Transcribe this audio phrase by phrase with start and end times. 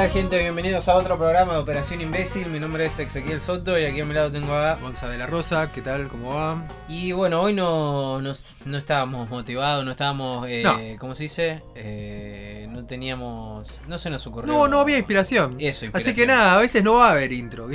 [0.00, 0.38] tal gente?
[0.38, 2.48] Bienvenidos a otro programa de Operación Imbécil.
[2.48, 4.76] Mi nombre es Ezequiel Soto y aquí a mi lado tengo a...
[4.76, 6.08] Gonza de la Rosa, ¿qué tal?
[6.08, 6.66] ¿Cómo va?
[6.88, 8.32] Y bueno, hoy no, no,
[8.64, 10.46] no estábamos motivados, no estábamos...
[10.48, 10.78] Eh, No.
[10.98, 11.62] ¿Cómo se dice?
[11.74, 13.80] Eh, no teníamos...
[13.88, 14.50] No se nos ocurrió.
[14.50, 15.56] No, no había inspiración.
[15.58, 16.16] Eso, Así inspiración.
[16.16, 17.64] que nada, a veces no va a haber intro.
[17.64, 17.66] A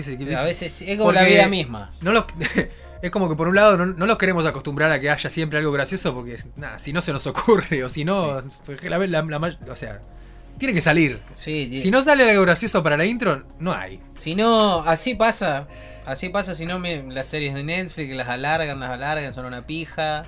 [0.44, 1.92] veces es como la vida misma.
[2.02, 2.26] No los-
[3.04, 5.60] es como que por un lado no, no los queremos acostumbrar a que haya siempre
[5.60, 9.22] algo gracioso porque nada, si no se nos ocurre o si no, porque la, la-
[9.22, 10.02] la may- o sea,
[10.58, 11.22] tiene que salir.
[11.34, 14.00] Sí, Si no sale algo gracioso para la intro, no hay.
[14.16, 15.68] Si no, así pasa.
[16.06, 19.66] Así pasa si no me- las series de Netflix las alargan, las alargan, son una
[19.66, 20.26] pija.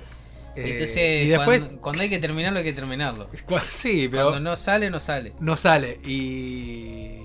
[0.56, 3.28] Eh, Entonces, y después, cuando, cuando hay que terminarlo, hay que terminarlo.
[3.70, 5.34] sí, pero Cuando no sale, no sale.
[5.38, 7.20] no sale y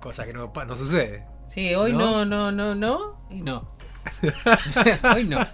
[0.00, 1.24] cosa que no, no sucede.
[1.46, 2.50] Sí, hoy no, ¿No?
[2.50, 3.70] no, no, no, y no.
[5.14, 5.46] hoy no.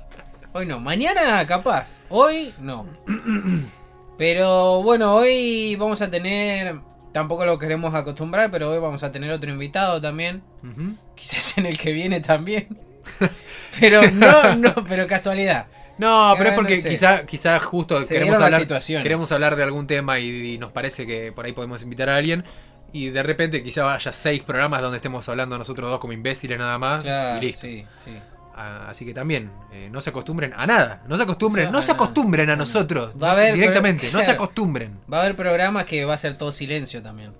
[0.54, 0.80] Hoy no.
[0.80, 2.00] Mañana capaz.
[2.08, 2.86] Hoy no.
[4.22, 6.76] Pero bueno, hoy vamos a tener.
[7.10, 10.44] Tampoco lo queremos acostumbrar, pero hoy vamos a tener otro invitado también.
[10.62, 10.94] Ujú.
[11.16, 12.78] Quizás en el que viene también.
[13.80, 15.66] Pero no, no, pero casualidad.
[15.98, 16.88] No, pero es porque no sé.
[16.90, 18.64] quizá, quizá justo Se queremos hablar,
[19.02, 22.16] queremos hablar de algún tema y, y nos parece que por ahí podemos invitar a
[22.16, 22.44] alguien.
[22.92, 26.78] Y de repente quizá haya seis programas donde estemos hablando nosotros dos como imbéciles nada
[26.78, 27.02] más.
[27.02, 27.62] Claro, y listo.
[27.62, 28.12] sí, sí.
[28.54, 31.02] Ah, así que también, eh, no se acostumbren a nada.
[31.08, 32.60] No se acostumbren, no a se acostumbren a No.
[32.60, 33.12] nosotros.
[33.20, 34.98] Va a haber, directamente, no se acostumbren.
[35.12, 37.32] Va a haber programas que va a ser todo silencio también.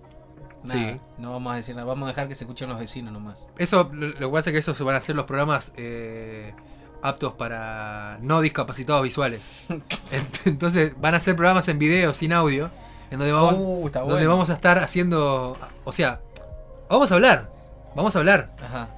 [0.65, 1.01] Nada, Sí.
[1.19, 3.51] No vamos a decir nada, vamos a dejar que se escuchen los vecinos nomás.
[3.59, 6.55] Eso, lo, lo que pasa es que esos van a ser los programas eh,
[7.03, 9.43] aptos para no discapacitados visuales.
[9.69, 9.83] Ent-
[10.47, 12.71] Entonces van a ser programas en video, sin audio,
[13.11, 14.31] en donde vamos, Uh, donde bueno.
[14.31, 16.21] vamos a estar haciendo, o sea,
[16.89, 17.51] vamos a hablar,
[17.97, 18.89] vamos a hablar, Ajá.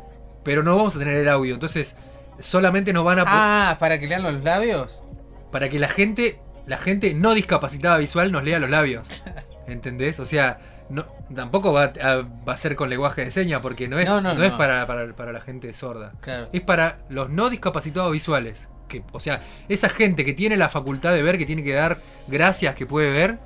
[0.44, 1.54] Pero no vamos a tener el audio.
[1.54, 1.96] Entonces
[2.40, 5.02] solamente nos van a Ah, para que lean los labios.
[5.50, 9.08] para que la gente, la gente no discapacitada visual nos lea los labios,
[9.66, 10.18] ¿entendés?
[10.20, 10.58] O sea,
[10.90, 12.16] no, tampoco va a,
[12.46, 14.86] va a ser con lenguaje de señas porque no es, No, no, no, es para,
[14.86, 16.12] para, para la gente sorda.
[16.20, 16.48] Claro.
[16.52, 18.68] es para los no discapacitados visuales.
[18.88, 22.00] Que, o sea, esa gente que tiene la facultad de ver, que tiene que dar
[22.26, 23.38] gracias que puede ver,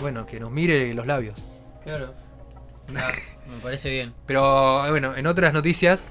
[0.00, 1.44] bueno, que nos mire los labios.
[1.82, 2.14] Claro.
[2.88, 4.14] Me parece bien.
[4.26, 6.08] Pero eh, bueno, en otras noticias,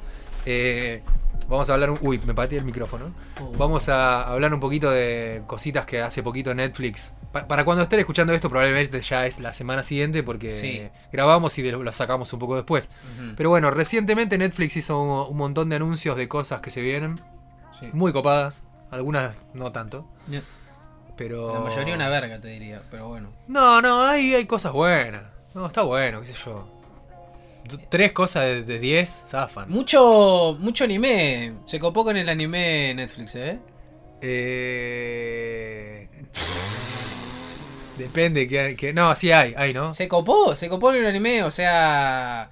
[0.49, 1.03] eh,
[1.49, 1.91] vamos a hablar.
[1.91, 3.13] un- Uy, me pateé el micrófono.
[3.39, 3.57] Uh.
[3.57, 7.13] Vamos a hablar un poquito de cositas que hace poquito Netflix.
[7.33, 10.89] Pa- para cuando estén escuchando esto, probablemente ya es la semana siguiente, porque Sí.
[11.11, 12.89] grabamos y lo sacamos un poco después.
[13.35, 17.19] Pero bueno, recientemente Netflix hizo un, un montón de anuncios de cosas que se vienen.
[17.79, 17.89] Sí.
[17.93, 18.63] Muy copadas.
[18.89, 20.07] Algunas no tanto.
[21.17, 21.53] Pero.
[21.53, 23.29] La mayoría una verga, te diría, pero bueno.
[23.47, 25.23] No, no, hay, hay cosas buenas.
[25.53, 26.67] No, está bueno, qué sé yo.
[27.89, 29.69] Tres cosas de, de diez zafan.
[29.69, 31.53] Mucho, mucho anime.
[31.65, 33.59] Se copó con el anime Netflix, ¿eh?
[34.21, 36.09] Eh...
[37.97, 38.93] Depende que, que.
[38.93, 39.93] No, sí hay, hay, ¿no?
[39.93, 42.51] Se copó, se copó en el anime, o sea.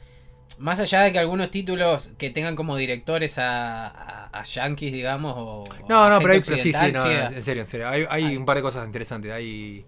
[0.57, 5.33] Más allá de que algunos títulos que tengan como directores a, a, a yankees, digamos,
[5.37, 5.63] o.
[5.89, 7.89] No, no, pero, hay, pero sí, sí, no, sí, en serio, en serio.
[7.89, 8.37] Hay, hay Hay.
[8.37, 9.31] un par de cosas interesantes.
[9.31, 9.85] Hay.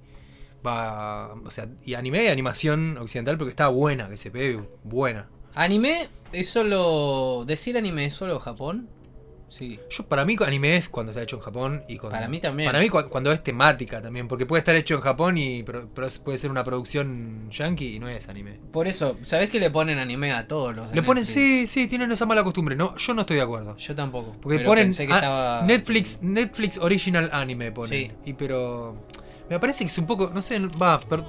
[0.66, 1.34] Va.
[1.46, 5.28] O sea, y anime y animación occidental porque está buena, que se ve buena.
[5.56, 7.44] Anime es solo.
[7.46, 8.90] Decir anime es solo Japón.
[9.50, 9.80] Sí.
[9.90, 12.68] Yo, para mí, anime es cuando está hecho en Japón y Para mí también.
[12.68, 16.38] Para mí, cu- cuando es temática también, porque puede estar hecho en Japón y puede
[16.38, 18.60] ser una producción yankee y no es anime.
[18.74, 21.88] Por eso, ¿sabés que le ponen anime a todos los de Le ponen, sí, sí,
[21.88, 22.76] tienen esa mala costumbre.
[22.76, 23.78] No, yo no estoy de acuerdo.
[23.78, 24.36] Yo tampoco.
[24.42, 27.90] Porque ponen pensé que estaba- Netflix, Netflix Original Anime ponen.
[27.90, 28.12] Sí.
[28.26, 28.98] Y pero
[29.50, 31.24] me parece que es un poco, no sé, va, per-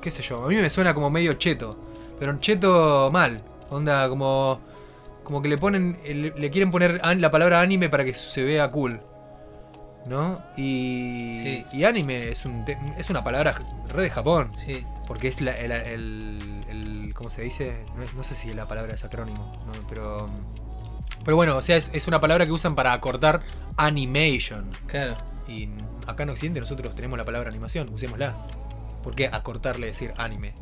[0.00, 1.76] qué sé yo, a mí me suena como medio cheto,
[2.18, 3.42] pero cheto mal.
[3.70, 4.60] Onda como
[5.24, 8.44] como que le ponen le, le quieren poner an- la palabra anime para que se
[8.44, 9.00] vea cool.
[10.06, 10.40] ¿No?
[10.56, 11.64] Y Sí.
[11.72, 12.64] y anime es un
[12.96, 14.84] es una palabra re de Japón, Sí.
[15.08, 17.84] porque es la, el, el- el- ¿cómo se dice?
[17.96, 19.72] No, es- no sé si la palabra es acrónimo, ¿no?
[19.88, 20.28] pero
[21.24, 23.42] pero bueno, o sea, es, es una palabra que usan para acortar
[23.76, 24.70] animation.
[24.86, 25.16] Claro.
[25.48, 25.68] Y
[26.06, 28.34] acá en Occidente nosotros tenemos la palabra animación, usémosla.
[29.02, 30.54] ¿Por qué acortarle decir anime?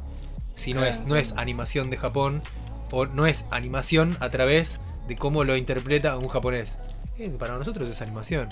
[0.54, 2.42] Si no, es, no es animación de Japón,
[2.90, 6.78] o no es animación a través de cómo lo interpreta un japonés.
[7.18, 8.48] Eh, para nosotros es animación.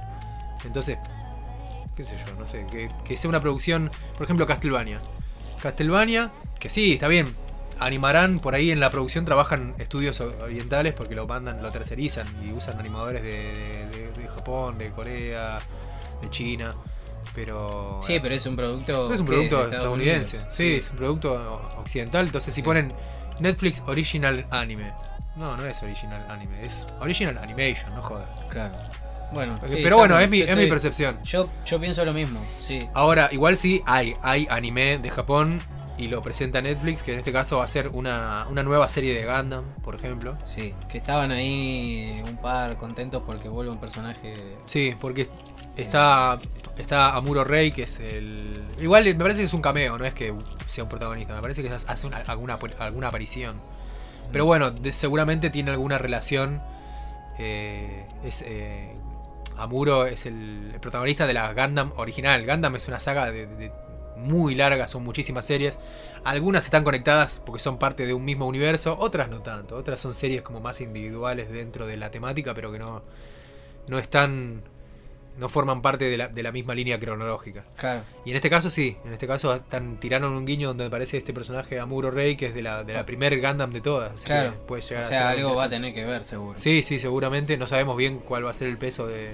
[0.65, 0.99] Entonces,
[1.97, 4.99] qué sé yo, no sé, que, que sea una producción, por ejemplo, Castlevania.
[5.63, 7.35] Castlevania, que sí, está bien.
[7.79, 12.53] Animarán, por ahí en la producción trabajan estudios orientales porque lo mandan, lo tercerizan y
[12.53, 15.59] usan animadores de, de- de- de Japón, de Corea,
[16.23, 16.75] de China.
[17.35, 17.99] Pero.
[18.03, 19.13] Sí, pero es un producto.
[19.13, 20.41] Es un producto estadounidense.
[20.51, 22.27] Sí, es un producto occidental.
[22.27, 22.65] Entonces, si Sí.
[22.65, 22.93] ponen
[23.41, 24.93] Netflix Original Anime.
[25.37, 28.29] No, no es Original Anime, es Original Animation, no jodas.
[28.51, 28.75] Claro.
[29.33, 31.19] Bueno, sí, Pero bueno, es mi, es mi percepción.
[31.25, 32.87] Yo, yo pienso lo mismo, sí.
[32.93, 35.59] Ahora, igual sí hay, hay anime de Japón
[35.97, 39.15] y lo presenta Netflix, que en este caso va a ser una, una nueva serie
[39.19, 40.37] de Gundam, por ejemplo.
[40.45, 44.37] Sí, que estaban ahí un par contentos porque vuelve un personaje.
[44.67, 45.29] Sí, porque
[45.77, 46.41] está,
[46.79, 48.65] está Amuro Rey, que es el...
[48.81, 50.35] Igual me parece que es un cameo, no es que
[50.67, 53.61] sea un protagonista, me parece que hace una- alguna, alguna aparición.
[54.33, 56.63] Pero bueno, seguramente tiene alguna relación.
[57.39, 58.95] eh, es, eh,
[59.57, 62.45] Amuro es el, protagonista de la Gundam original.
[62.47, 63.73] Gundam es una saga de, de-
[64.17, 65.79] muy larga, son muchísimas series.
[66.25, 69.77] Algunas están conectadas porque son parte de un mismo universo, otras no tanto.
[69.77, 73.03] Otras son series como más individuales dentro de la temática, pero que no,
[73.89, 74.63] no están.
[75.39, 77.65] No forman parte de la, de la misma línea cronológica.
[77.77, 78.03] Claro.
[78.25, 81.33] Y en este caso sí, en este caso están, tiraron un guiño donde aparece este
[81.33, 84.13] personaje Amuro Rey, que es de la, de la primer Gundam de todas.
[84.13, 84.53] así Claro.
[84.53, 86.59] que puede O a sea, ser algo va a tener que ver, seguro.
[86.59, 87.57] Sí, sí, seguramente.
[87.57, 89.31] No sabemos bien cuál va a ser el peso de.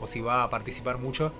[0.00, 1.32] o, o si va a participar mucho.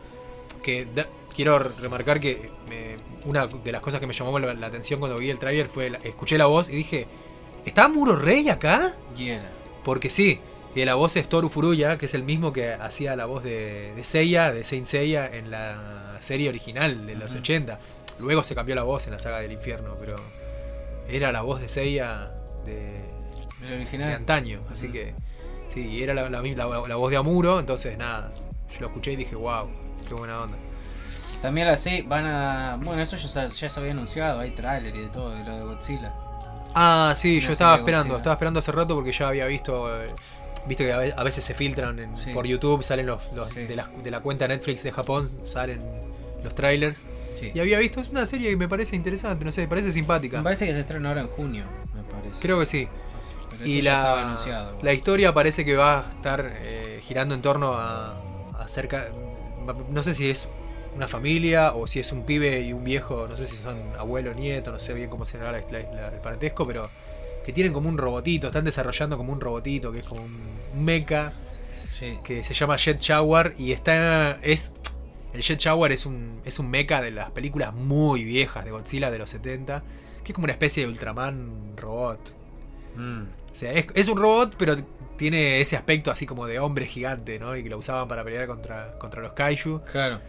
[0.62, 4.66] Que da- quiero remarcar que me- una de las cosas que me llamó la, la
[4.68, 5.90] atención cuando vi el tráiler fue.
[5.90, 7.06] la- escuché la voz y dije.
[7.64, 8.94] ¿Está Amuro Rey acá?
[9.18, 9.50] Y era.
[9.84, 10.38] Porque sí,
[10.76, 13.94] que la voz es Toru Furuya, que es el mismo que hacía la voz de,
[13.96, 17.40] de Seiya, de Saint Seiya, en la serie original de los Ujú.
[17.40, 17.78] 80.
[18.20, 20.16] Luego se cambió la voz en la saga del infierno, pero
[21.08, 22.30] era la voz de Seiya
[22.66, 22.98] de,
[23.62, 24.12] El de original.
[24.12, 24.60] antaño.
[24.70, 25.14] Así que
[25.68, 28.30] sí, y era la, la, la- la voz de Amuro, entonces nada,
[28.70, 29.70] yo lo escuché y dije, wow,
[30.06, 30.56] qué buena onda.
[31.40, 32.76] También la van a.
[32.82, 35.56] Bueno, eso ya, se- ya se había anunciado, hay tráiler y de todo, de lo
[35.56, 36.12] de Godzilla.
[36.74, 40.08] Ah, sí, Una yo estaba esperando, estaba esperando hace rato porque ya había visto, eh,
[40.66, 42.32] viste que a ve- a veces se filtran en- Sí.
[42.32, 43.60] por YouTube, salen los, los- Sí.
[43.66, 45.80] de, la, de la cuenta Netflix de Japón, salen
[46.42, 47.02] los trailers.
[47.34, 47.50] Sí.
[47.54, 50.38] Y había visto, es una serie que me parece interesante, no sé, me parece simpática.
[50.38, 51.64] Me parece que se estrena ahora en junio,
[51.94, 52.40] me parece.
[52.40, 52.88] Creo que sí.
[53.50, 54.78] Pero Y la, anunciado.
[54.82, 58.18] la historia parece que va a estar eh, girando en torno a,
[58.58, 59.08] a cerca,
[59.90, 60.48] no sé si es
[60.94, 64.32] una familia o si es un pibe y un viejo, no sé si son abuelo,
[64.34, 66.88] nieto, no sé bien cómo será la- la- el parentesco, pero
[67.46, 71.32] que tienen como un robotito, están desarrollando como un robotito que es como un, mecha
[71.88, 72.18] Sí.
[72.24, 74.74] que se llama Jet Jaguar y está es
[75.32, 79.10] el Jet Jaguar es un es un mecha de las películas muy viejas de Godzilla
[79.10, 79.82] de los 70,
[80.24, 82.34] que es como una especie de Ultraman robot.
[82.96, 83.22] Mm.
[83.22, 84.76] O sea, es, es un robot, pero
[85.16, 87.56] tiene ese aspecto así como de hombre gigante, ¿no?
[87.56, 89.80] Y que lo usaban para pelear contra, contra los kaiju.
[89.92, 90.20] Claro.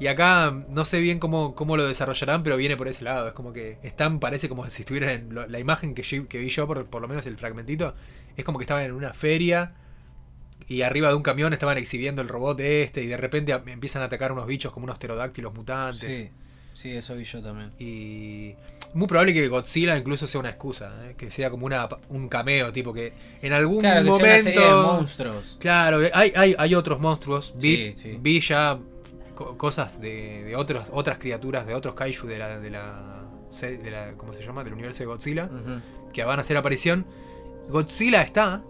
[0.00, 3.28] Y acá no sé bien cómo, cómo lo desarrollarán, pero viene por ese lado.
[3.28, 6.38] Es como que están, parece como si estuvieran en lo- la imagen que, yo- que
[6.38, 7.94] vi yo, por, por lo menos el fragmentito,
[8.36, 9.74] es como que estaban en una feria
[10.66, 14.02] y arriba de un camión estaban exhibiendo el robot este y de repente a- empiezan
[14.02, 16.16] a atacar unos bichos como unos pterodáctilos mutantes.
[16.16, 16.30] Sí.
[16.72, 17.70] Sí, eso vi yo también.
[17.78, 18.56] Y
[18.94, 21.14] muy probable que Godzilla incluso sea una excusa, ¿eh?
[21.16, 23.12] que sea como una, un cameo, tipo que
[23.42, 24.42] en algún Claro, que sea una momento...
[24.42, 25.56] serie de monstruos.
[25.60, 27.54] Claro, hay, hay, hay otros monstruos.
[27.60, 28.18] Vi, Sí, sí.
[28.20, 28.76] vi ya
[29.34, 33.76] co- cosas de, de otros, otras criaturas, de otros kaiju de la, de la, se-
[33.78, 34.64] de la- ¿Cómo se llama?
[34.64, 35.48] Del universo de Godzilla.
[36.12, 37.06] Que van a hacer aparición.
[37.68, 38.62] Godzilla está.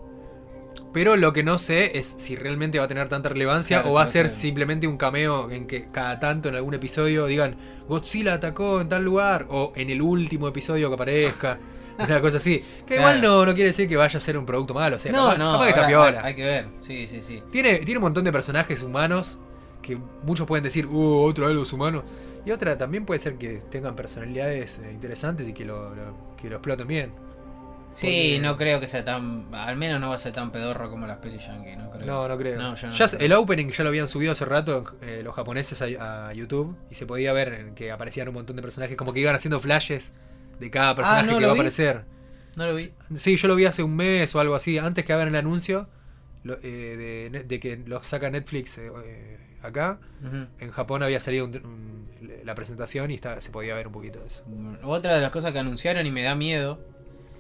[0.93, 3.96] Pero lo que no sé es si realmente va a tener tanta relevancia Claro, o
[3.99, 4.43] va a ser sí.
[4.43, 7.56] simplemente un cameo en que cada tanto en algún episodio digan
[7.88, 11.58] Godzilla atacó en tal lugar o en el último episodio que aparezca.
[11.99, 12.64] Una cosa así.
[12.87, 14.96] Que igual no, no quiere decir que vaya a ser un producto malo.
[14.96, 16.20] O sea, No, capaz, no, capaz que está piola.
[16.20, 16.69] Hay, hay que ver.
[16.81, 17.40] Sí, sí, sí.
[17.52, 19.38] Tiene, tiene un montón de personajes humanos
[19.84, 22.03] que muchos pueden decir, uh, otro de los humanos.
[22.46, 26.48] Y otra también puede ser que tengan personalidades eh, interesantes y que lo, lo- que
[26.50, 27.12] lo exploten bien.
[27.94, 29.46] Sí, Porque- no creo que sea tan.
[29.55, 32.05] Al menos no va a ser tan pedorro como las pelis yankee, no creo.
[32.06, 32.58] No, no creo.
[32.60, 33.20] No, yo no Ya creo.
[33.20, 36.96] el opening ya lo habían subido hace rato eh, los japoneses a, a YouTube y
[36.96, 40.12] se podía ver en que aparecían un montón de personajes, como que iban haciendo flashes
[40.58, 42.05] de cada personaje Ah, no que iba a aparecer.
[42.56, 42.88] No lo vi.
[43.17, 45.88] Sí, yo lo vi hace un mes o algo así, antes que hagan el anuncio
[46.43, 48.91] lo- eh, de, de que lo saca Netflix eh,
[49.65, 49.99] acá.
[50.61, 52.05] En Japón había salido un- un-
[52.44, 54.44] la presentación y está- se podía ver un poquito de eso.
[54.83, 56.81] Otra de las cosas que anunciaron y me da miedo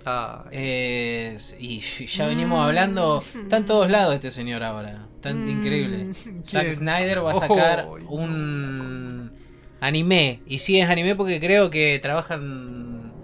[0.06, 1.56] Ah, es.
[1.58, 3.22] Y ya venimos hablando.
[3.42, 5.06] Está en todos lados este señor ahora.
[5.22, 6.12] Tan Mm, increíble.
[6.44, 6.72] Zack.
[6.72, 9.32] Snyder va a sacar Oh, un
[9.80, 10.42] anime.
[10.46, 13.14] Y sí es anime porque creo que trabajan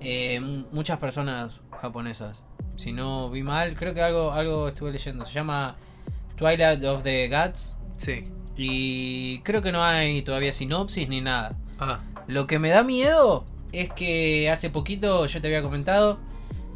[0.00, 0.38] eh,
[0.70, 2.44] muchas personas japonesas.
[2.76, 5.26] Si no vi mal, creo que algo, algo estuve leyendo.
[5.26, 5.74] Se llama
[6.36, 7.76] Twilight of the Gods.
[7.96, 8.24] sí.
[8.58, 11.56] Y creo que no hay todavía sinopsis ni nada.
[11.78, 16.18] Ah, Lo que me da miedo es que hace poquito yo te había comentado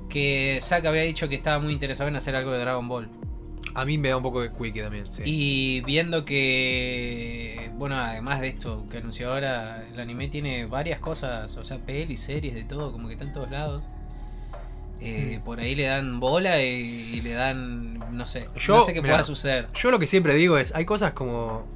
[0.09, 3.09] que Zack había dicho que estaba muy interesado en hacer algo de Dragon Ball.
[3.75, 5.07] a mí me da un poco de quickie también.
[5.11, 5.23] Sí.
[5.25, 11.57] Y viendo que, bueno, además de esto que anunció ahora, el anime tiene varias cosas,
[11.57, 13.83] o sea, pelis, series, de todo, como que está en todos lados.
[15.05, 15.41] Eh.
[15.45, 19.03] Por ahí le dan bola y, y le dan, no sé, Yo, no sé qué
[19.03, 19.67] mirá, pueda suceder.
[19.75, 21.67] Yo lo que siempre digo es, hay cosas como...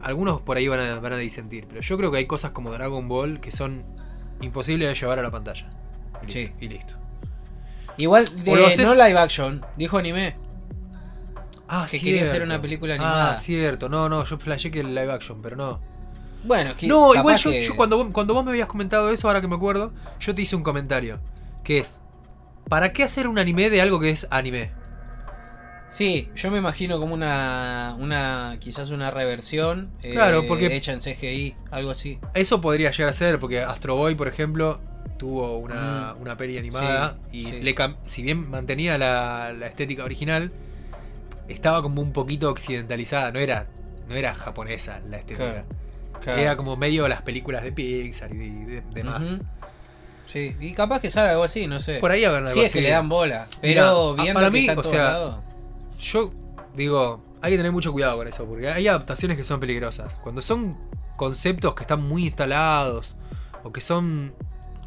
[0.00, 2.70] algunos por ahí van a, van a disentir, pero yo creo que hay cosas como
[2.72, 3.84] Dragon Ball que son
[4.40, 5.68] imposible de llevar a la pantalla.
[6.26, 6.38] Y Sí.
[6.40, 6.56] listo.
[6.64, 6.94] Y listo.
[7.98, 10.36] Igual, de, haces- no live action, dijo anime.
[11.68, 13.32] Ah, Que quería hacer una película animada.
[13.34, 13.88] Ah, cierto.
[13.88, 15.80] No, no, yo flashé que el live action, pero no.
[16.44, 19.40] Bueno, que No, igual yo, que- yo cuando, cuando vos me habías comentado eso, ahora
[19.40, 21.20] que me acuerdo, yo te hice un comentario.
[21.64, 22.00] Que es,
[22.68, 24.70] ¿para qué hacer un anime de algo que es anime?
[25.88, 31.00] Sí, yo me imagino como una, una quizás una reversión eh, Claro, porque- hecha en
[31.00, 32.18] CGI, algo así.
[32.32, 34.80] Eso podría llegar a ser, porque Astro Boy, por ejemplo,
[35.18, 37.30] tuvo una, una peli animada Mm.
[37.30, 37.60] Sí, y sí.
[37.60, 37.74] le
[38.06, 40.50] si bien mantenía la, la estética original,
[41.48, 43.66] estaba como un poquito occidentalizada, no era,
[44.08, 45.50] no era japonesa la estética.
[45.52, 45.64] Claro,
[46.22, 46.40] Claro.
[46.40, 49.28] Era como medio las películas de Pixar y de- de- demás.
[50.32, 51.98] Sí, y capaz que salga algo así, no sé.
[51.98, 53.46] Por ahí hagan algo Sí, es que le dan bola.
[53.60, 55.40] Pero Mira, viendo para que mí, o sea,
[56.00, 56.32] Yo
[56.74, 60.14] digo, hay que tener mucho cuidado con eso, porque hay adaptaciones que son peligrosas.
[60.22, 60.78] Cuando son
[61.16, 63.14] conceptos que están muy instalados,
[63.62, 64.34] o que son,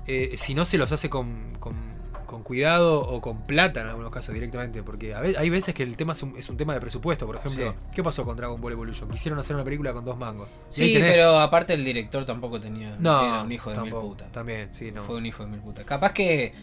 [0.07, 1.94] eh, si no se los hace con, con-
[2.35, 5.83] con cuidado o con plata en algunos casos directamente, porque a ve- hay veces que
[5.83, 7.25] el tema es un, es un tema de presupuesto.
[7.25, 7.85] Por ejemplo, Sí.
[7.93, 9.09] ¿qué pasó con Dragon Ball Evolution?
[9.09, 10.49] Quisieron hacer una película con dos mangos.
[10.69, 12.95] Sí, tenés- pero aparte el director tampoco tenía.
[12.99, 14.31] No, era un hijo de tampoco, mil putas.
[14.31, 15.01] También, sí, no.
[15.01, 15.85] Fue un hijo de mil putas.
[15.85, 16.53] Capaz que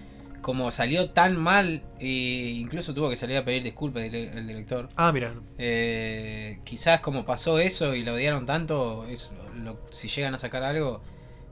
[0.43, 2.07] como salió tan mal, e
[2.59, 4.88] incluso tuvo que salir a pedir disculpas el, el director.
[4.97, 5.33] Ah, mira.
[5.59, 9.31] eh, quizás como pasó eso y lo odiaron tanto, es
[9.62, 11.00] lo- si llegan a sacar algo,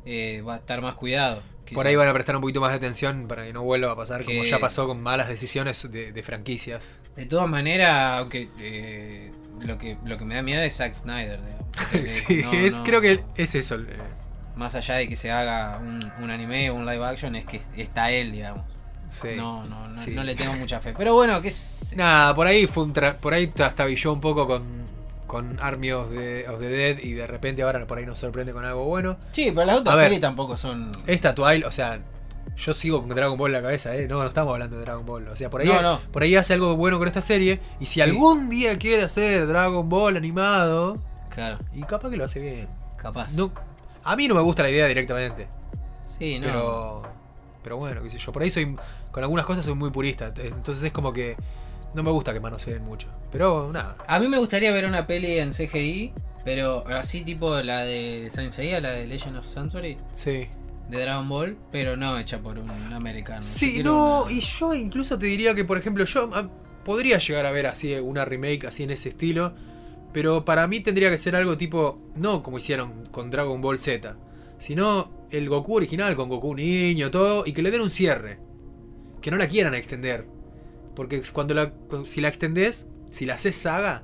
[0.04, 1.42] eh, va a estar más cuidado.
[1.74, 3.96] Por ahí van a prestar un poquito más de atención para que no vuelva a
[3.96, 7.00] pasar como ya pasó con malas decisiones de, de franquicias.
[7.14, 9.30] De todas maneras, aunque eh,
[9.60, 11.38] lo que lo que me da miedo es Zack Snyder.
[12.08, 13.76] sí, no- es, no- creo que es eso.
[13.76, 13.98] eh,
[14.56, 17.60] Más allá de que se haga un, un anime o un live action, es que
[17.76, 18.64] está él, digamos.
[19.08, 19.28] sí.
[19.36, 20.10] No, no, no, Sí.
[20.10, 20.92] no le tengo mucha fe.
[20.98, 21.94] Pero bueno, que es.
[21.96, 24.64] Nada, por ahí fue un tra- por ahí trastabilló un poco con,
[25.30, 28.52] con Army of the, of the Dead y de repente ahora por ahí nos sorprende
[28.52, 29.16] con algo bueno.
[29.30, 30.90] Sí, pero las otras pelis tampoco son.
[31.06, 32.00] Esta Twilight, o sea,
[32.56, 34.08] yo sigo con Dragon Ball en la cabeza, ¿eh?
[34.08, 35.28] No, no estamos hablando de Dragon Ball.
[35.28, 36.00] O sea, por ahí, No, no.
[36.10, 37.60] Por ahí hace algo bueno con esta serie.
[37.78, 38.00] Y si Sí.
[38.00, 40.98] algún día quiere hacer Dragon Ball animado,
[41.32, 42.68] Claro, y capaz que lo hace bien.
[42.96, 43.32] capaz.
[43.34, 43.52] No,
[44.02, 45.46] a mí no me gusta la idea directamente.
[46.18, 46.46] sí, no.
[46.48, 47.02] Pero,
[47.62, 48.32] pero bueno, qué sé yo.
[48.32, 48.76] Por ahí soy,
[49.12, 50.32] con algunas cosas soy muy purista.
[50.36, 51.36] Entonces es como que
[51.94, 53.08] no me gusta que manoseen mucho.
[53.32, 53.96] Pero nada.
[54.06, 56.12] A mí me gustaría ver una peli en CGI,
[56.44, 60.48] pero así tipo la de Saint Seiya, la de Legend of Sanctuary, Sí.
[60.88, 63.42] de Dragon Ball, pero no hecha por un americano.
[63.42, 66.48] Sí, no, una- y yo incluso te diría que, por ejemplo, yo ah,
[66.84, 69.52] podría llegar a ver así una remake así en ese estilo,
[70.12, 74.16] pero para mí tendría que ser algo tipo, no como hicieron con Dragon Ball Z,
[74.58, 78.38] sino el Goku original con Goku niño, todo, y que le den un cierre,
[79.20, 80.26] que no la quieran extender,
[80.94, 81.72] porque cuando la,
[82.04, 84.02] si la extendés, si la haces saga,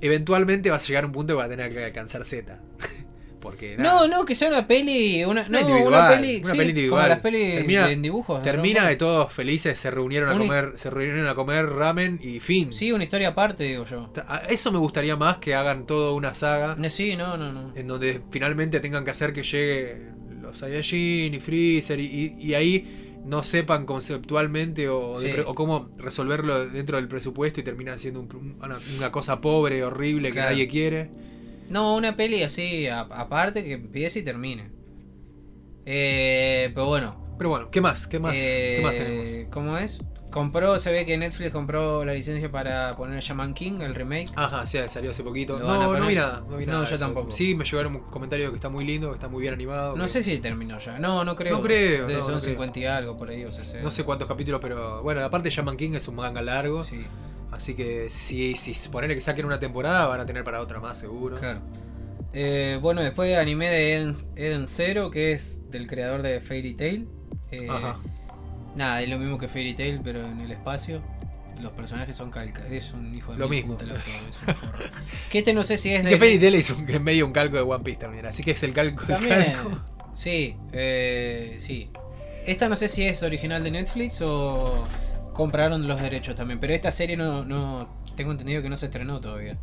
[0.00, 2.58] eventualmente vas a llegar a un punto que va a tener que alcanzar Z.
[3.40, 4.06] Porque nada.
[4.06, 5.24] No, no, que sea una peli.
[5.24, 6.36] Una, no, una peli.
[6.44, 7.00] una sí, peli individual.
[7.02, 8.40] Como las pelis Termina- de- en dibujos.
[8.42, 12.38] Termina Dragon de todos felices, se reunieron a comer, se reunieron a comer ramen y
[12.38, 12.72] fin.
[12.72, 14.12] Sí, una historia aparte, digo yo.
[14.48, 17.72] Eso me gustaría más que hagan toda una saga No, Sí, no, no, no.
[17.74, 22.04] en donde finalmente tengan que hacer que llegue los Saiyajin y Freezer y,
[22.38, 25.30] y- y ahí no sepan conceptualmente o, Sí.
[25.54, 30.40] cómo resolverlo dentro del presupuesto y termina siendo un- una, una cosa pobre, horrible que
[30.40, 31.10] nadie quiere.
[31.70, 34.70] No, una peli así, aparte que empiece y termine.
[35.86, 37.22] Eh, pero bueno.
[37.38, 38.06] Pero bueno, ¿qué más?
[38.06, 39.50] ¿Qué más, eh, ¿qué más tenemos?
[39.52, 39.98] ¿Cómo es?
[40.32, 44.30] Compró, se ve que Netflix compró la licencia para poner Shaman King, el remake.
[44.34, 45.58] Ajá, sí, salió hace poquito.
[45.58, 46.42] ¿Lo van a No, no vi nada.
[46.48, 47.30] No, vi No, nada de yo tampoco.
[47.30, 49.94] Sí, me llegaron comentarios que está muy lindo, que está muy bien animado.
[49.96, 50.98] No que- sé si terminó ya.
[50.98, 51.54] No, no creo.
[51.56, 52.52] No creo, Debe no, ser no un creo.
[52.54, 53.82] 50 y algo por ahí o 60.
[53.84, 56.82] No sé cuántos capítulos, pero bueno, aparte Shaman King es un manga largo.
[56.82, 57.04] Sí,
[57.50, 60.98] Así que si, si ponerle que saquen una temporada, van a tener para otra más,
[60.98, 61.38] seguro.
[61.38, 61.60] claro.
[62.32, 67.06] Eh, bueno, después anime de Eden, Eden Zero, que es del creador de Fairy Tail.
[67.50, 67.96] Eh, Ajá.
[68.74, 71.02] Nada, es lo mismo que Fairy Tail, pero en el espacio.
[71.62, 72.66] Los personajes son calca.
[72.66, 73.76] Es un hijo de Lo mismo.
[73.76, 74.78] puta es un forro.
[75.30, 76.10] que este no sé si es de.
[76.10, 78.52] Que Fairy Tail es un- en medio un calco de One Piece también, así que
[78.52, 79.04] es el calco.
[79.04, 79.52] También.
[79.52, 79.78] calco.
[80.14, 81.90] Sí, eh, sí.
[82.46, 84.86] Esta no sé si es original de Netflix o
[85.34, 86.58] compraron los derechos también.
[86.58, 89.56] Pero esta serie no, no tengo entendido que no se estrenó todavía.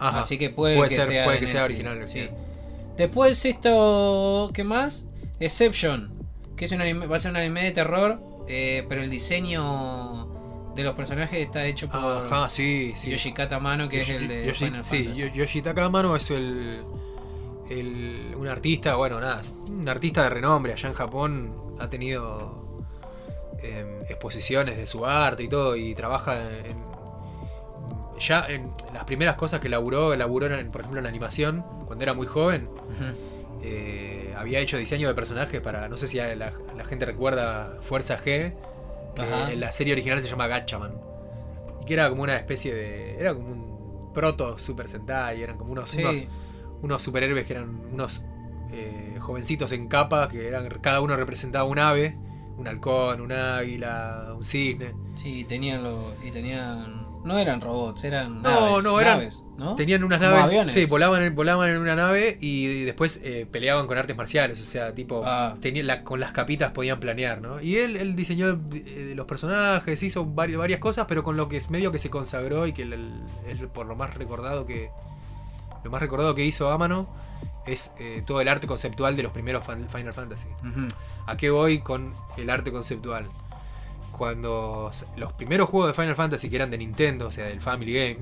[0.00, 0.20] Ajá.
[0.20, 2.28] Así que puede, Puede que ser- sea, puede de que sea original, sí.
[2.96, 5.06] Después esto, ¿qué más?
[5.40, 6.12] Exception,
[6.56, 10.26] que es un anime, va a ser un anime de terror, eh, pero el diseño
[10.74, 13.10] de los personajes está hecho por Ajá, sí, sí.
[13.10, 15.20] Yoshikata Mano, que es el de Yoshi- Final sí, Fantasy.
[15.20, 16.80] Yo- Yoshitaka Amano es el,
[17.68, 19.40] el- un artista, bueno, nada,
[19.70, 22.82] un artista de renombre allá en Japón, ha tenido
[23.62, 26.76] em, exposiciones de su arte y todo, y trabaja en,
[28.20, 32.14] ya en las primeras cosas que laburó, laburó en, por ejemplo en animación, cuando era
[32.14, 32.68] muy joven.
[33.62, 35.88] Eh, había hecho diseño de personajes para.
[35.88, 38.52] No sé si la, la gente recuerda Fuerza G.
[39.14, 39.50] Que Ajá.
[39.52, 40.92] en la serie original se llama Gatchaman.
[41.82, 43.18] Y que era como una especie de.
[43.18, 45.42] Era como un proto Super Sentai.
[45.42, 46.02] Eran como unos, Sí.
[46.02, 46.22] unos,
[46.82, 48.22] unos superhéroes que eran unos
[48.72, 50.28] eh, jovencitos en capa.
[50.28, 52.16] Que eran cada uno representaba un ave.
[52.56, 54.92] Un halcón, un águila, un cisne.
[55.14, 59.74] Sí, tenían lo, y tenían no eran robots, eran No, naves, no, eran- naves, ¿no?
[59.74, 60.74] Tenían unas Como naves, aviones.
[60.74, 64.64] sí, volaban, en- volaban en una nave y después eh, peleaban con artes marciales, o
[64.64, 65.56] sea, tipo, Ah.
[65.60, 67.60] tenían la- con las capitas podían planear, ¿no?
[67.60, 71.56] Y él, él diseñó eh, los personajes, hizo vari- varias cosas, pero con lo que
[71.56, 74.90] es medio que se consagró y que el- el- el- por lo más recordado que
[75.84, 77.08] lo más recordado que hizo Amano
[77.66, 80.48] es eh, todo el arte conceptual de los primeros Final Fantasy.
[81.26, 83.26] ¿A qué voy con el arte conceptual?
[84.18, 87.92] Cuando los primeros juegos de Final Fantasy que eran de Nintendo, o sea, del Family
[87.92, 88.16] Game,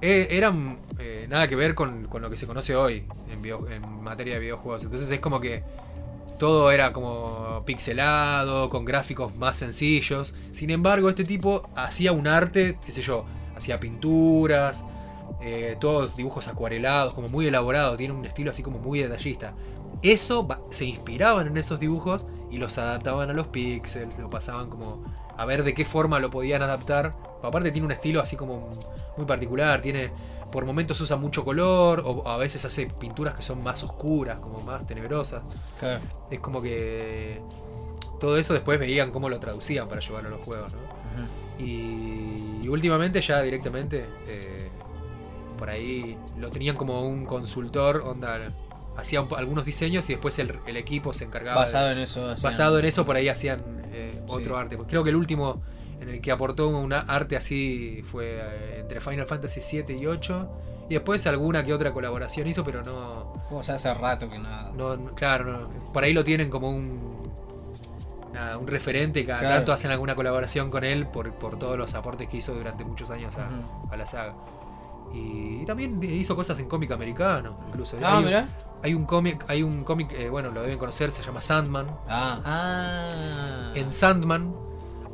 [0.00, 4.34] eh, eran eh, nada que ver con, con lo que se conoce hoy en, materia
[4.34, 4.84] de videojuegos.
[4.84, 5.62] Entonces es como que
[6.38, 10.34] todo era como pixelado, con gráficos más sencillos.
[10.52, 13.24] Sin embargo, este tipo hacía un arte, qué sé yo,
[13.56, 14.84] hacía pinturas,
[15.40, 19.54] eh, todos dibujos acuarelados, como muy elaborado, tiene un estilo así como muy detallista.
[20.02, 25.02] Eso se inspiraban en esos dibujos y los adaptaban a los píxeles, lo pasaban como
[25.36, 27.12] a ver de qué forma lo podían adaptar.
[27.42, 28.70] Aparte tiene un estilo así como
[29.16, 30.10] muy particular, tiene
[30.52, 34.60] por momentos usa mucho color o a veces hace pinturas que son más oscuras, como
[34.60, 35.42] más tenebrosas.
[35.80, 36.00] Claro.
[36.30, 37.42] Es como que
[38.20, 40.78] todo eso después veían cómo lo traducían para llevarlo a los juegos, ¿no?
[40.78, 41.64] Ujú.
[41.64, 44.68] Y, y últimamente ya directamente eh,
[45.58, 48.38] por ahí lo tenían como un consultor, onda,
[48.96, 51.56] hacía un- algunos diseños y después el, el equipo se encargaba.
[51.60, 52.30] de- Basado en eso.
[52.30, 53.60] hacían- basado en eso por ahí hacían
[53.92, 54.24] eh, Sí.
[54.28, 54.76] otro arte.
[54.76, 55.62] Pues creo que el último
[56.00, 60.48] en el que aportó un arte así fue eh, entre Final Fantasy 7 y 8
[60.88, 64.70] y después alguna que otra colaboración hizo, pero no, O sea, hace rato que nada.
[64.76, 65.92] no, no- claro, no.
[65.92, 67.14] por ahí lo tienen como un
[68.32, 69.54] nada, un referente cada Claro.
[69.56, 73.10] tanto hacen alguna colaboración con él por, por todos los aportes que hizo durante muchos
[73.10, 74.34] años a la saga.
[75.14, 77.96] Y también hizo cosas en cómic americano, incluso.
[78.02, 78.24] Ah, hay,
[78.82, 81.86] hay un cómic, hay un cómic, eh, bueno, lo deben conocer, se llama Sandman.
[82.08, 83.72] Ah, ah.
[83.74, 84.54] En Sandman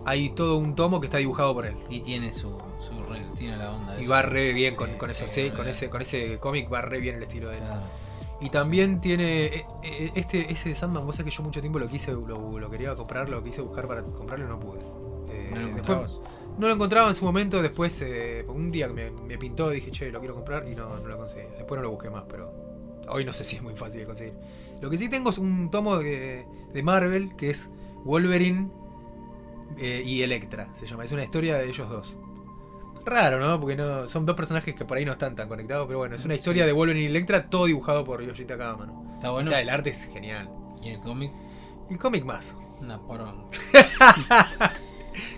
[0.05, 1.77] hay todo un tomo que está dibujado por él.
[1.89, 3.97] Y tiene su, su re- tiene la onda.
[3.99, 4.11] Y esa.
[4.11, 7.17] va re bien Sí, con, con sí, con ese, con ese cómic, va re bien
[7.17, 7.65] el estilo de él.
[8.41, 9.45] Y también tiene.
[9.45, 12.71] eh, eh, Este, ese Sandman, vos sabés que yo mucho tiempo lo quise, lo, lo
[12.71, 14.81] quería comprar, lo quise buscar para comprarlo y no pude.
[15.31, 16.21] Eh, ¿No lo después?
[16.61, 19.91] No lo encontraba en su momento, después eh, un día que me, me pintó dije,
[19.91, 21.47] che, lo quiero comprar y no, no lo conseguí.
[21.57, 22.53] Después no lo busqué más, pero
[23.09, 24.35] hoy no sé si es muy fácil de conseguir.
[24.81, 27.71] Lo que sí tengo es un tomo de, de Marvel que es
[28.05, 28.69] Wolverine
[29.79, 31.05] eh, y Electra, se llama.
[31.05, 32.17] Es una historia de ellos dos.
[33.05, 33.59] Raro, ¿no?
[33.59, 36.25] Porque no son dos personajes que por ahí no están tan conectados, pero bueno, es
[36.25, 36.67] una historia Sí.
[36.67, 39.15] de Wolverine y Electra, todo dibujado por Yoshita Kama, ¿no?
[39.15, 39.51] Está bueno.
[39.51, 40.51] Está, el arte es genial.
[40.83, 41.33] Y el cómic,
[41.91, 42.55] El cómic más.
[42.81, 43.47] una porón.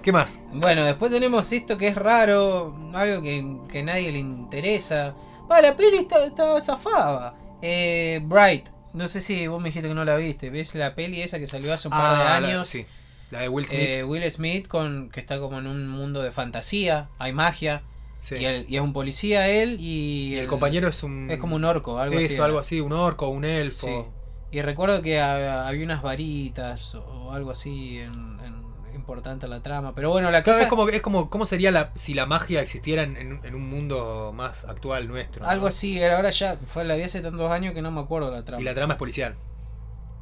[0.03, 0.41] ¿Qué más?
[0.53, 5.15] Bueno, después tenemos esto que es raro, algo que, que nadie le interesa.
[5.51, 7.35] Va, la peli está, está zafada.
[7.63, 10.51] Eh, Bright, no sé si vos me dijiste que no la viste.
[10.51, 12.69] ¿Ves la peli esa que salió hace un par de Ah, la- años?
[12.69, 12.85] sí.
[13.31, 13.81] La de Will Smith.
[13.81, 17.83] Eh, Will Smith con que está como en un mundo de fantasía, hay magia
[18.21, 18.35] sí.
[18.37, 21.31] y, es un policía él y, Y el compañero es un.
[21.31, 22.41] es como un orco, algo eso, así.
[22.43, 23.87] algo así, un orco, un elfo.
[23.87, 24.59] Sí.
[24.59, 28.62] Y recuerdo que ha- había unas varitas o algo así en, en-
[29.03, 31.91] importante la trama, pero bueno, la Claro, cosa es como, es como cómo sería la,
[31.97, 35.43] si la magia existiera en, en- en un mundo más actual nuestro.
[35.43, 35.49] ¿no?
[35.51, 38.45] algo así, ahora ya fue la vi hace tantos años que no me acuerdo la
[38.45, 38.61] trama.
[38.62, 39.35] Y la trama es policial,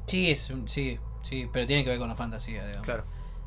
[0.07, 2.85] Sí, es sí, sí, pero tiene que ver con la fantasía, digamos.
[2.87, 3.05] claro.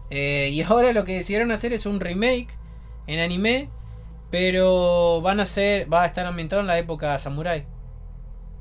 [0.10, 2.50] Eh, y ahora lo que decidieron hacer es un remake
[3.08, 3.70] en anime,
[4.32, 7.66] pero van a ser, va a estar ambientado en la época samurai.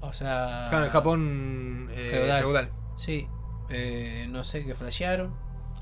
[0.00, 2.42] O sea, en Japón eh, feudal.
[2.42, 2.70] feudal.
[2.96, 3.28] Sí,
[3.70, 5.32] eh, no sé qué flashearon.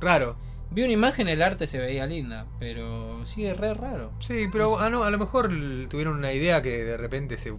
[0.01, 0.37] Raro.
[0.73, 4.13] Vi una imagen, el arte se veía linda, pero sí es re raro.
[4.21, 5.49] Sí, pero ah, no, a lo mejor
[5.89, 7.53] tuvieron una idea que de repente se.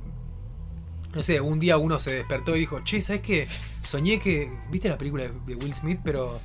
[1.13, 3.47] No sé, un día uno se despertó y dijo, che, ¿sabes qué?
[3.83, 4.49] Soñé que.
[4.69, 5.99] ¿Viste la película de Will Smith?
[6.03, 6.39] Pero.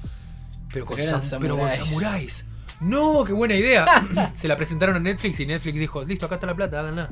[0.72, 1.88] Pero con, Pero sam- pero con samuráis.
[1.88, 2.44] samuráis.
[2.80, 3.86] No, qué buena idea.
[4.34, 7.10] se la presentaron a Netflix y Netflix dijo, listo, acá está la plata, háganla.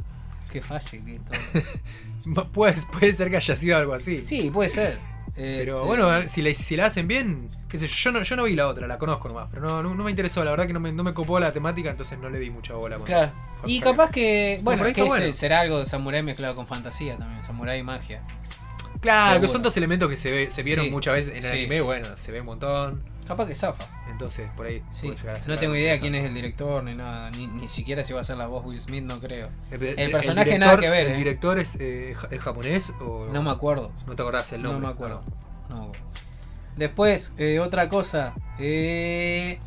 [0.51, 2.45] Qué fácil que todo.
[2.53, 4.25] Puede, puede ser que haya sido algo así.
[4.25, 4.99] Sí, puede ser.
[5.37, 8.37] Pero Este, bueno, si la, si la hacen bien, qué sé yo, yo no, yo
[8.37, 10.67] no vi la otra, la conozco nomás, pero no, no, no me interesó, la verdad
[10.69, 12.99] que no me, no me copó la temática, entonces no le di mucha bola.
[12.99, 13.33] Claro.
[13.67, 15.33] Y capaz que, bueno, que bueno.
[15.33, 18.23] será algo de samurái mezclado con fantasía también, samurái y magia.
[19.01, 21.51] Claro, que son dos elementos que se, ve, se vieron Sí, muchas veces en el
[21.51, 21.59] sí.
[21.59, 23.03] anime, bueno, se ve un montón.
[23.27, 23.87] Capaz que zafa.
[24.11, 24.83] Entonces, por ahí.
[24.93, 25.13] Sí.
[25.47, 27.31] No tengo idea quién es el director ni nada.
[27.31, 29.49] Ni, ni siquiera si va a ser la voz Will Smith, no creo.
[29.71, 31.17] El, el personaje nada que ver, ¿El eh.
[31.17, 33.27] director es, eh, es japonés o.?
[33.33, 33.93] No me acuerdo.
[34.07, 34.81] No te acordás el nombre.
[34.81, 35.23] No me acuerdo.
[35.69, 36.07] No me acuerdo.
[36.77, 38.35] Después, eh, otra cosa.
[38.59, 39.59] Eh...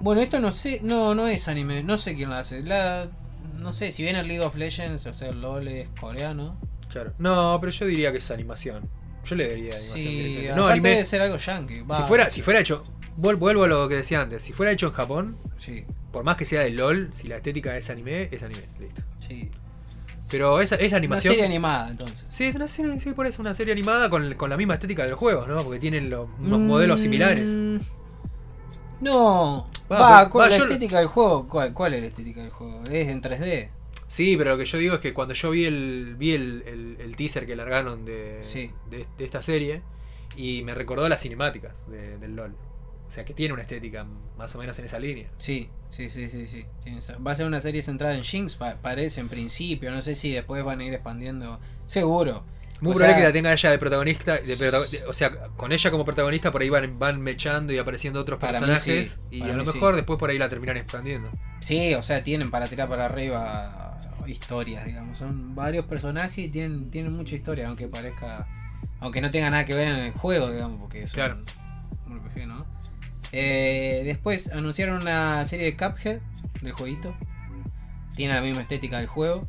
[0.00, 0.80] Bueno, esto no sé.
[0.82, 1.82] No, no es anime.
[1.82, 2.62] No sé quién lo hace.
[2.62, 3.08] La...
[3.54, 6.56] No sé, si viene el League of Legends, o sea, el LOL es coreano.
[6.90, 7.12] Claro.
[7.18, 8.82] No, pero yo diría que es animación.
[9.28, 9.98] Yo le diría animación.
[9.98, 10.54] Sí, directamente.
[10.56, 10.88] no, anime.
[10.90, 11.80] debe ser algo yankee.
[11.82, 12.82] Va, si, fuera, si fuera hecho.
[13.18, 14.42] vuel- Vuelvo a lo que decía antes.
[14.42, 17.76] Si fuera hecho en Japón, Sí, por más que sea de LOL, si la estética
[17.76, 18.62] es anime, es anime.
[18.80, 19.02] Listo.
[19.26, 19.50] sí.
[20.30, 21.32] Pero esa es la Una animación.
[21.32, 22.26] serie animada, entonces.
[22.28, 25.02] Sí, es una serie, sí, por eso una serie animada con, con la misma estética
[25.04, 25.62] de los juegos, ¿no?
[25.64, 27.50] Porque tienen los Mm, modelos similares.
[29.00, 29.68] No.
[29.90, 31.48] Va, Va, ¿cuál- va, la yo- estética del juego.
[31.48, 32.82] ¿cuál, ¿Cuál es la estética del juego?
[32.90, 33.70] Es en 3D.
[34.08, 36.96] Sí, pero lo que yo digo es que cuando yo vi el vi el, el-
[37.00, 38.70] el teaser que largaron de, Sí.
[38.90, 39.82] de, de esta serie
[40.36, 42.54] y me recordó las cinemáticas de- del LOL.
[43.06, 45.30] O sea que tiene una estética más o menos en esa línea.
[45.38, 46.64] Sí, sí, sí, sí, sí.
[47.26, 49.90] Va a ser una serie centrada en Jinx, pa- parece en principio.
[49.90, 51.60] No sé si después van a ir expandiendo.
[51.86, 52.44] Seguro.
[52.80, 55.30] Muy O probable sea- que la tenga ella de protagonista, de protago- de- o sea,
[55.56, 59.42] con ella como protagonista por ahí van, van mechando y apareciendo otros personajes sí, y
[59.42, 59.96] a lo mejor sí.
[59.96, 61.30] después por ahí la terminan expandiendo.
[61.60, 65.18] Sí, o sea, tienen para tirar para arriba historias, digamos.
[65.18, 68.46] Son varios personajes y tienen, tienen mucha historia, aunque parezca.
[69.00, 71.36] Aunque no tenga nada que ver en el juego, digamos, porque es Claro.
[72.06, 72.64] un, un RPG, ¿no?
[73.32, 76.20] Eh, después anunciaron una serie de Cuphead
[76.62, 77.14] del jueguito.
[78.16, 79.46] Tiene la misma estética del juego.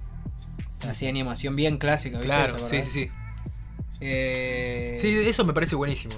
[0.88, 2.26] Así animación bien clásica, ¿viste?
[2.28, 3.12] Claro, ¿Te sí, sí, sí.
[4.02, 6.14] Eh, Sí, eso me parece buenísimo.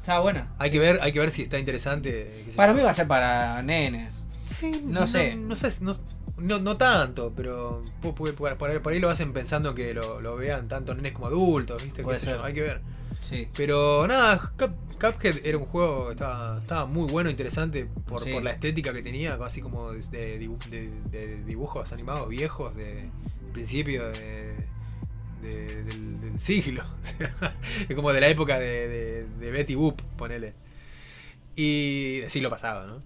[0.00, 0.52] Está buena.
[0.58, 2.44] Hay que ver, hay que ver si está interesante.
[2.56, 4.24] Para mí va a ser para nenes.
[4.58, 5.34] Sí, no sé.
[5.36, 5.92] No, sé, no,
[6.38, 10.66] no, no tanto, pero por, ahí, por ahí lo hacen pensando que lo, lo vean
[10.68, 12.02] tanto nenes como adultos, ¿viste?
[12.02, 12.40] Puede ser.
[12.42, 12.80] hay que ver.
[13.20, 13.46] Sí.
[13.56, 18.32] Pero nada, Cup- Cuphead era un juego que estaba, estaba muy bueno, interesante por, Sí.
[18.32, 20.38] por la estética que tenía, así como de, de
[20.70, 23.08] de- de dibujos animados viejos de
[23.52, 24.54] principio de,
[25.42, 26.84] de- del, del siglo.
[27.88, 30.54] Es como de la época de, Betty Boop, ponele.
[31.56, 33.02] Y del siglo pasado, ¿no?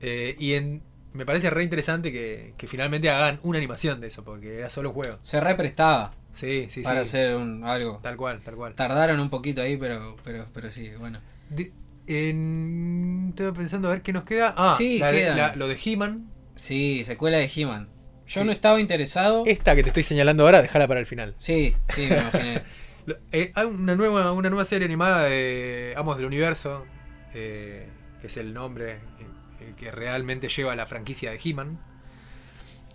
[0.00, 4.22] Eh, y en, me parece re interesante que, que finalmente hagan una animación de eso,
[4.24, 5.18] porque era solo un juego.
[5.22, 7.08] Se represtaba Sí, sí, para sí.
[7.08, 7.98] hacer un, algo.
[8.02, 8.74] Tal cual, tal cual.
[8.74, 11.20] Tardaron un poquito ahí, pero, pero, pero sí, bueno.
[11.48, 11.72] De-
[12.06, 14.54] en- Estaba pensando a ver qué nos queda.
[14.56, 16.30] Ah, Sí, la- lo de He-Man.
[16.56, 17.88] Sí, secuela de He-Man.
[18.30, 18.46] Yo Sí.
[18.46, 19.42] no estaba interesado.
[19.46, 21.34] Esta que te estoy señalando ahora, déjala para el final.
[21.36, 22.62] Sí, sí, me imaginé.
[23.32, 26.86] Eh, hay una nueva, una nueva serie animada de Amos del Universo,
[27.34, 27.88] eh,
[28.20, 28.98] que es el nombre eh,
[29.60, 31.80] eh, que realmente lleva la franquicia de He-Man.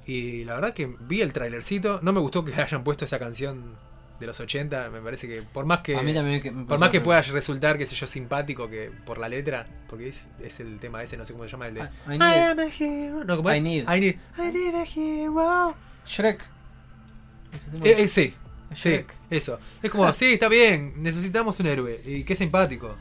[0.05, 3.75] Y la verdad que vi el trailercito, no me gustó que hayan puesto esa canción
[4.19, 6.79] de los 80, me parece que por más que A mí también que me por
[6.79, 10.59] más que pueda resultar, qué sé yo, simpático que por la letra, porque es, es
[10.61, 12.59] el tema ese, no sé cómo se llama el de I- I I need- am
[12.59, 13.23] a hero.
[13.25, 13.63] No, ¿cómo I es?
[13.63, 13.83] need.
[13.83, 15.75] I need, I need a hero.
[16.05, 16.41] Shrek.
[16.43, 18.33] Eh, es- eh, sí,
[18.75, 19.59] sí, eso.
[19.81, 21.99] Es como, sí, está bien, necesitamos un héroe.
[22.05, 22.95] Y qué simpático.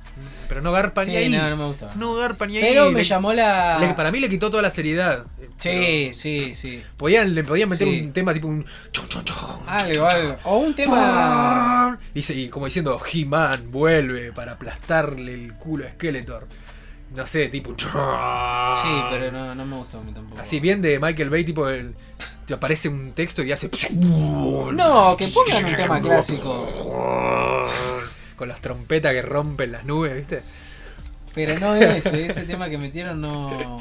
[0.49, 1.29] Pero no garpa ni Sí, ahí.
[1.31, 1.91] no, no me gustó.
[1.97, 2.63] No garpa ni ahí.
[2.63, 3.79] Pero me Le- llamó la.
[3.79, 5.27] le- para mí le quitó toda la seriedad.
[5.59, 6.83] Sí, sí, sí.
[6.97, 8.01] Podían, le podían meter Sí.
[8.03, 8.65] un tema tipo un.
[8.93, 10.37] chon, chon, chon, Algo, algo.
[10.45, 11.99] O un tema.
[12.15, 16.47] Y, y como diciendo, He-Man vuelve para aplastarle el culo a Skeletor.
[17.15, 17.71] No sé, tipo.
[17.71, 17.85] un Sí,
[19.11, 20.43] pero no, no me gustó a mí tampoco.
[20.43, 21.95] Así bien de Michael Bay, tipo el,
[22.47, 23.71] te aparece un texto y hace.
[23.93, 27.65] No, que pongan un tema clásico.
[28.37, 30.43] Con las trompetas que rompen las nubes, ¿viste?
[31.35, 33.81] Pero no ese, ese tema que metieron no.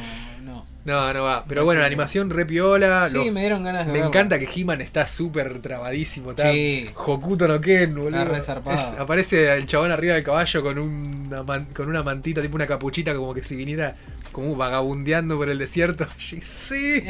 [0.85, 1.13] No.
[1.13, 1.45] No, va.
[1.47, 3.07] Pero No bueno, la animación re piola.
[3.07, 4.07] Sí, los- me dieron ganas de me verlo.
[4.09, 6.31] encanta que He-Man está súper trabadísimo.
[6.31, 6.89] Está Sí.
[6.95, 8.35] Hokuto no Ken, boludo.
[8.35, 8.59] Está.
[8.73, 12.67] Es- aparece el chabón arriba del caballo con una, man- con una mantita, tipo una
[12.67, 13.95] capuchita, como que si viniera
[14.33, 16.07] como vagabundeando por el desierto.
[16.41, 17.01] Sí.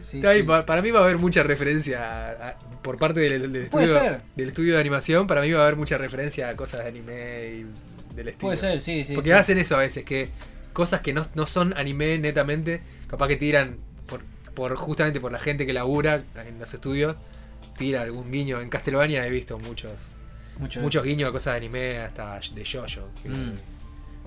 [0.00, 3.54] Sí, ahí, pa- para mí va a haber mucha referencia a- a- por parte del,
[3.56, 5.26] estudio, del estudio de animación.
[5.26, 7.12] Para mí va a haber mucha referencia a cosas de anime
[7.46, 8.38] y del estilo.
[8.40, 9.14] Puede ser, sí, sí.
[9.14, 10.30] Porque hacen eso a veces, que
[10.72, 14.22] cosas que no, no son anime netamente, capaz que tiran por,
[14.54, 17.16] por justamente por la gente que labura en los estudios,
[17.76, 18.60] tira algún guiño.
[18.60, 19.92] En Castlevania he visto muchos
[20.58, 20.80] Mucho.
[20.80, 23.08] muchos guiños a cosas de anime, hasta de Jojo.
[23.22, 23.52] que, Mm.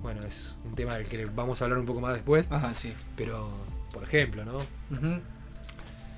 [0.01, 2.51] Bueno, es un tema del que vamos a hablar un poco más después.
[2.51, 2.93] Ajá, sí.
[3.17, 3.49] Pero,
[3.91, 4.60] por ejemplo, ¿no?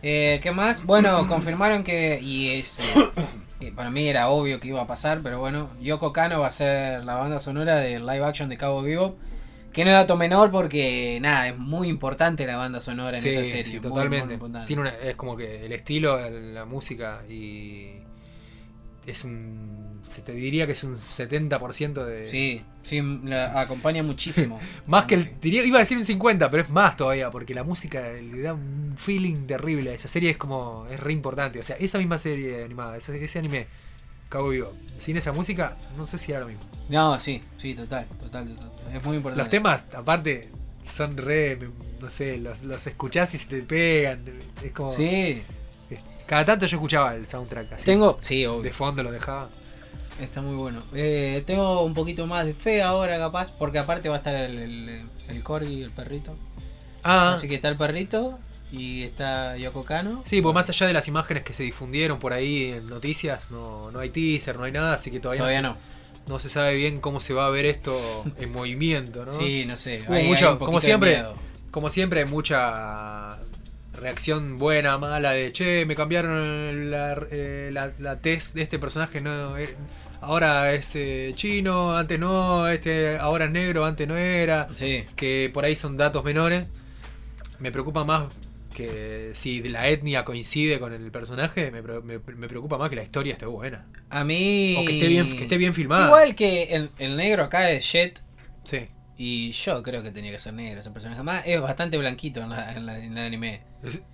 [0.04, 0.84] Eh, ¿Qué más?
[0.86, 2.20] Bueno, confirmaron que.
[2.22, 2.80] Y es.
[2.80, 2.84] eh,
[3.62, 5.70] eh, para mí era obvio que iba a pasar, pero bueno.
[5.82, 9.16] Yoko Kano va a ser la banda sonora del live action de Cabo Vivo.
[9.78, 13.30] Que no es dato menor porque, nada, es muy importante la banda sonora en Sí,
[13.30, 13.64] esa serie.
[13.64, 14.36] sí, totalmente.
[14.36, 14.66] muy.
[14.66, 17.92] Tiene una, es como que el estilo, la música y
[19.06, 20.02] es un.
[20.10, 22.24] Se te diría que es un 70% de.
[22.24, 24.60] Sí, sí, la acompaña muchísimo.
[24.88, 25.40] Más que el.
[25.40, 28.54] Diría, iba a decir un 50, pero es más todavía, porque la música le da
[28.56, 29.94] un feeling terrible.
[29.94, 30.88] Esa serie es como.
[30.90, 31.60] Es re importante.
[31.60, 33.68] O sea, esa misma serie animada, ese, ese anime,
[34.30, 36.62] Cabo Vivo, sin esa música, no sé si era lo mismo.
[36.90, 38.72] No, sí, sí, total, total, total.
[38.94, 39.42] Es muy importante.
[39.42, 40.50] Los temas, aparte,
[40.92, 41.60] son re.
[42.02, 44.24] No sé, los, los escuchás y se te pegan.
[44.64, 44.90] Es como.
[44.90, 45.44] Sí,
[46.26, 47.86] Cada tanto yo escuchaba el soundtrack así.
[47.86, 48.18] tengo.
[48.20, 48.74] Sí, De obvio.
[48.74, 49.50] fondo lo dejaba.
[50.22, 50.84] Está muy bueno.
[50.94, 54.58] Eh, tengo un poquito más de fe ahora, capaz, porque aparte va a estar el,
[54.58, 56.36] el, el corgi, el perrito.
[57.04, 58.40] Ah, Así que está el perrito
[58.72, 60.22] y está Yoko Kano.
[60.26, 63.92] Sí, pues más allá de las imágenes que se difundieron por ahí en noticias, no,
[63.92, 65.74] no hay teaser, no hay nada, así que todavía, Todavía no,
[66.26, 67.98] se, no se sabe bien cómo se va a ver esto
[68.38, 69.38] en movimiento, ¿no?
[69.38, 70.04] Sí, no sé.
[70.10, 71.24] Hay- mucho- como siempre.
[71.72, 73.38] Como siempre hay mucha
[73.94, 79.22] reacción buena, mala, de che, me cambiaron la, eh, la, la test de este personaje,
[79.22, 79.76] no eh,
[80.22, 85.04] ahora es eh, chino, antes no, este ahora es negro, antes no era Sí.
[85.16, 86.68] que por ahí son datos menores.
[87.60, 88.26] Me preocupa más
[88.78, 93.02] que si la etnia coincide con el personaje, me, me- me preocupa más que la
[93.04, 93.88] historia esté buena.
[94.12, 94.76] A mí.
[94.78, 96.06] O que esté bien, que esté bien filmada.
[96.08, 98.22] Igual que el, el negro acá es Jet.
[98.64, 98.88] Sí.
[99.20, 101.24] Y yo creo que tenía que ser negro ese personaje.
[101.24, 103.62] Más es bastante blanquito en, la, en, la- en el anime.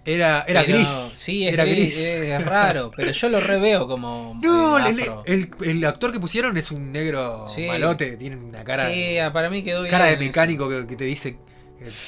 [0.06, 0.89] Era, era Pero- gris.
[1.13, 1.97] Sí, es era gris.
[1.97, 2.89] Es raro.
[2.95, 4.39] Pero yo lo reveo como.
[4.41, 7.67] No, el, el- el actor que pusieron es un negro Sí.
[7.67, 9.91] malote, tiene una cara, sí, ah, para mí quedó bien.
[9.91, 11.38] cara de mecánico que, que te dice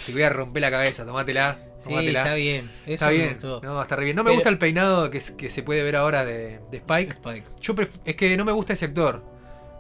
[0.06, 1.58] te voy a romper la cabeza, tomátela.
[1.80, 2.20] Sí, tomátela.
[2.22, 2.72] está bien.
[2.86, 3.38] Eso Está bien.
[3.64, 4.16] No, está re bien.
[4.16, 7.12] No me Pero- gusta el peinado que, se puede ver ahora de, de Spike.
[7.12, 7.46] Spike.
[7.62, 9.24] Yo pref- es que no me gusta ese actor.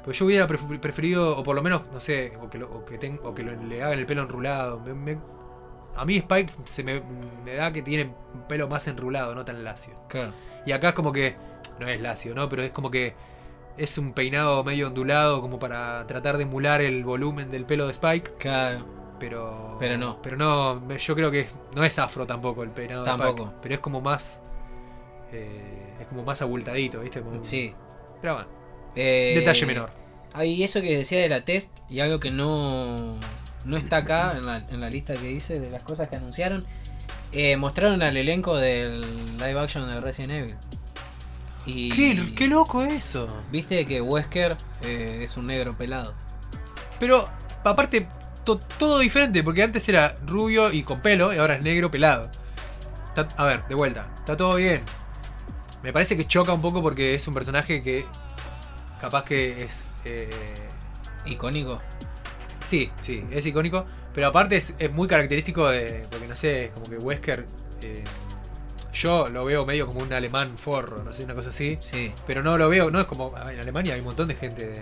[0.03, 2.85] Pues yo hubiera pref- preferido, o por lo menos, no sé, o que, lo, o
[2.85, 4.79] que, ten- o que lo- le hagan el pelo enrulado.
[4.79, 5.17] Me- me-
[5.95, 7.01] a mí Spike se me,
[7.43, 9.93] me da que tiene un pelo más enrulado, no tan lacio.
[10.09, 10.33] Claro.
[10.65, 11.35] Y acá es como que,
[11.79, 12.47] no es lacio, ¿no?
[12.49, 13.13] Pero es como que
[13.77, 17.91] es un peinado medio ondulado como para tratar de emular el volumen del pelo de
[17.93, 18.31] Spike.
[18.39, 18.85] Claro.
[19.19, 20.21] Pero, Pero no.
[20.21, 23.53] Pero no, yo creo que no es afro tampoco el peinado de Tampoco.
[23.61, 24.41] Pero es como más...
[25.31, 27.21] eh, es como más abultadito, ¿viste?
[27.21, 27.73] Como- Sí.
[28.21, 28.49] Pero bueno,
[28.95, 29.91] Eh, detalle menor.
[30.33, 33.13] Ah, y eso que decía de la test, y algo que no,
[33.65, 36.65] no está acá en la, en la lista que hice de las cosas que anunciaron,
[37.31, 39.01] eh, mostraron al elenco del
[39.37, 40.55] live action de Resident Evil.
[41.65, 43.27] Y ¿Qué, qué loco eso.
[43.51, 46.13] viste que Wesker eh, es un negro pelado.
[46.99, 47.27] Pero,
[47.63, 48.07] aparte,
[48.45, 52.29] to- todo diferente, porque antes era rubio y con pelo, y ahora es negro pelado.
[53.15, 54.81] Está- a ver, de vuelta, está todo bien.
[55.83, 58.05] Me parece que choca un poco porque es un personaje que
[58.99, 59.85] capaz que es...
[60.05, 60.29] eh,
[61.25, 61.81] Icónico.
[62.63, 66.05] sí, sí, es icónico, pero aparte es, es muy característico de...
[66.09, 67.45] Porque no sé, como que Wesker...
[67.81, 68.03] eh,
[68.95, 71.77] yo lo veo medio como un alemán forro, no sé, una cosa así.
[71.81, 72.11] Sí.
[72.25, 73.33] Pero no lo veo, no es como.
[73.37, 74.79] En Alemania hay un montón de gente de.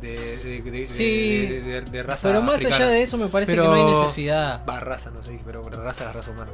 [0.00, 1.46] de, de, Sí.
[1.46, 2.28] de- raza.
[2.28, 2.76] Pero más africana.
[2.76, 4.64] allá de eso me parece Pero- que no hay necesidad.
[4.68, 6.50] Va, raza, no sé, pero raza es la raza humana.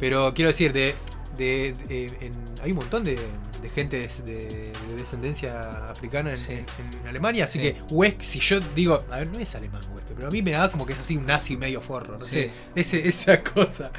[0.00, 0.94] Pero quiero decir, de.
[1.36, 3.16] de- de- en- hay un montón de,
[3.62, 6.52] de gente de, de- de descendencia africana en, Sí.
[6.54, 7.64] en- en Alemania, así Sí.
[7.64, 10.50] que Wesk, si yo digo, a ver, no es alemán Wesk, pero a mí me
[10.50, 12.30] da como que es así un nazi medio forro, no Sí.
[12.40, 13.92] sé, ese, esa cosa.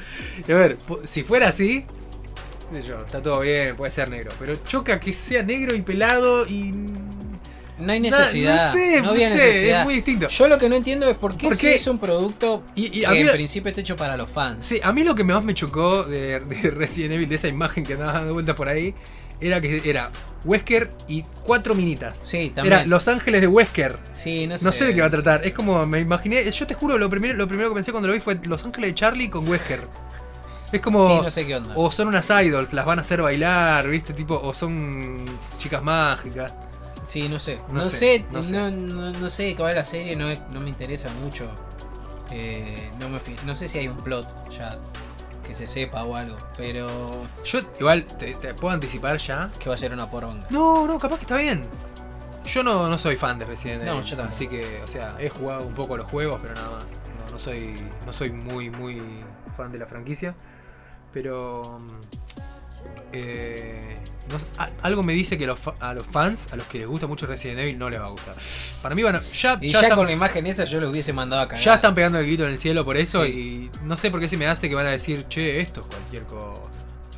[0.44, 1.86] A ver, si fuera así,
[2.86, 6.74] yo, está todo bien, puede ser negro, pero choca que sea negro y pelado y...
[7.80, 8.56] No hay necesidad.
[8.56, 9.80] No sé, no, había sé, necesidad.
[9.80, 10.28] es muy distinto.
[10.28, 13.20] Yo lo que no entiendo es por qué, es un producto Y, y que mí
[13.20, 14.66] en principio está hecho para los fans.
[14.66, 17.86] Sí, a mí lo que más me chocó de, de Resident Evil, de esa imagen
[17.86, 18.94] que andaba dando vueltas por ahí,
[19.40, 20.12] era que era
[20.44, 22.20] Wesker y cuatro minitas.
[22.22, 22.74] Sí, también.
[22.74, 23.98] Era Los Ángeles de Wesker.
[24.14, 24.66] Sí, no sé.
[24.66, 25.46] No sé de qué va a tratar.
[25.46, 26.50] Es como, me imaginé.
[26.52, 28.92] Yo te juro, lo primero, lo primero que pensé cuando lo vi fue Los Ángeles
[28.92, 29.82] de Charlie con Wesker.
[30.72, 31.08] Es como.
[31.08, 31.74] Sí, no sé qué onda.
[31.76, 34.14] O son unas idols, las van a hacer bailar, ¿viste?
[34.14, 35.26] Tipo, o son
[35.58, 36.54] chicas mágicas.
[37.06, 37.58] Sí, no sé.
[37.70, 38.54] No No, sé, sé, no no, sé.
[38.54, 41.46] no, no sé de qué va la serie, no, no me interesa mucho.
[42.32, 44.78] Eh, no, me no sé si hay un plot ya
[45.44, 46.88] que se sepa o algo, pero
[47.44, 49.50] Yo, igual, te, te puedo anticipar ya.
[49.58, 50.46] que va a ser una poronga.
[50.52, 51.64] No, no, capaz que está bien.
[52.46, 54.04] Yo no, no soy fan de Resident No, Evil.
[54.04, 54.36] yo tampoco.
[54.36, 56.84] Así que, o sea, he jugado un poco los juegos, pero nada más.
[57.26, 59.02] No, no soy, no soy muy, muy
[59.58, 60.36] fan de la franquicia.
[61.14, 61.80] Pero.
[63.12, 63.96] eh,
[64.32, 66.88] no sé, a- algo me dice que los a los fans, a los que les
[66.88, 68.36] gusta mucho Resident Evil, no les va a gustar.
[68.82, 69.12] Para mí a.
[69.20, 71.64] Ya, Y ya ya, están, con la imagen esa yo lo hubiese mandado a cagar.
[71.64, 73.26] ya están pegando el grito en el cielo por eso.
[73.26, 73.32] Sí.
[73.32, 75.88] Y no sé por qué se me hace que van a decir, che, esto es
[75.88, 76.62] cualquier cosa.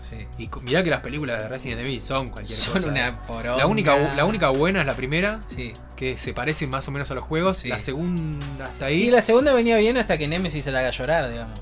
[0.09, 0.27] Sí.
[0.37, 2.87] Y mirá que las películas de Resident Evil son cualquier Son cosa.
[2.87, 3.57] una poronga.
[3.57, 5.73] La única, la única buena es la primera, Sí.
[5.97, 7.57] que se parecen más o menos a los juegos.
[7.57, 7.67] Sí.
[7.69, 9.03] La segunda hasta ahí.
[9.03, 11.59] Y la segunda venía bien hasta que Nemesis se la haga llorar, digamos.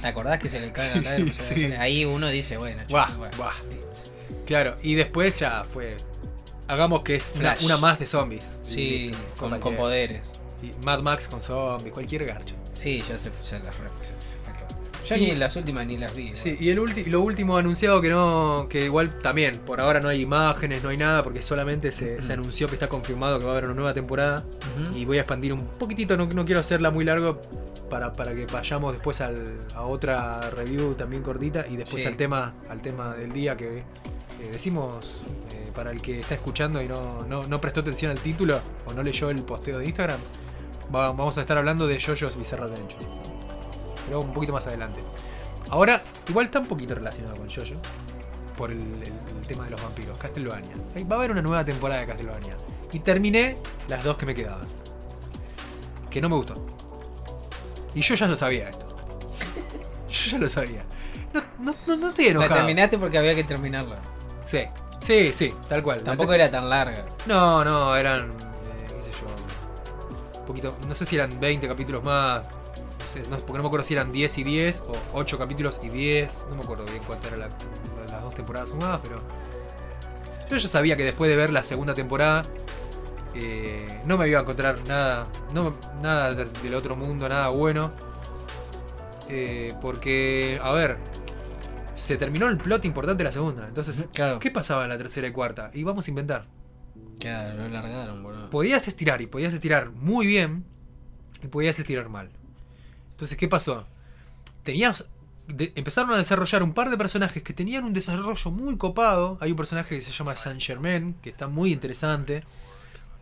[0.00, 1.64] ¿Te acordás que se le cae Sí, la sí.
[1.78, 2.82] Ahí uno dice, bueno.
[4.46, 5.96] Claro, y después ya fue
[6.68, 8.50] hagamos que es una, más de zombies.
[8.62, 10.32] Sí, con, con poderes.
[10.62, 12.54] y Mad Max con zombies, cualquier garcha.
[12.74, 13.74] Sí, ya se, ya las
[15.08, 16.32] Yo Y- ni las últimas ni las vi.
[16.34, 18.66] Sí, y el ulti- lo último anunciado que no.
[18.68, 22.32] que igual también, por ahora no hay imágenes, no hay nada, porque solamente se, se
[22.34, 24.44] anunció que está confirmado que va a haber una nueva temporada.
[24.94, 27.40] Y voy a expandir un poquitito, no, no quiero hacerla muy largo
[27.88, 32.08] para, para que vayamos después al- a otra review también cortita y después Sí.
[32.08, 33.84] al tema al tema del día que eh,
[34.52, 35.22] decimos
[35.54, 38.92] eh, para el que está escuchando y no, no, no prestó atención al título o
[38.92, 40.18] no leyó el posteo de Instagram,
[40.94, 43.04] va- vamos a estar hablando de JoJo's Bizarre Adventure.
[44.08, 45.00] Pero un poquito más adelante.
[45.70, 47.74] Ahora, igual está un poquito relacionado con JoJo.
[48.56, 50.16] Por el, el- el tema de los vampiros.
[50.18, 50.72] Castlevania.
[51.10, 52.56] Va a haber una nueva temporada de Castlevania.
[52.92, 53.56] Y terminé
[53.88, 54.66] las dos que me quedaban.
[56.10, 56.54] Que no me gustó.
[57.94, 58.86] Y yo ya lo sabía esto.
[60.08, 60.82] Yo ya lo sabía.
[61.34, 63.96] No, no, no, no estoy La terminaste porque había que terminarla.
[64.46, 64.62] Sí,
[65.00, 66.02] sí, sí, tal cual.
[66.02, 67.04] Tampoco era tan larga.
[67.26, 68.30] No, no, eran.
[68.30, 70.38] eh, qué sé yo.
[70.40, 70.76] Un poquito.
[70.88, 72.46] No sé si eran 20 capítulos más.
[73.08, 75.88] Sé, no, porque no me acuerdo si eran 10 y 10 o 8 capítulos y
[75.88, 76.32] 10.
[76.50, 79.20] No me acuerdo bien cuánto eran las dos temporadas sumadas, pero.
[80.50, 82.42] Yo ya sabía que después de ver la segunda temporada.
[83.34, 85.26] eh, no me iba a encontrar nada.
[85.54, 87.92] No, nada de- del otro mundo, nada bueno.
[89.28, 90.96] Eh, porque, a ver.
[91.94, 93.66] Se terminó el plot importante de la segunda.
[93.68, 94.38] Entonces, Claro.
[94.38, 95.70] ¿qué pasaba en la tercera y cuarta?
[95.74, 96.46] Y vamos a inventar.
[97.18, 98.50] Claro, lo largaron, boludo.
[98.50, 100.64] Podías estirar y podías estirar muy bien
[101.42, 102.30] y podías estirar mal.
[103.18, 103.84] Entonces, ¿qué pasó?
[104.62, 105.08] Tenías.
[105.48, 109.38] de- empezaron a desarrollar un par de personajes que tenían un desarrollo muy copado.
[109.40, 112.44] Hay un personaje que se llama Saint Germain, que está muy interesante.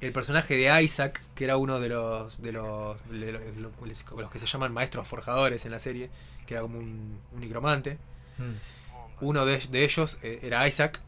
[0.01, 2.43] El personaje de Isaac, que era uno de los.
[2.43, 2.99] de los.
[3.11, 3.73] de los,
[4.17, 6.11] los que se llaman maestros forjadores en la serie,
[6.47, 7.97] que era como un, un necromante.
[8.39, 9.25] Mm.
[9.25, 11.01] Uno de, de ellos eh, era Isaac.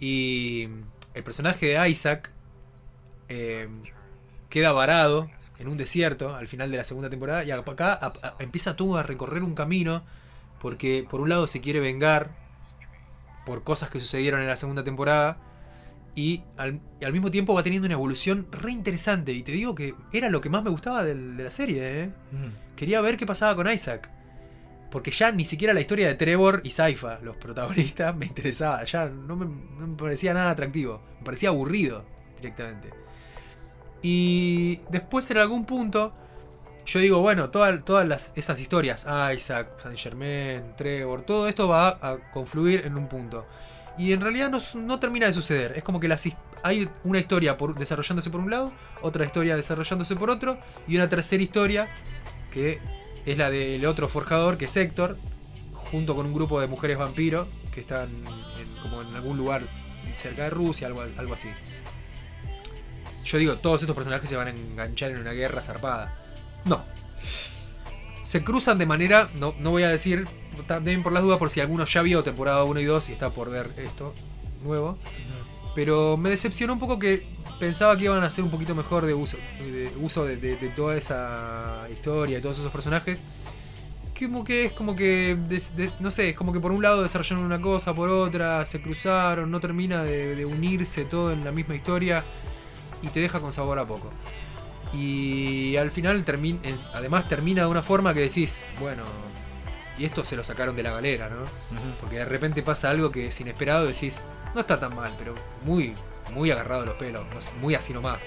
[0.00, 0.68] Y
[1.14, 2.30] el personaje de Isaac
[3.28, 3.68] eh,
[4.48, 5.30] queda varado
[5.62, 7.44] en un desierto al final de la segunda temporada.
[7.44, 10.02] Y acá a- a- empieza todo a recorrer un camino.
[10.60, 12.30] Porque por un lado se quiere vengar
[13.44, 15.38] por cosas que sucedieron en la segunda temporada.
[16.14, 19.32] Y al, y al mismo tiempo va teniendo una evolución re interesante.
[19.32, 22.02] Y te digo que era lo que más me gustaba de la serie.
[22.02, 22.06] ¿eh?
[22.32, 22.76] Mm.
[22.76, 24.10] Quería ver qué pasaba con Isaac.
[24.90, 28.84] Porque ya ni siquiera la historia de Trevor y Saifa, los protagonistas, me interesaba.
[28.84, 31.00] Ya no me, no me parecía nada atractivo.
[31.20, 32.04] Me parecía aburrido
[32.36, 32.90] directamente.
[34.02, 36.12] Y después en algún punto,
[36.84, 41.88] yo digo, bueno, toda- todas las, esas historias, Isaac, Saint Germain, Trevor, todo esto va
[41.88, 43.46] a confluir en un punto.
[43.96, 45.74] Y en realidad no, no termina de suceder.
[45.76, 46.26] Es como que las,
[46.62, 51.08] hay una historia por, desarrollándose por un lado, otra historia desarrollándose por otro, y una
[51.08, 51.88] tercera historia
[52.50, 52.80] que
[53.24, 55.16] es la del otro forjador, que es Héctor,
[55.72, 59.62] junto con un grupo de mujeres vampiro que están en, como en algún lugar
[60.14, 61.48] cerca de Rusia, algo, algo así.
[63.32, 66.14] Yo digo, todos estos personajes se van a enganchar en una guerra zarpada.
[66.66, 66.84] No.
[68.24, 70.28] Se cruzan de manera, no, no voy a decir,
[70.66, 73.30] también por las dudas, por si alguno ya vio temporada 1 y 2 y está
[73.30, 74.14] por ver esto
[74.62, 74.98] nuevo.
[75.74, 77.26] Pero me decepcionó un poco que
[77.58, 80.68] pensaba que iban a hacer un poquito mejor de uso de, uso de, de- de
[80.68, 83.20] toda esa historia y todos esos personajes.
[84.18, 87.44] Como que es como que, de- no sé, es como que por un lado desarrollaron
[87.44, 92.22] una cosa, por otra, se cruzaron, no termina de unirse todo en la misma historia
[93.02, 94.10] y te deja con sabor a poco.
[94.92, 96.60] Y al final, termina,
[96.94, 99.04] además termina de una forma que decís, bueno,
[99.98, 101.44] y esto se lo sacaron de la galera, ¿no?
[102.00, 104.20] Porque de repente pasa algo que es inesperado y decís,
[104.54, 105.34] no está tan mal, pero
[105.64, 105.94] muy,
[106.32, 107.24] muy agarrado de los pelos,
[107.60, 108.22] muy así nomás.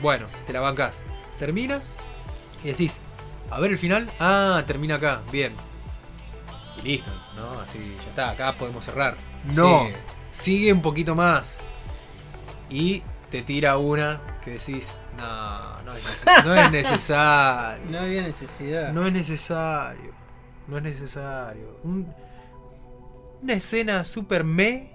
[0.00, 1.02] Bueno, te la bancás.
[1.38, 1.80] Termina
[2.62, 3.00] y decís,
[3.50, 4.10] a ver el final.
[4.18, 5.54] Ah, termina acá, bien.
[6.78, 7.60] Y listo, ¿no?
[7.60, 9.16] Así, ya está, acá podemos cerrar.
[9.54, 9.88] No,
[10.32, 11.58] sigue un poquito más.
[12.70, 13.02] Y
[13.34, 17.84] te tira una que decís, no, no es, neces- no es necesario.
[17.90, 18.92] No había necesidad.
[18.92, 20.12] No es necesario.
[20.68, 21.80] No es necesario.
[21.82, 22.06] Un-
[23.42, 24.92] una escena super me.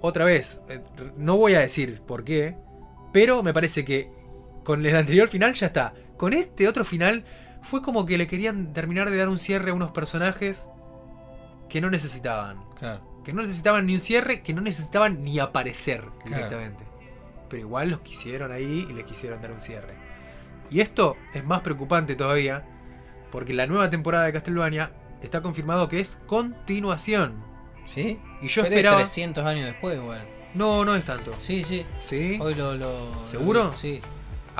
[0.00, 0.80] Otra vez, eh,
[1.16, 2.56] no voy a decir por qué,
[3.12, 4.10] pero me parece que
[4.64, 5.94] con el anterior final ya está.
[6.16, 7.24] Con este otro final
[7.62, 10.68] fue como que le querían terminar de dar un cierre a unos personajes
[11.68, 12.64] que no necesitaban.
[12.80, 13.00] Claro.
[13.28, 16.34] Que no necesitaban ni un cierre, que no necesitaban ni aparecer Claro.
[16.36, 16.82] directamente.
[17.50, 19.92] Pero igual los quisieron ahí y les quisieron dar un cierre.
[20.70, 22.64] Y esto es más preocupante todavía,
[23.30, 27.34] porque la nueva temporada de Castlevania está confirmado que es continuación.
[27.84, 28.18] ¿Sí?
[28.40, 28.96] Y yo Pero es esperaba.
[28.96, 30.26] 300 años después, igual.
[30.54, 31.34] No, no es tanto.
[31.38, 31.84] Sí, sí.
[32.00, 32.38] ¿Sí?
[32.40, 32.76] Hoy lo.
[32.76, 33.74] lo ¿Seguro?
[33.76, 34.00] Sí.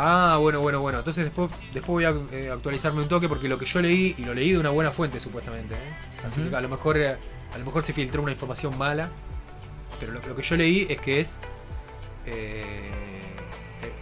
[0.00, 0.98] Ah, bueno, bueno, bueno.
[0.98, 4.24] Entonces después, después voy a eh, actualizarme un toque porque lo que yo leí, y
[4.24, 5.74] lo leí de una buena fuente supuestamente.
[5.74, 5.78] ¿eh?
[6.24, 7.16] Así que a lo mejor eh,
[7.52, 9.08] a lo mejor se filtró una información mala.
[9.98, 11.38] pero lo, lo que yo leí es que es
[12.26, 13.20] eh,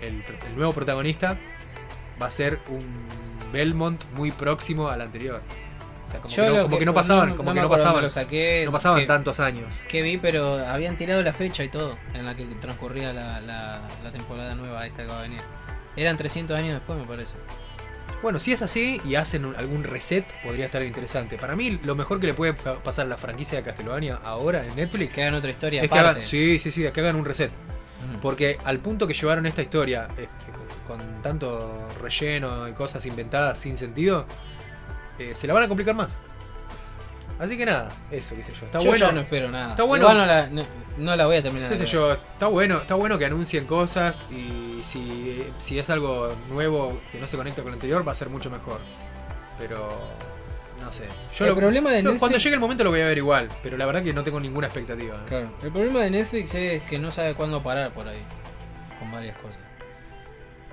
[0.03, 1.39] el, el nuevo protagonista
[2.21, 3.09] va a ser un
[3.51, 5.41] Belmont muy próximo al anterior.
[6.07, 8.03] O sea, como, que, no, lo como que no pasaban, como que no pasaban, me
[8.03, 9.75] lo saqué, no pasaban que, tantos años.
[9.89, 13.81] que vi, pero habían tirado la fecha y todo en la que transcurría la, la,
[14.05, 15.41] la temporada nueva esta que va a venir.
[15.97, 17.35] Eran 300 años después, me parece.
[18.23, 21.37] Bueno, si es así y hacen un- algún reset, podría estar interesante.
[21.37, 24.65] Para mí, lo mejor que le puede pa- pasar a la franquicia de Castlevania ahora
[24.65, 26.19] en Netflix Que hagan otra historia es que aparte.
[26.19, 27.51] hagan, sí, sí, sí, que hagan un reset.
[27.51, 28.21] Mm.
[28.21, 30.29] Porque al punto que llevaron esta historia, eh,
[30.87, 34.27] con tanto relleno y cosas inventadas sin sentido,
[35.19, 36.17] eh, se la van a complicar más.
[37.39, 38.65] Así que nada, eso, qué sé yo.
[38.67, 39.07] Está Yo bueno.
[39.07, 39.71] ya no espero nada.
[39.71, 40.05] Está bueno.
[40.05, 40.63] Igual no la, no,
[40.99, 41.69] no la voy a terminar.
[41.71, 46.35] qué sé yo, está bueno, está bueno que anuncien cosas y si, si es algo
[46.49, 48.81] nuevo que no se conecta con lo anterior va a ser mucho mejor.
[49.59, 49.89] Pero
[50.83, 51.09] no sé.
[51.39, 53.49] Yo El lo- problema de Netflix- cuando llegue el momento lo voy a ver igual,
[53.63, 55.23] pero la verdad que no tengo ninguna expectativa.
[55.27, 55.51] Claro.
[55.63, 58.21] El problema de Netflix es que no sabe cuándo parar por ahí.
[58.99, 59.59] Con varias cosas.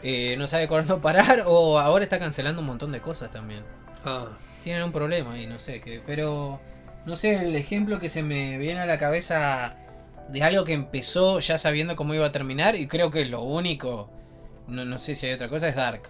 [0.02, 3.64] Eh, no sabe cuándo parar o ahora está cancelando un montón de cosas también.
[4.06, 4.28] Ah,
[4.64, 5.82] Tienen un problema ahí, no sé.
[5.82, 6.60] Que, pero
[7.06, 9.76] no sé, el ejemplo que se me viene a la cabeza
[10.30, 14.10] de algo que empezó ya sabiendo cómo iba a terminar y creo que lo único,
[14.68, 16.04] no, no sé si hay otra cosa, es Dark.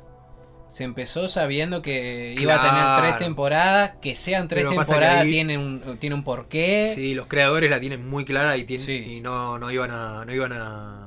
[0.69, 3.01] Se empezó sabiendo que iba a tener Claro.
[3.03, 6.91] tres temporadas, que sean tres Pero pasa que temporadas, ahí- tienen un, tiene un porqué.
[6.93, 8.93] Sí, los creadores la tienen muy clara y, tienen, Sí.
[9.17, 11.02] y no, no iban a no iban a,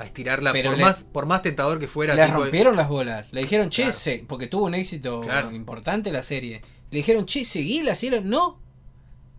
[0.00, 2.14] a estirarla Pero por le- más por más tentador que fuera.
[2.14, 3.32] Le de- rompieron las bolas.
[3.32, 3.96] Le dijeron, che, Claro.
[3.96, 5.50] se- porque tuvo un éxito Claro.
[5.52, 6.62] importante la serie.
[6.90, 8.20] Le dijeron, che, seguí la serie.
[8.20, 8.58] No.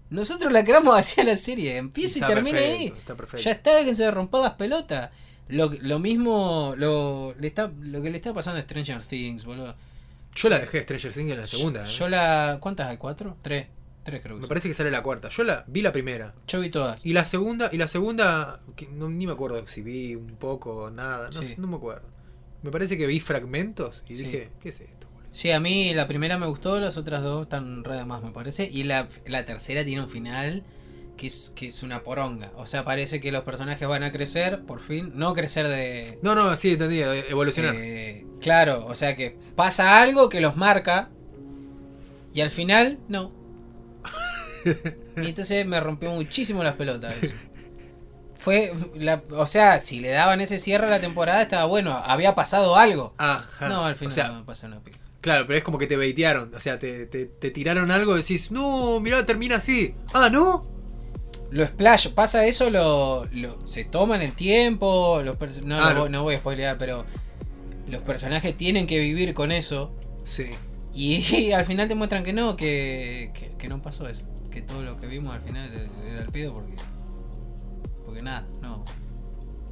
[0.10, 1.78] Nosotros la queramos hacia la serie.
[1.78, 2.88] Empieza y Está termina perfecto, ahí.
[3.00, 3.44] Está perfecto.
[3.44, 5.10] Ya está, que se romper las pelotas.
[5.48, 9.76] Lo, lo mismo, lo, le está, lo que le está pasando a Stranger Things, boludo.
[10.36, 11.84] Yo la dejé Stranger Things en la segunda.
[11.84, 11.86] ¿eh?
[11.88, 12.58] Yo la.
[12.62, 12.98] ¿Cuántas hay?
[12.98, 13.36] ¿Cuatro?
[13.42, 13.68] Tres.
[14.04, 15.30] Tres creo que Me parece que sale la cuarta.
[15.30, 16.34] Yo la vi la primera.
[16.48, 17.06] Yo vi todas.
[17.06, 20.76] Y la segunda, y la segunda, que no, ni me acuerdo si vi un poco
[20.86, 21.50] o nada, no, Sí.
[21.56, 22.08] sé, no me acuerdo.
[22.64, 24.24] Me parece que vi fragmentos y Sí.
[24.24, 25.08] dije, ¿qué es esto?
[25.14, 25.30] boludo?
[25.32, 28.32] Sí, a mí la primera me gustó, las otras dos están re de más, me
[28.32, 28.68] parece.
[28.72, 30.64] Y la, la tercera tiene un final
[31.18, 32.52] que es, que es una poronga.
[32.56, 35.12] O sea, parece que los personajes van a crecer, por fin.
[35.14, 36.18] No crecer de.
[36.24, 37.76] No, no, sí, entendí, eh, evolucionar.
[37.78, 41.10] eh, claro, o sea que pasa algo que los marca.
[42.34, 43.40] Y al final, no.
[45.18, 47.36] Y entonces me rompió muchísimo las pelotas eso.
[48.36, 52.34] Fue, la, o sea, si le daban ese cierre a la temporada estaba bueno, había
[52.34, 53.14] pasado algo.
[53.18, 53.70] Ajá.
[53.70, 54.98] No, al final O sea, no me pasa una pija.
[55.22, 56.54] claro, pero es como que te baitearon.
[56.56, 59.94] O sea, te, te, te tiraron algo y decís, no, mirá, termina así.
[60.14, 60.66] Ah, ¿no?
[61.52, 66.00] Lo splash, pasa eso, lo, lo- se toman el tiempo, los pers- no, Ah, no.
[66.02, 67.06] voy- no voy a spoilear, pero
[67.90, 69.94] los personajes tienen que vivir con eso
[70.24, 70.46] Sí.
[70.96, 74.84] y, al final te muestran que no, que, que, que no pasó eso, que todo
[74.84, 76.74] lo que vimos al final era el pedo porque,
[78.06, 78.84] porque nada, no,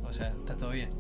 [0.03, 0.89] o sea, está todo bien.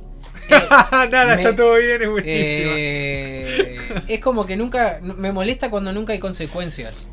[0.51, 2.71] Eh, Nada, me- está todo bien, es buenísimo.
[2.75, 7.07] eh, es como que nunca, me molesta cuando nunca hay consecuencias.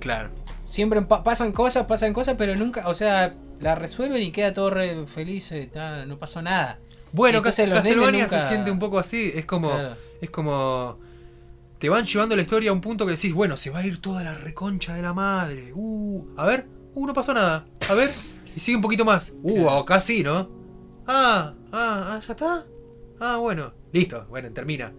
[0.00, 0.30] Claro.
[0.64, 4.70] Siempre pa- pasan cosas, pasan cosas, pero nunca, o sea, la resuelven y queda todo
[4.70, 6.78] re feliz, eh, ta, no pasó nada.
[7.12, 9.32] Bueno, Entonces los Castlevania nunca- se siente un poco así.
[9.34, 9.70] Es como.
[9.70, 9.96] Claro.
[10.20, 10.98] Es como.
[11.78, 14.00] Te van llevando la historia a un punto que decís, bueno, se va a ir
[14.00, 15.72] toda la reconcha de la madre.
[15.74, 16.66] Uh, a ver.
[16.94, 17.66] Uh, no pasó nada.
[17.88, 18.10] A ver.
[18.54, 19.32] Y sigue un poquito más.
[19.42, 20.50] Uh, acá sí, ¿no?
[21.06, 22.66] Ah, ah, ah, ya está.
[23.20, 23.72] Ah, bueno.
[23.92, 24.26] Listo.
[24.28, 24.92] Bueno, termina.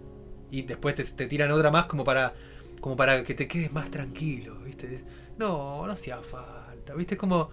[0.50, 2.32] Y después te, te tiran otra más como para.
[2.80, 5.04] Como para que te quedes más tranquilo, ¿viste?
[5.36, 7.18] No, no hacía falta, ¿viste?
[7.18, 7.50] Como.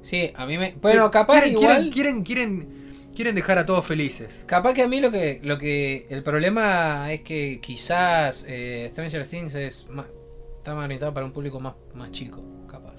[0.00, 0.76] Sí, a mí me.
[0.80, 1.90] Bueno, capaz quieren, igual.
[1.90, 2.77] Quieren, quieren, quieren,
[3.18, 4.44] quieren dejar a todos felices.
[4.46, 5.40] Capaz que a mí lo que.
[5.42, 10.06] lo que El problema es que quizás eh, Stranger Things es más,
[10.58, 12.40] está más orientado para un público más, más chico,
[12.70, 12.94] capaz.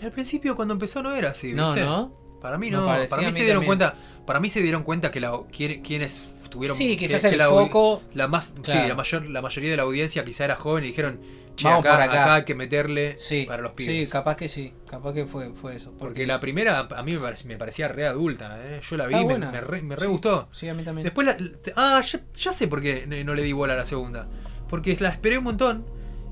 [0.00, 1.84] Y al principio cuando empezó no era así, No, ¿viste?
[1.84, 2.16] ¿no?
[2.40, 2.86] Para mí no.
[2.86, 3.66] Para mí mí se dieron también.
[3.66, 3.96] cuenta.
[4.24, 6.76] Para mí se dieron cuenta que la, quienes tuvieron.
[6.76, 8.02] Sí, que- quizás que el la audi- foco.
[8.14, 8.82] La más, Claro.
[8.82, 11.20] sí, la mayor, la mayoría de la audiencia quizá era joven y dijeron,
[11.58, 12.22] che, Vamos acá, por acá".
[12.24, 14.10] acá hay que meterle Sí, para los sí, pibes.
[14.10, 14.72] capaz que sí.
[14.88, 15.92] Capaz que fue, fue eso.
[15.98, 18.80] Porque la primera a mí me, parec- me parecía re adulta, ¿eh?
[18.88, 20.48] Yo la vi, me, me re, me re Sí, gustó.
[20.52, 21.04] Sí, a mí también.
[21.04, 21.36] Después la,
[21.76, 24.28] ah, ya, ya sé por qué no le di bola a la segunda.
[24.68, 25.84] Porque la esperé un montón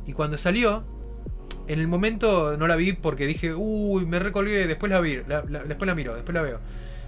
[0.07, 0.85] y cuando salió,
[1.69, 5.45] en el momento no la vi porque dije, uy, me recolgué, después la vi, la-
[5.49, 6.61] la- después la miro, después la veo.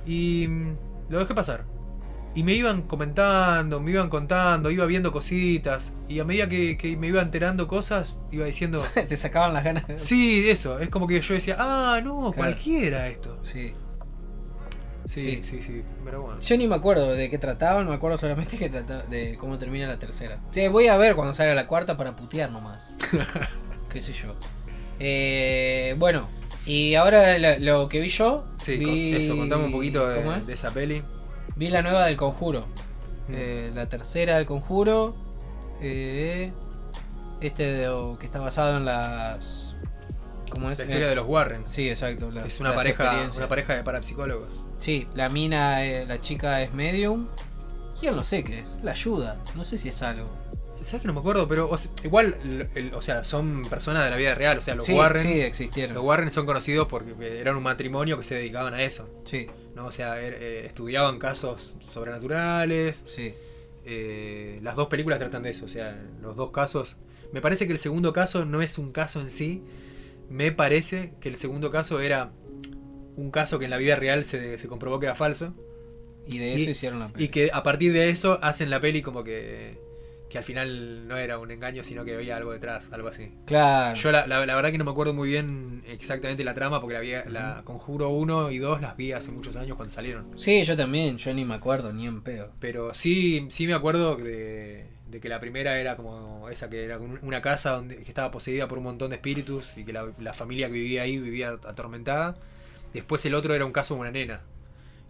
[0.06, 0.76] Y mm,
[1.10, 1.64] lo dejé pasar.
[2.34, 5.92] Y me iban comentando, me iban contando, iba viendo cositas.
[6.08, 9.84] Y a medida que, que me iba enterando cosas, iba diciendo, Te sacaban las ganas.
[9.96, 10.78] sí, eso.
[10.78, 12.32] Es como que yo decía, ah, no, Claro.
[12.36, 13.38] cualquiera esto.
[13.42, 13.72] Sí.
[15.06, 15.40] Sí, Sí.
[15.42, 16.38] sí, sí, pero bueno.
[16.40, 19.86] Yo ni me acuerdo de qué trataban, me acuerdo solamente que trataba de cómo termina
[19.86, 20.38] la tercera.
[20.52, 22.92] Sí, voy a ver cuando salga la cuarta para putear nomás.
[23.88, 24.34] qué sé yo.
[25.00, 26.28] Eh, bueno,
[26.66, 28.44] Y ahora lo que vi yo.
[28.58, 30.46] Sí, vi, eso, contame un poquito ¿cómo de, es?
[30.46, 31.02] de esa peli.
[31.58, 32.60] Vi la nueva del conjuro.
[33.28, 33.32] Mm.
[33.34, 35.14] Eh, la tercera del conjuro.
[35.80, 36.52] eh,
[37.40, 39.76] este de- que está basado en las.
[40.50, 40.78] ¿Cómo es?
[40.78, 41.62] La historia Eh, de los Warren.
[41.68, 42.30] Sí, exacto.
[42.44, 43.04] es pareja,
[43.36, 44.48] una pareja de parapsicólogos.
[44.78, 47.28] Sí, la mina, eh, la chica es medium.
[48.02, 48.76] Y él no sé qué es.
[48.82, 49.36] La ayuda.
[49.54, 50.28] No sé si es algo.
[50.82, 51.48] ¿Sabes que no me acuerdo?
[51.48, 54.58] Pero o sea, igual, el- o sea, son personas de la vida real.
[54.58, 55.22] O sea, los sí, Warren.
[55.22, 55.94] sí, existieron.
[55.94, 59.08] Los Warren son conocidos porque eran un matrimonio que se dedicaban a eso.
[59.24, 59.86] Sí, ¿no?
[59.86, 63.04] O sea, er- eh, estudiaban casos sobrenaturales.
[63.06, 63.34] sí.
[63.90, 65.64] eh, las dos películas tratan de eso.
[65.64, 66.96] O sea, los dos casos.
[67.32, 69.62] Me parece que el segundo caso no es un caso en sí.
[70.28, 72.30] Me parece que el segundo caso era
[73.16, 75.54] un caso que en la vida real se, se comprobó que era falso.
[76.26, 77.24] Y de Y- eso hicieron la peli.
[77.24, 79.78] Y que a partir de eso hacen la peli como que,
[80.30, 83.32] que al final no era un engaño, sino que había algo detrás, algo así.
[83.46, 83.96] Claro.
[83.96, 86.94] Yo la, la- la verdad que no me acuerdo muy bien exactamente la trama, porque
[86.94, 90.38] la, vi, la Conjuro 1 y 2 las vi hace muchos años cuando salieron.
[90.38, 91.16] Sí, yo también.
[91.18, 92.50] Yo ni me acuerdo, ni en peo.
[92.60, 96.98] Pero sí, sí me acuerdo de, de que la primera era como esa, que era
[96.98, 100.12] un- una casa donde, que estaba poseída por un montón de espíritus y que la,
[100.18, 102.36] la familia que vivía ahí vivía atormentada.
[102.92, 104.42] Después el otro era un caso de una nena.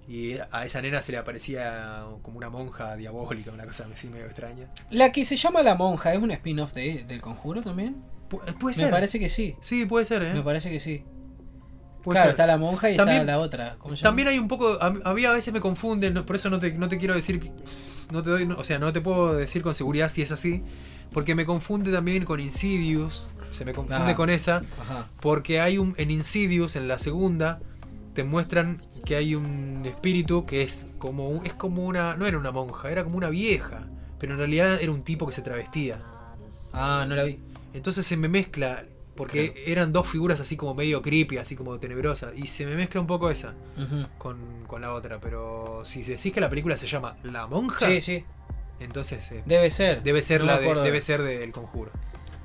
[0.09, 4.25] Y a esa nena se le aparecía como una monja diabólica, una cosa así medio
[4.25, 4.67] extraña.
[4.91, 7.97] La que se llama La Monja es un spin-off de, del conjuro también.
[8.31, 8.91] Pu- puede Me ser.
[8.91, 9.55] parece que sí.
[9.61, 10.33] Sí, puede ser, ¿eh?
[10.33, 11.05] Me parece que sí.
[12.03, 12.31] Puede claro, ser.
[12.31, 13.77] está la monja y También- está la otra.
[14.03, 16.73] También hay un poco, a, a mí a veces me confunden, por eso no te,
[16.73, 17.53] no te quiero decir,
[18.11, 20.63] no te doy, no- o sea, no te puedo decir con seguridad si es así,
[21.13, 24.17] porque me confunde también con Insidious, se me confunde Ah.
[24.17, 25.09] con esa, Ajá.
[25.21, 27.61] porque hay un, en Insidious, en la segunda,
[28.19, 32.51] te muestran que hay un espíritu que es como, es como una, no era una
[32.51, 33.87] monja, era como una vieja,
[34.19, 36.03] pero en realidad era un tipo que se travestía.
[36.73, 37.39] Ah, no la vi.
[37.75, 42.33] Entonces se me mezcla, porque eran dos figuras así como medio creepy, así como tenebrosas,
[42.37, 43.55] y se me mezcla un poco esa
[44.19, 48.01] con, con la otra, pero si decís que la película se llama La Monja, Sí,
[48.01, 48.25] sí.
[48.81, 50.03] entonces eh, Debe ser.
[50.03, 51.93] debe ser No la de- debe ser del conjuro.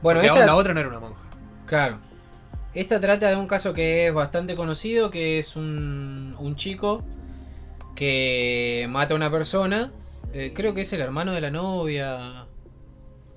[0.04, 1.24] Bueno, esta, la otra no era una monja.
[1.66, 1.98] Claro.
[2.74, 7.04] Esta trata de un caso que es bastante conocido, que es un, un chico
[7.96, 9.92] que mata a una persona.
[10.34, 12.48] eh, creo que es el hermano de la novia.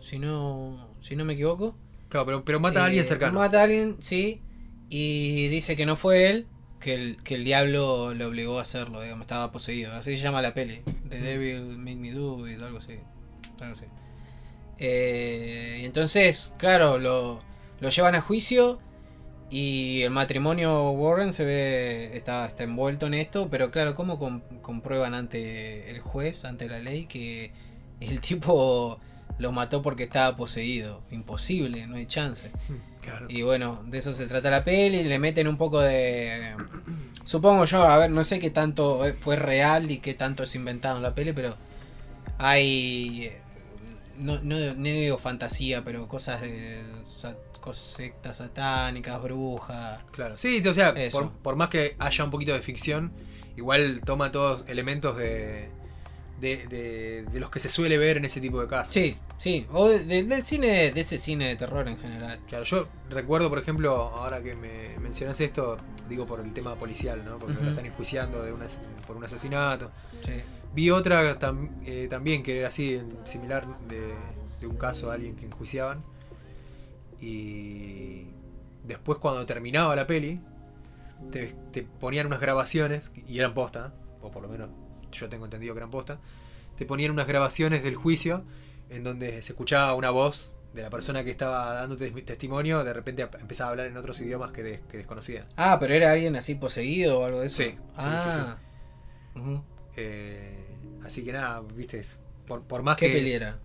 [0.01, 1.77] Si no, si no me equivoco.
[2.09, 3.41] Claro, pero, pero mata a alguien Eh, cercano.
[3.41, 4.41] Mata a alguien, sí.
[4.89, 6.47] Y dice que no fue él,
[6.81, 9.93] que el, que el diablo le obligó a hacerlo, digamos, estaba poseído.
[9.93, 10.83] Así se llama la peli.
[11.09, 12.95] The Devil Made Me Do It, algo así.
[13.61, 13.85] Algo así.
[14.79, 17.41] Eh, y entonces, claro, lo,
[17.81, 18.79] lo llevan a juicio.
[19.49, 24.41] Y el matrimonio Warren se ve, está, está envuelto en esto, pero claro, ¿cómo com-
[24.61, 27.53] comprueban ante el juez, ante la ley, que
[28.01, 28.99] el tipo
[29.39, 31.03] lo mató porque estaba poseído?
[31.11, 32.51] Imposible, no hay chance.
[33.07, 33.27] Claro.
[33.31, 36.55] Y bueno, de eso se trata la peli, le meten un poco de...
[37.23, 40.97] Supongo yo, a ver, no sé qué tanto fue real y qué tanto es inventado
[40.97, 41.57] en la peli, pero
[42.39, 43.25] hay...
[43.27, 43.41] eh,
[44.19, 46.83] No, no, no digo fantasía, pero cosas de...
[47.75, 50.05] sectas satánicas, brujas.
[50.13, 50.37] Claro.
[50.39, 53.13] Sí, o sea, por, por más que haya un poquito de ficción,
[53.57, 55.71] igual toma todos elementos de,
[56.41, 58.93] de, de- de los que se suele ver en ese tipo de casos.
[58.95, 62.41] Sí, sí, o de- del cine, de ese cine de terror en general.
[62.47, 67.25] Claro, yo recuerdo, por ejemplo, ahora que me mencionas esto, digo por el tema policial,
[67.25, 67.39] ¿no?
[67.39, 69.91] Porque lo están enjuiciando de un as- por un asesinato.
[70.25, 70.33] Sí.
[70.75, 74.15] Vi otra tam- eh, también que era así, similar, de,
[74.61, 76.01] de un caso de alguien que enjuiciaban.
[77.21, 78.27] Y
[78.85, 80.41] después cuando terminaba la peli,
[81.31, 84.69] te, te ponían unas grabaciones, y eran posta, o por lo menos
[85.13, 86.19] yo tengo entendido que eran posta,
[86.77, 88.45] te ponían unas grabaciones del juicio
[88.91, 92.93] en donde se escuchaba una voz de la persona que estaba dando tes- testimonio, de
[92.93, 95.47] repente empezaba a hablar en otros idiomas que, des- que desconocía.
[95.57, 97.57] Ah, pero era alguien así poseído o algo de eso.
[97.57, 98.57] Sí, sí, ah.
[99.35, 99.63] Ujú.
[99.97, 102.03] Eh, así que nada, viste,
[102.47, 103.15] por, por más ¿Qué que...
[103.15, 103.59] peli era?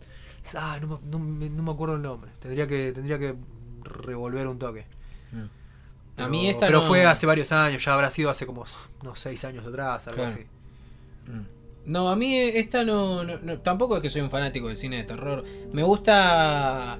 [0.55, 2.31] Ah, no, me- no me- no me acuerdo el nombre.
[2.39, 3.35] Tendría que, tendría que
[3.83, 4.85] revolver un toque.
[5.31, 5.45] Mm.
[6.15, 8.65] Pero, a mí esta pero no- fue hace varios años, ya habrá sido hace como
[9.01, 10.31] unos seis años atrás, algo Claro.
[10.33, 10.45] así.
[11.31, 11.45] Mm.
[11.91, 13.25] No, a mí esta no,
[13.63, 15.43] Tampoco es que soy un fanático del cine de terror.
[15.73, 16.99] Me gusta.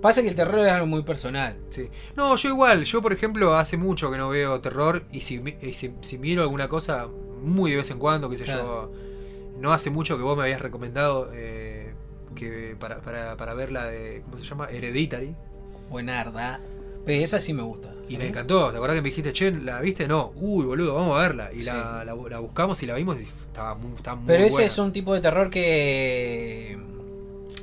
[0.00, 1.56] Pasa que el terror es algo muy personal.
[1.70, 1.88] Sí.
[2.16, 5.74] No, yo igual, yo por ejemplo hace mucho que no veo terror y si, y
[5.74, 7.08] si, si miro alguna cosa
[7.42, 8.90] muy de vez en cuando, qué sé Claro.
[8.92, 8.92] yo.
[9.60, 11.77] No hace mucho que vos me habías recomendado eh,
[12.38, 14.68] que para, para, para ver la de, ¿cómo se llama?
[14.70, 15.34] Hereditary.
[15.90, 16.60] Buenarda.
[17.04, 17.92] Pero esa sí me gusta.
[18.08, 20.06] Y me encantó, ¿te acordás que me dijiste, che, ¿la viste?
[20.08, 21.50] No, uy, boludo, vamos a verla.
[21.52, 21.66] Y Sí.
[21.66, 24.66] la, la, la buscamos y la vimos y estaba muy, estaba muy Pero ese buena.
[24.66, 26.78] es un tipo de terror que.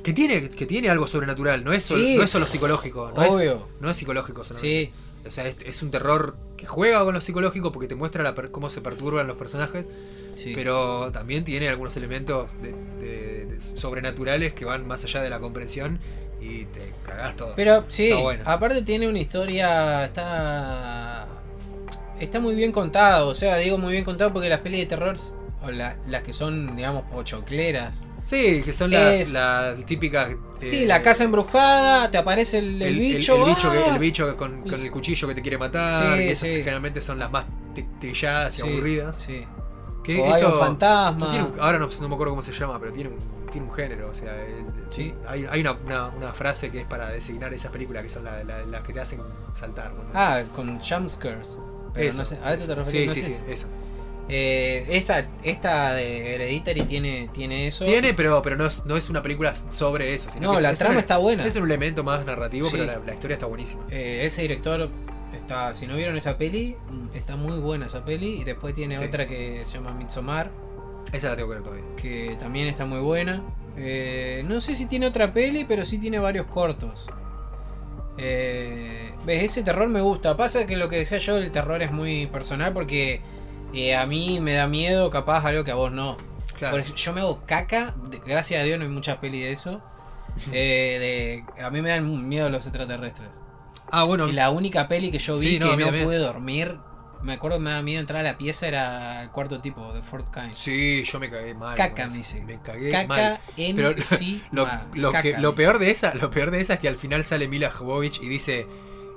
[0.02, 2.16] Que tiene, que tiene algo sobrenatural, no es, solo, Sí.
[2.16, 3.10] no es solo psicológico.
[3.14, 3.66] No es, Obvio.
[3.80, 4.92] no es psicológico solamente.
[4.92, 5.26] Sí.
[5.26, 8.34] O sea, es, es un terror que juega con lo psicológico porque te muestra la
[8.34, 9.88] cómo se perturban los personajes,
[10.36, 10.52] Sí.
[10.54, 12.74] pero también tiene algunos elementos de-
[13.04, 15.98] de- de sobrenaturales que van más allá de la comprensión
[16.40, 17.54] y te cagás todo.
[17.56, 18.42] Pero sí, bueno.
[18.46, 21.26] aparte tiene una historia, está
[22.20, 25.16] está muy bien contado, o sea, digo muy bien contado porque las pelis de terror
[25.62, 28.00] o la- las que son, digamos, pochocleras.
[28.24, 30.30] sí, que son las, Es- las típicas.
[30.60, 33.92] sí, eh, la casa embrujada, te aparece el, el bicho, El, bicho, que, ¡ah!
[33.94, 36.16] el bicho con, con el cuchillo que te quiere matar.
[36.18, 36.54] Sí, y esas sí.
[36.56, 39.16] generalmente son las más tri- trilladas y Sí, aburridas.
[39.24, 39.44] Sí.
[40.06, 41.30] Que O hay un fantasma.
[41.30, 43.16] tiene un- ahora no, no me acuerdo cómo se llama, pero tiene un,
[43.50, 44.08] tiene un género.
[44.10, 45.12] O sea, eh, Sí.
[45.26, 48.44] hay, hay una, una- una frase que es para designar esas películas que son las
[48.46, 49.20] la, las que te hacen
[49.54, 49.90] saltar.
[49.92, 50.12] boludo.
[50.14, 51.58] Ah, con jumpscares.
[51.92, 53.14] Pero Eso, no sé, a eso te refieres.
[53.14, 53.68] Sí, no sí, sé sí, si- eso.
[54.28, 57.84] Eh, esa, esta de Hereditary tiene, tiene eso.
[57.84, 60.30] Tiene, pero, pero no, es, no es una película sobre eso.
[60.32, 61.46] Sino No, que la es trama un- está buena.
[61.46, 62.72] Es un elemento más narrativo, Sí.
[62.76, 63.82] pero la, la historia está buenísima.
[63.90, 64.88] Eh, ese director
[65.36, 68.40] está, si no vieron esa peli, mm, está muy buena esa peli.
[68.40, 69.04] Y después tiene Sí.
[69.04, 70.50] otra que se llama Midsommar,
[71.12, 71.84] Esa la tengo que ver todavía.
[71.96, 73.42] que también está muy buena.
[73.76, 77.06] Eh, no sé si tiene otra peli, pero sí tiene varios cortos.
[78.18, 79.42] Eh, ¿Ves?
[79.42, 80.36] Ese terror me gusta.
[80.36, 83.20] Pasa que lo que decía yo, el terror es muy personal porque
[83.74, 86.16] eh, a mí me da miedo, capaz algo que a vos no.
[86.58, 86.78] Claro.
[86.82, 87.94] Yo me hago caca,
[88.26, 89.82] gracias a Dios no hay muchas pelis de eso.
[90.50, 93.28] De, a mí me dan miedo los extraterrestres.
[93.90, 94.26] Ah, bueno.
[94.26, 96.78] La única peli que yo vi que no pude dormir,
[97.22, 100.02] me acuerdo que me daba miedo entrar a la pieza, era el cuarto tipo, de
[100.02, 100.54] Fort Kind.
[100.54, 101.76] Sí, yo me cagué mal.
[101.76, 102.40] Caca, me dice.
[102.42, 103.40] Me cagué Caca mal.
[103.56, 104.66] Pero sí lo,
[105.10, 107.48] Caca, que, lo peor de esa, lo peor de esa es que al final sale
[107.48, 108.66] Mila Jovovich y dice...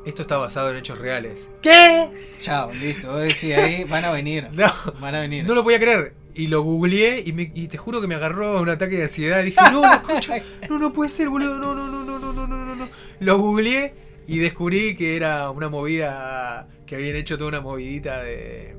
[0.05, 1.51] Esto está basado en hechos reales.
[1.61, 2.09] ¿Qué?
[2.39, 3.11] Chao, listo.
[3.11, 4.47] Vos decís, ahí van a venir.
[4.53, 4.72] No.
[5.01, 5.45] Van a venir.
[5.45, 6.15] No lo voy a creer.
[6.34, 9.43] Y lo googleé y, me, y te juro que me agarró un ataque de ansiedad.
[9.43, 10.01] Dije, no, no,
[10.70, 11.59] no, no puede ser, boludo.
[11.59, 12.88] No, no, no, no, no, no, no, no.
[13.20, 13.93] Lo googleé
[14.36, 18.76] y descubrí que era una movida, que habían hecho toda una movidita de,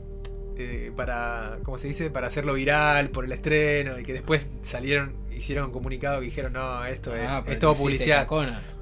[0.55, 2.11] de- para, ¿cómo se dice?
[2.11, 6.53] Para hacerlo viral por el estreno y que después salieron, hicieron un comunicado y dijeron,
[6.53, 8.27] no, esto es, Ah, es todo publicidad.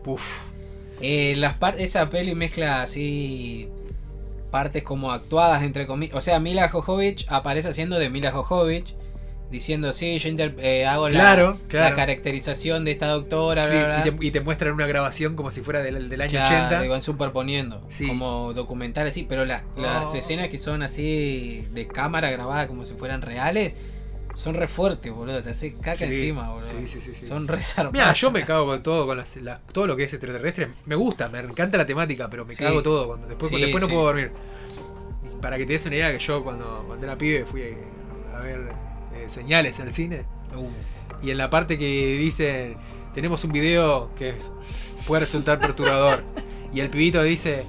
[0.04, 0.40] Uf.
[1.00, 3.68] Eh, las esa peli mezcla así
[4.50, 6.16] partes como actuadas entre comillas.
[6.16, 8.94] O sea, Mila Jovovich aparece haciendo de Mila Jovovich
[9.50, 11.96] diciendo sí, yo inter- eh, hago la- Claro, la, claro.
[11.96, 15.50] caracterización de esta doctora, Sí, bla, bla, y, te, y te muestran una grabación como
[15.50, 16.84] si fuera del, del año Claro, 80.
[16.84, 18.06] y van superponiendo Sí.
[18.08, 20.16] como documentales así, pero las, las Oh.
[20.16, 23.74] escenas que son así de cámara grabada como si fueran reales
[24.34, 26.68] son re fuertes, boludo, te hace caca Sí, encima, boludo.
[26.70, 27.26] sí, sí, sí, sí.
[27.26, 27.58] Son re.
[27.92, 30.68] Mira, yo me cago con todo, con las- las- todo lo que es extraterrestre.
[30.86, 33.08] Me gusta, me encanta la temática, pero me cago todo.
[33.08, 34.30] Cuando, después después no puedo dormir.
[35.40, 37.62] Para que te des una idea, que yo cuando, cuando era pibe fui
[38.34, 38.60] a ver
[39.14, 40.24] eh, señales al cine.
[40.56, 40.68] Uh,
[41.24, 42.76] Y en la parte que dice,
[43.14, 44.52] tenemos un video que es-
[45.06, 46.22] puede resultar perturbador.
[46.72, 47.64] y el pibito dice,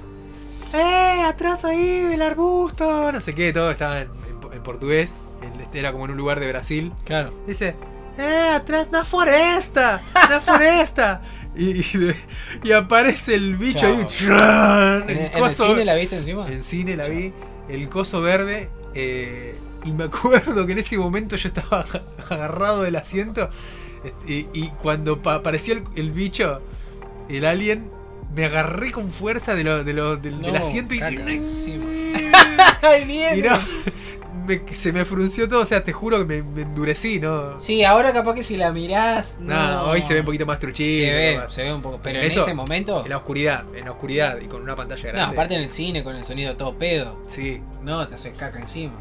[0.72, 1.22] ¡Eh!
[1.26, 3.10] Atrás ahí del arbusto.
[3.12, 5.14] No sé qué, todo estaba en, en- en portugués.
[5.42, 6.92] en- Era como en un lugar de Brasil.
[7.04, 7.32] claro.
[7.46, 7.74] Dice,
[8.18, 8.50] ¡Eh!
[8.54, 10.00] Atrás na floresta.
[10.14, 11.22] Na floresta.
[11.56, 12.16] y, y, de-
[12.62, 14.04] y aparece el bicho ahí.
[14.06, 15.02] ¡tran!
[15.04, 16.46] ¿En, el en el coso- cine la viste encima?
[16.48, 17.32] en cine la vi,
[17.68, 18.68] el coso verde.
[18.94, 23.50] eh, y me acuerdo que en ese momento yo estaba aga- agarrado del asiento.
[24.04, 26.60] este, Y, y cuando pa- apareció el, el bicho,
[27.28, 27.90] el alien,
[28.34, 31.80] me agarré con fuerza de lo, de lo- del, asiento y hice.
[32.82, 33.38] ¡Ay, bien!
[33.38, 33.58] Y no,
[34.46, 37.58] me- se me frunció todo, o sea, te juro que me, me endurecí, ¿no?
[37.58, 39.38] Sí, ahora capaz que si la mirás.
[39.40, 41.06] No, No, hoy se ve un poquito más truchito.
[41.06, 42.00] Se ve, se ve un poco.
[42.02, 43.02] Pero en Eso, ese momento.
[43.04, 45.26] En la oscuridad, en la oscuridad y con una pantalla grande.
[45.26, 47.16] No, aparte en el cine con el sonido todo pedo.
[47.28, 48.94] Sí, No, te haces caca encima.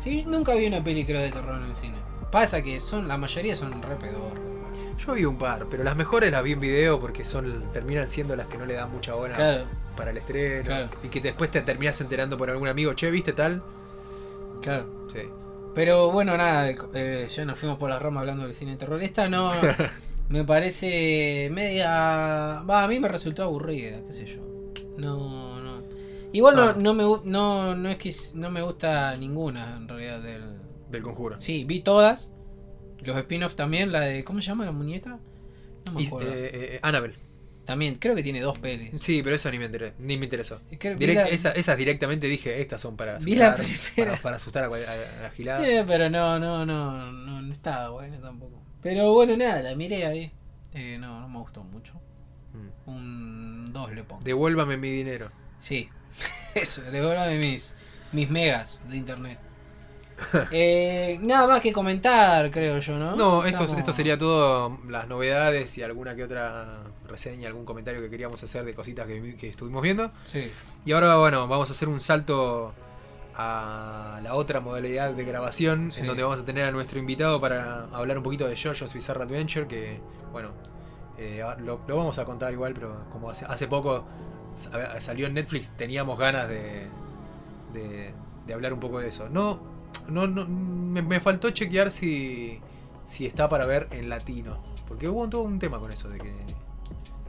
[0.00, 1.96] Sí, nunca vi una peli creo de terror en el cine.
[2.32, 4.40] Pasa que son, la mayoría son re pedorras.
[5.04, 8.36] Yo vi un par, pero las mejores las vi en video porque son terminan siendo
[8.36, 9.64] las que no le dan mucha bola Claro,
[9.96, 10.64] para el estreno.
[10.64, 10.88] Claro.
[11.02, 13.62] Y que después te terminas enterando por algún amigo, che, ¿viste tal?
[14.62, 14.86] claro.
[15.12, 15.20] Sí.
[15.74, 19.02] Pero bueno, nada, eh, ya nos fuimos por la rama hablando del cine de terror.
[19.02, 19.52] Esta no.
[20.28, 22.62] me parece media.
[22.68, 24.40] Va, a mí me resultó aburrida, qué sé yo.
[24.98, 25.49] No.
[26.32, 26.74] Igual Ah.
[26.76, 30.58] no, no, me, no, no es que no me gusta ninguna en realidad del.
[30.90, 31.38] Del conjuro.
[31.38, 32.32] Sí, vi todas.
[33.00, 34.24] Los spin-off también, la de.
[34.24, 35.18] ¿Cómo se llama la muñeca?
[35.86, 36.30] No me acuerdo.
[36.32, 37.14] eh, eh, Annabelle.
[37.64, 38.90] También, creo que tiene dos pelis.
[39.00, 40.60] Sí, pero eso ni me, inter- ni me interesó.
[40.78, 43.56] Creo- vi Direct- la- esa- esas directamente dije, estas son para asustar,
[43.96, 45.64] para, para asustar a, a- a la gilada.
[45.64, 48.60] Sí, pero no, no, no, no, no estaba buena tampoco.
[48.82, 50.32] Pero bueno, nada, la miré ahí.
[50.74, 51.94] Eh, no, no me gustó mucho.
[52.52, 52.90] Mm.
[52.90, 54.22] Un 2 le pongo.
[54.24, 55.30] Devuélvame mi dinero.
[55.60, 55.88] Sí,
[56.54, 57.74] eso, le voy a hablar de mis,
[58.12, 59.38] mis megas de internet.
[60.50, 63.16] Eh, nada más que comentar, creo yo, ¿no?
[63.16, 68.02] No, esto, Estamos- esto sería todo las novedades y alguna que otra reseña, algún comentario
[68.02, 70.10] que queríamos hacer de cositas que, vi- que estuvimos viendo.
[70.24, 70.50] Sí,
[70.84, 72.74] Y ahora, bueno, vamos a hacer un salto
[73.34, 76.02] a la otra modalidad de grabación, Sí.
[76.02, 79.22] en donde vamos a tener a nuestro invitado para hablar un poquito de JoJo's Bizarre
[79.22, 80.00] Adventure, que,
[80.32, 80.50] bueno,
[81.16, 84.04] eh, lo, lo vamos a contar igual, pero como hace, hace poco
[85.00, 86.88] salió en Netflix, teníamos ganas de,
[87.72, 88.12] de,
[88.46, 89.28] de hablar un poco de eso.
[89.28, 89.60] No,
[90.08, 92.60] no, no me, me faltó chequear si,
[93.04, 96.32] si está para ver en latino, porque hubo todo un tema con eso, de que,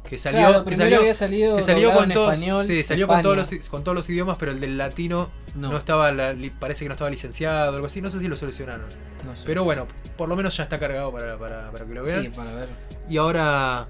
[0.07, 0.39] que salió...
[0.47, 2.65] Claro, que salió había salido, que salió con todos, español.
[2.65, 5.77] sí, salió con todos, los, con todos los idiomas, pero el del latino no, No,
[5.77, 8.85] estaba, la- parece que no estaba licenciado o algo así, no sé si lo solucionaron.
[9.25, 9.43] no sé.
[9.45, 12.21] Pero bueno, por lo menos ya está cargado para, para- para que lo vean.
[12.23, 12.69] Sí, para ver.
[13.09, 13.87] Y ahora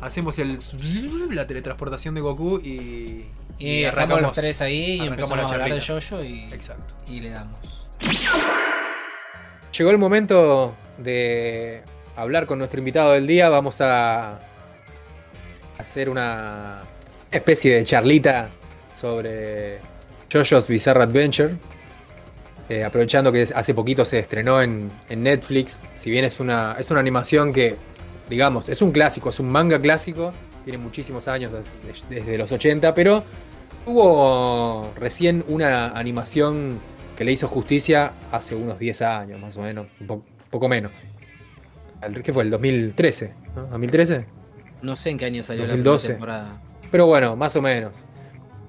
[0.00, 0.58] hacemos el
[1.30, 3.26] la teletransportación de Goku y,
[3.58, 5.80] Y arrancamos los tres ahí y empezamos a la hablar de.
[5.80, 6.94] Jojo y, Exacto.
[7.06, 7.86] y le damos.
[9.76, 11.82] Llegó el momento de
[12.16, 13.48] hablar con nuestro invitado del día.
[13.48, 14.40] Vamos a
[15.78, 16.82] hacer una
[17.30, 18.50] especie de charlita
[18.94, 19.78] sobre
[20.32, 21.56] JoJo's Bizarre Adventure.
[22.68, 25.80] Eh, aprovechando que hace poquito se estrenó en, en Netflix.
[25.98, 27.76] Si bien es una, es una animación que,
[28.30, 30.32] digamos, es un clásico, es un manga clásico.
[30.64, 33.22] Tiene muchísimos años, des- desde los 80, pero
[33.84, 36.78] tuvo recién una animación
[37.16, 40.92] que le hizo justicia hace unos 10 años, más o menos, un po- poco menos.
[42.24, 42.44] ¿Qué fue?
[42.44, 43.34] ¿El 2013?
[43.56, 43.68] ¿no?
[43.78, 44.24] ¿2013?
[44.82, 46.08] No sé en qué año salió 2012.
[46.08, 46.62] la temporada.
[46.90, 47.94] Pero bueno, más o menos.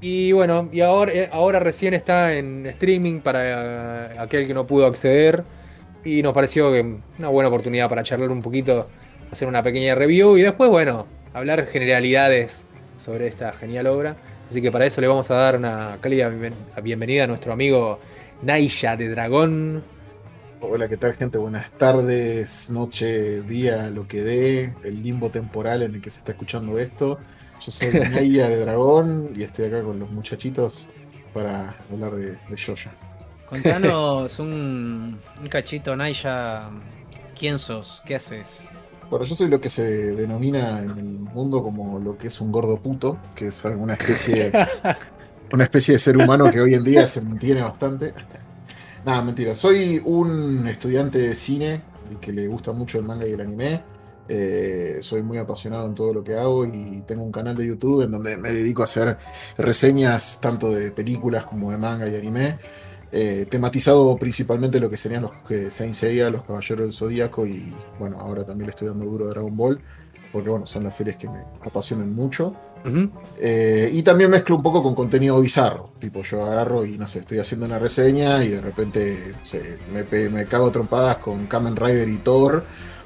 [0.01, 4.65] Y bueno, y ahora, eh, ahora recién está en streaming para eh, aquel que no
[4.67, 5.43] pudo acceder.
[6.03, 8.87] Y nos pareció que una buena oportunidad para charlar un poquito,
[9.31, 12.65] hacer una pequeña review y después, bueno, hablar generalidades
[12.97, 14.15] sobre esta genial obra.
[14.49, 16.53] Así que para eso le vamos a dar una cálida bienven-
[16.83, 17.99] bienvenida a nuestro amigo
[18.41, 19.83] Naisha de Dragón.
[20.59, 21.37] Hola, ¿qué tal gente?
[21.37, 26.33] Buenas tardes, noche, día, lo que dé, el limbo temporal en el que se está
[26.33, 27.17] escuchando esto.
[27.61, 30.89] Yo soy Naya de Dragón y estoy acá con los muchachitos
[31.33, 32.89] para hablar de, de Jojo.
[33.47, 36.69] Contanos un, un cachito, Naya.
[37.39, 38.03] ¿Quién sos?
[38.05, 38.63] ¿Qué haces?
[39.11, 39.83] Bueno, yo soy lo que se
[40.13, 44.53] denomina en el mundo como lo que es un gordo puto, que es una especie,
[45.51, 48.13] una especie de ser humano que hoy en día se mantiene bastante.
[49.05, 49.53] Nada, mentira.
[49.53, 53.83] Soy un estudiante de cine y que le gusta mucho el manga y el anime.
[54.29, 58.03] Eh, soy muy apasionado en todo lo que hago y tengo un canal de YouTube
[58.03, 59.17] en donde me dedico a hacer
[59.57, 62.59] reseñas tanto de películas como de manga y anime.
[63.11, 67.73] Eh, tematizado principalmente lo que serían los que Saint Seiya, los Caballeros del Zodíaco y
[67.99, 69.81] bueno, ahora también le estoy dando duro a Dragon Ball,
[70.31, 72.55] porque bueno, son las series que me apasionan mucho.
[73.37, 75.91] Eh, y también mezclo un poco con contenido bizarro.
[75.99, 79.77] Tipo, yo agarro y no sé, estoy haciendo una reseña y de repente no sé,
[79.93, 82.63] me, me cago trompadas con Kamen Rider y Thor.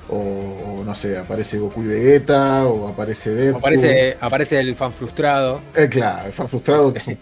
[0.07, 2.67] O, no sé, aparece Goku y Vegeta.
[2.67, 3.59] O aparece Deadpool.
[3.59, 5.71] Aparece, aparece el fan frustrado.
[5.73, 7.19] Eh, claro, el fan frustrado que es un,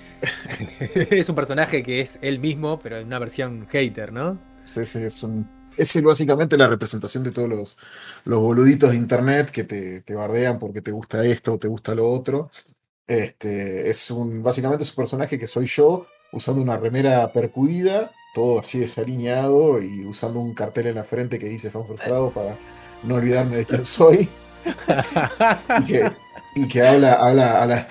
[0.79, 4.39] es un personaje que es él mismo, pero en una versión hater, ¿no?
[4.61, 7.77] sí, sí, es un- es básicamente la representación de todos los,
[8.25, 11.95] los boluditos de internet que te, te bardean porque te gusta esto o te gusta
[11.95, 12.51] lo otro.
[13.07, 18.59] Este, es un, básicamente es un personaje que soy yo, usando una remera percudida, todo
[18.59, 22.57] así desalineado y usando un cartel en la frente que dice fan frustrado para
[23.03, 24.29] no olvidarme de quién soy.
[26.55, 27.87] y que, habla, habla, habla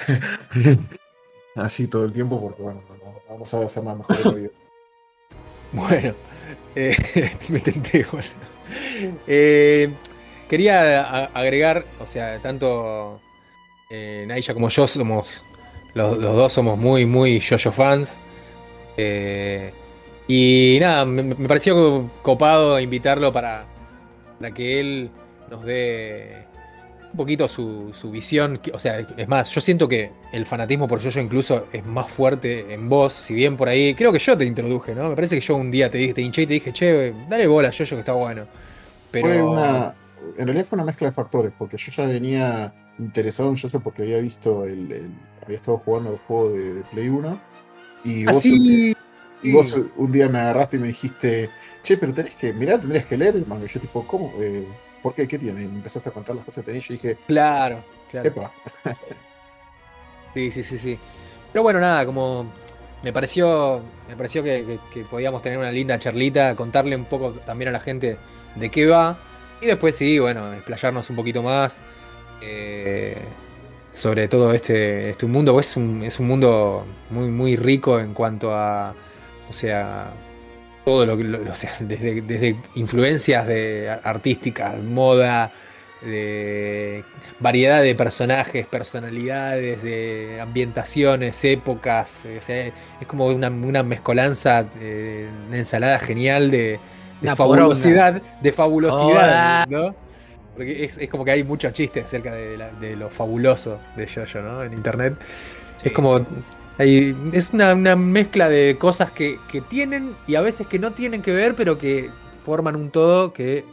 [1.57, 4.51] así todo el tiempo porque bueno, no- no- vamos a hacer más mejor oído.
[5.73, 6.15] Bueno,
[6.75, 6.97] eh,
[7.49, 8.07] me tenté.
[9.27, 9.93] Eh,
[10.49, 13.21] quería agregar, o sea, tanto
[13.91, 15.45] eh, como yo somos,
[15.95, 18.19] los, los dos somos muy, muy yo-yo fans.
[18.97, 19.73] Eh,
[20.29, 23.67] y nada, me pareció copado invitarlo para,
[24.43, 25.11] para que él
[25.49, 26.47] nos dé
[27.13, 28.61] un poquito su, su visión.
[28.75, 32.75] O sea, es más, yo siento que el fanatismo por yo-yo incluso es más fuerte
[32.75, 35.11] en vos, si bien por ahí, creo que yo te introduje, ¿no?
[35.11, 37.47] Me parece que yo un día te dije, te hinché y te dije, che, dale
[37.47, 38.47] bola a yo-yo que está bueno.
[39.13, 39.29] Pero...
[39.29, 39.95] Fue una,
[40.39, 44.03] en realidad fue una mezcla de factores, porque yo ya venía interesado en Jojo porque
[44.03, 45.11] había visto el, el-
[45.45, 47.41] había estado jugando el juego de, de Play 1
[48.05, 48.93] y Ah, vos, sí.
[49.43, 51.51] Y vos un día me agarraste y me dijiste,
[51.83, 53.65] che, pero tenés que, mirá, tendrías que leer el manga.
[53.65, 54.33] Y yo tipo, ¿cómo?
[54.41, 54.67] Eh,
[55.03, 55.27] ¿Por qué?
[55.27, 55.63] ¿Qué tiene?
[55.63, 58.29] Y me empezaste a contar las cosas que tenés y yo dije, Claro, claro.
[58.29, 58.53] epa,
[60.35, 60.99] Sí, sí, sí, sí.
[61.53, 62.51] Pero bueno, nada, como
[63.03, 67.33] me pareció, me pareció que, que- que podíamos tener una linda charlita, contarle un poco
[67.33, 68.17] también a la gente
[68.57, 69.19] de qué va.
[69.61, 71.81] Y después sí, bueno, explayarnos un poquito más
[72.41, 73.17] eh,
[73.93, 75.53] sobre todo este, este mundo.
[75.53, 78.95] pues Es un, es un mundo muy, muy rico en cuanto a,
[79.53, 80.11] o sea,
[80.85, 85.53] todo lo que, lo- o sea, desde, desde influencias de artísticas, moda,
[86.01, 87.05] de
[87.39, 92.25] variedad de personajes, personalidades, de ambientaciones, épocas.
[92.37, 96.81] o sea, es como una, una mezcolanza, eh, una ensalada genial de,
[97.21, 99.67] de fabulosidad, de fabulosidad.
[99.69, 99.95] ¿no?
[100.57, 104.09] Porque es, es como que hay muchos chistes acerca de, la- de lo fabuloso de
[104.09, 104.65] Jojo, ¿no?
[104.65, 105.15] En internet.
[105.77, 105.89] Sí.
[105.89, 106.27] Es como.
[106.83, 110.93] Hay- es una, una mezcla de cosas que, que tienen y a veces que no
[110.93, 112.11] tienen que ver, pero que
[112.45, 113.65] forman un todo que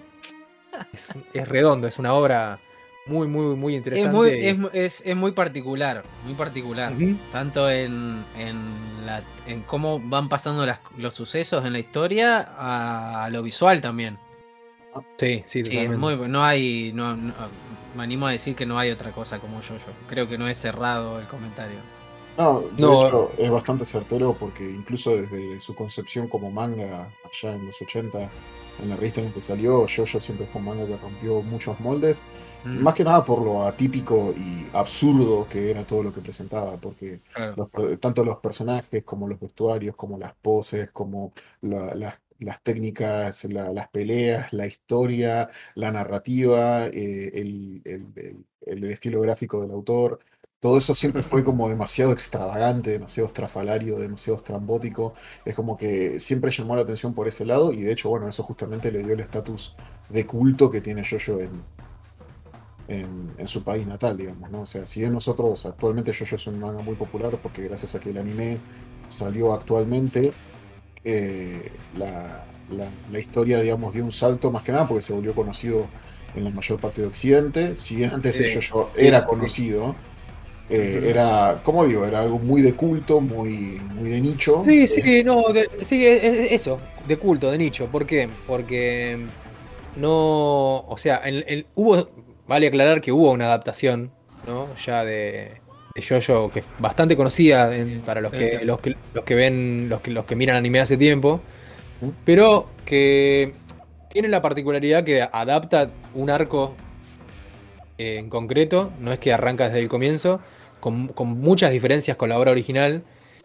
[0.94, 2.60] es, es redondo, es una obra
[3.08, 4.16] muy, muy, muy Es interesante.
[4.16, 6.94] muy, es, mu- es- es muy particular, muy particular.
[7.32, 13.26] Tanto en, en, la- en cómo van pasando las- los sucesos en la historia a,
[13.26, 14.20] a lo visual también.
[15.18, 17.34] Sí, sí, Sí, es muy, no hay, no, no-
[17.96, 19.86] me animo a decir que no hay otra cosa como yo, yo.
[20.08, 21.80] Creo que no es cerrado el comentario.
[22.40, 23.06] No, de No.
[23.06, 28.32] hecho es bastante certero porque incluso desde su concepción como manga allá en los 80,
[28.82, 31.80] en la revista en la que salió, Jojo siempre fue un manga que rompió muchos
[31.82, 32.26] moldes,
[32.64, 36.76] Mm, más que nada por lo atípico y absurdo que era todo lo que presentaba,
[36.78, 37.70] porque claro.
[37.74, 41.32] los tanto los personajes como los vestuarios, como las poses, como
[41.62, 48.46] la- las, las técnicas, la- las peleas, la historia, la narrativa, eh, el, el- el-
[48.66, 50.20] el estilo gráfico del autor.
[50.62, 55.14] Todo eso siempre fue como demasiado extravagante, demasiado estrafalario, demasiado estrambótico.
[55.46, 58.44] Es como que siempre llamó la atención por ese lado y de hecho, bueno, eso
[58.44, 59.76] justamente le dio el estatus
[60.10, 61.64] de culto que tiene Jojo en,
[62.88, 64.62] en, en su país natal, digamos, ¿no?
[64.62, 68.00] O sea, si bien nosotros actualmente Jojo es un manga muy popular porque gracias a
[68.00, 68.60] que el anime
[69.08, 70.34] salió actualmente,
[71.04, 75.36] eh, la, la- la historia, digamos, dio un salto más que nada porque se volvió
[75.36, 75.88] conocido
[76.36, 77.78] en la mayor parte de Occidente.
[77.78, 79.96] Si bien antes Sí, Jojo era conocido,
[80.70, 84.60] eh, era, como digo, era algo muy de culto, muy, muy de nicho.
[84.62, 87.88] Sí, sí, no, de- sí, es- es eso, de culto, de nicho.
[87.88, 88.30] ¿Por qué?
[88.46, 89.18] Porque
[89.96, 92.10] no, o sea, en- en- hubo,
[92.48, 94.12] vale aclarar que hubo una adaptación,
[94.48, 94.68] ¿no?
[94.86, 95.54] Ya de,
[95.96, 99.88] de JoJo que es bastante conocida en- para los que, los que los que ven,
[99.90, 101.42] los que los que miran anime hace tiempo,
[102.26, 103.54] pero que
[104.10, 106.76] tiene la particularidad que adapta un arco
[107.98, 110.40] eh, en concreto, no es que arranca desde el comienzo,
[110.80, 113.04] con, con muchas diferencias con la obra original.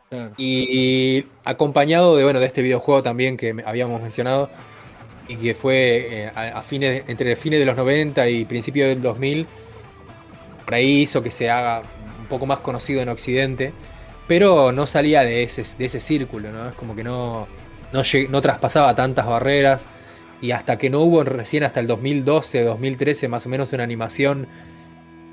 [0.08, 0.32] claro.
[0.36, 4.50] Y acompañado de, bueno, de este videojuego también que habíamos mencionado
[5.28, 9.02] y que fue eh, a, a fines, entre fines de los 90 y principios del
[9.02, 9.48] 2000,
[10.64, 11.82] por ahí hizo que se haga
[12.20, 13.72] un poco más conocido en Occidente,
[14.26, 16.68] pero no salía de ese, de ese círculo, ¿no?
[16.70, 17.48] Es como que no,
[17.92, 19.88] no, lleg- no traspasaba tantas barreras
[20.40, 24.48] y hasta que no hubo recién hasta el 2012, 2013 más o menos una animación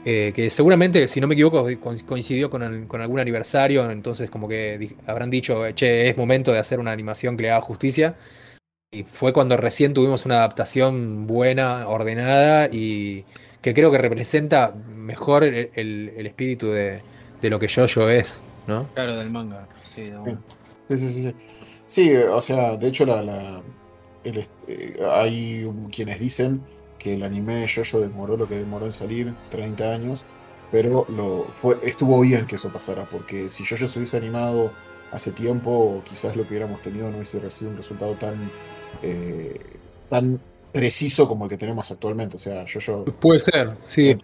[0.06, 4.30] eh, que seguramente, si no me equivoco, co- coincidió con, el- con algún aniversario, entonces
[4.30, 7.62] como que di- habrán dicho, che, es momento de hacer una animación que le haga
[7.62, 8.16] justicia.
[8.94, 13.24] Y fue cuando recién tuvimos una adaptación buena, ordenada y
[13.62, 17.02] que creo que representa mejor el, el- el espíritu de,
[17.42, 18.90] de lo que Jojo es, ¿no?
[18.94, 19.68] Claro, del manga.
[19.96, 20.38] Sí, de.
[20.90, 21.36] Sí, sí, sí, sí.
[21.86, 23.62] Sí, o sea, de hecho la, la-
[24.24, 26.62] el est- eh, hay quienes dicen
[27.02, 30.24] que el anime de JoJo demoró lo que demoró en salir, 30 años,
[30.72, 34.72] pero lo fue, estuvo bien que eso pasara, porque si JoJo se hubiese animado
[35.12, 38.50] hace tiempo, quizás lo que hubiéramos tenido no hubiese sido un resultado tan,
[39.02, 39.60] eh,
[40.10, 40.40] tan
[40.72, 42.38] preciso como el que tenemos actualmente.
[42.38, 44.16] O sea, JoJo Puede ser, sí.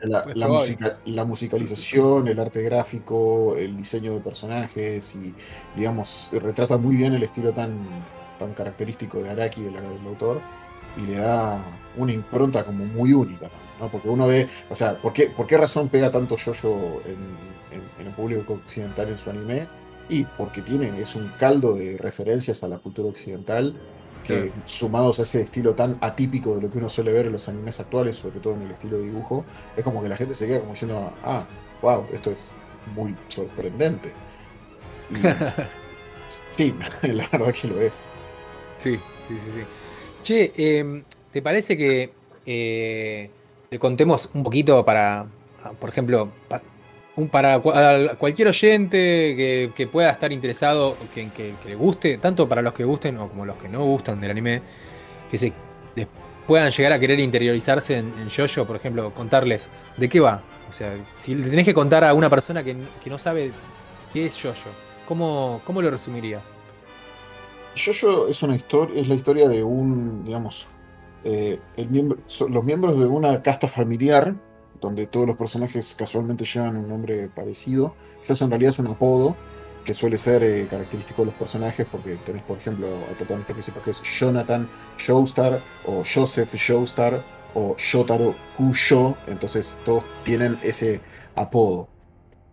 [0.47, 5.33] musica- la musicalización, el arte gráfico, el diseño de personajes y,
[5.75, 8.05] digamos, retrata muy bien el estilo tan,
[8.39, 10.41] tan característico de Araki, el, el autor,
[10.97, 13.89] y le da una impronta como muy única, ¿no?
[13.91, 17.91] Porque uno ve, o sea, ¿por qué, por qué razón pega tanto Jojo en, en-
[17.99, 19.69] en el público occidental en su anime?
[20.09, 23.83] Y porque tiene, es un caldo de referencias a la cultura occidental
[24.23, 24.61] que Claro.
[24.65, 27.79] sumados a ese estilo tan atípico de lo que uno suele ver en los animes
[27.79, 29.45] actuales, sobre todo en el estilo de dibujo,
[29.75, 31.47] es como que la gente se queda como diciendo, ah,
[31.81, 34.13] wow, esto es muy sorprendente.
[35.09, 35.37] Y
[36.51, 38.13] sí, la verdad que lo es.
[38.77, 39.67] Sí, sí, sí, sí.
[40.27, 42.11] Che, em, ¿te parece que
[42.45, 43.29] eh,
[43.69, 45.21] le contemos un poquito para,
[45.63, 46.61] ah, por ejemplo, pa-
[47.15, 47.59] un- para
[48.17, 48.97] cualquier oyente
[49.37, 53.29] que, que pueda estar interesado, que, que- le guste, tanto para los que gusten o
[53.29, 54.61] como los que no gustan del anime,
[55.31, 55.53] que se
[56.45, 60.43] puedan llegar a querer interiorizarse en, en JoJo, por ejemplo, contarles de qué va?
[60.69, 63.53] O sea, si le tenés que contar a una persona que, que no sabe
[64.13, 64.69] qué es JoJo,
[65.07, 66.43] ¿cómo, cómo lo resumirías?
[67.77, 70.67] Jojo es una historia, es la historia de un, digamos,
[71.23, 72.17] eh, el miembro,
[72.49, 74.35] los miembros de una casta familiar,
[74.81, 77.95] donde todos los personajes casualmente llevan un nombre parecido.
[78.27, 79.35] Jojo en realidad es un apodo
[79.85, 83.81] que suele ser eh, característico de los personajes, porque tenés, por ejemplo, al protagonista principal
[83.81, 84.69] que es Jonathan
[85.05, 87.23] Joestar, o Joseph Joestar,
[87.53, 91.01] o Yotaro Kuyo, entonces todos tienen ese
[91.35, 91.87] apodo.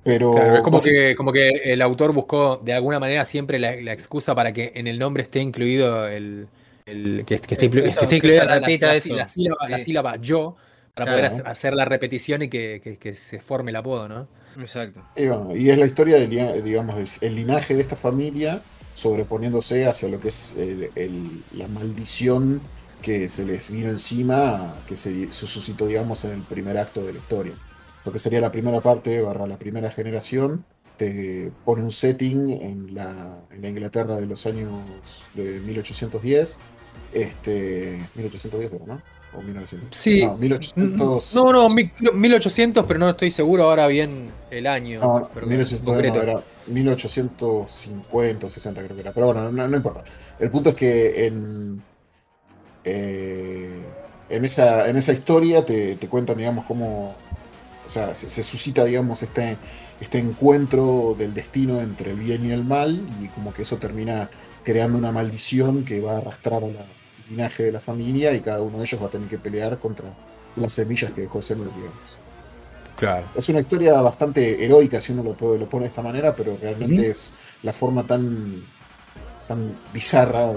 [0.05, 3.75] Pero Claro, es como que, como que el autor buscó de alguna manera siempre la,
[3.77, 6.47] la excusa para que en el nombre esté incluido el.
[6.87, 9.17] el- que, que esté, inclu- Eso, que esté que incluida la, la- repita la- eso.
[9.17, 9.85] la sílaba, la Sí.
[9.87, 10.57] sílaba yo
[10.95, 11.19] para Claro.
[11.21, 14.29] poder hacer- hacer la repetición y que, que- que se forme el apodo, ¿no?
[14.61, 15.01] Exacto.
[15.17, 18.63] Y, bueno, y es la historia del, lia- digamos, el, el linaje de esta familia
[18.93, 22.61] sobreponiéndose hacia lo que es el- el- la maldición
[23.03, 27.13] que se les vino encima, que se, se suscitó, digamos, en el primer acto de
[27.15, 27.53] la historia.
[28.05, 30.65] Lo que sería la primera parte, barra la primera generación,
[30.97, 36.59] te pone un setting en la, en la Inglaterra de los años de 1810.
[37.13, 39.01] Este, 1810 era, ¿no?
[39.37, 39.97] O 1900.
[39.99, 40.25] Sí.
[40.25, 41.35] No, 1800.
[41.35, 45.01] No, no, mi- 1800, pero no estoy seguro ahora bien el año.
[45.01, 46.17] No, pero 1800, concreto.
[46.17, 49.13] no, era 1850 o 60 creo que era.
[49.13, 50.05] Pero bueno, no, no importa.
[50.39, 51.83] El punto es que en,
[52.85, 53.83] eh,
[54.29, 57.15] en, esa, en esa historia te, te cuentan, digamos, cómo
[57.87, 59.57] o sea, se, se suscita, digamos, este,
[60.01, 64.31] este encuentro del destino entre el bien y el mal y como que eso termina
[64.65, 66.75] creando una maldición que va a arrastrar al
[67.29, 70.07] linaje de la familia y cada uno de ellos va a tener que pelear contra
[70.57, 72.17] las semillas que dejó Semler, digamos.
[72.97, 73.27] Claro.
[73.35, 76.57] Es una historia bastante heroica si uno lo, puede- lo pone de esta manera, pero
[76.61, 78.63] realmente es la forma tan,
[79.49, 80.53] tan bizarra,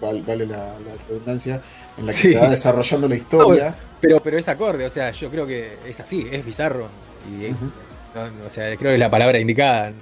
[0.00, 1.60] val- vale la, la redundancia,
[1.98, 2.28] en la que Sí.
[2.32, 3.76] se va desarrollando la historia.
[4.02, 6.88] Pero, pero es acorde, o sea, yo creo que es así, es bizarro.
[7.30, 9.92] Y, no, o sea, creo que es la palabra indicada.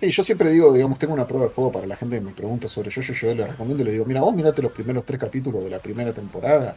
[0.00, 2.32] Sí, yo siempre digo, digamos, tengo una prueba de fuego para la gente que me
[2.32, 5.04] pregunta sobre yo, yo, yo le recomiendo y le digo, mira, vos mirate los primeros
[5.06, 6.76] tres capítulos de la primera temporada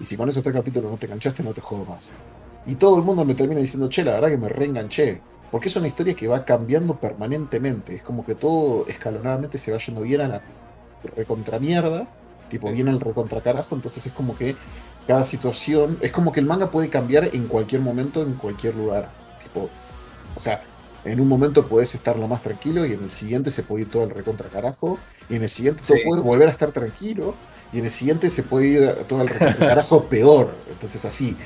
[0.00, 2.12] y si con esos tres capítulos no te enganchaste, no te jodo más.
[2.66, 5.20] Y todo el mundo me termina diciendo, che, la verdad que me reenganché.
[5.50, 7.94] Porque es una historia que va cambiando permanentemente.
[7.94, 10.42] Es como que todo escalonadamente se va yendo bien a la
[11.16, 12.08] recontramierda,
[12.48, 14.56] tipo bien al recontracarajo, entonces es como que
[15.06, 19.10] cada situación, es como que el manga puede cambiar en cualquier momento, en cualquier lugar.
[19.42, 19.70] Tipo,
[20.34, 20.62] o sea,
[21.04, 23.90] en un momento puedes estar lo más tranquilo y en el siguiente se puede ir
[23.90, 25.94] todo al recontra carajo y en el siguiente Sí.
[26.02, 27.40] puede volver a estar tranquilo
[27.72, 30.62] y en el siguiente se puede ir todo al recontra carajo peor.
[30.68, 31.36] Entonces así,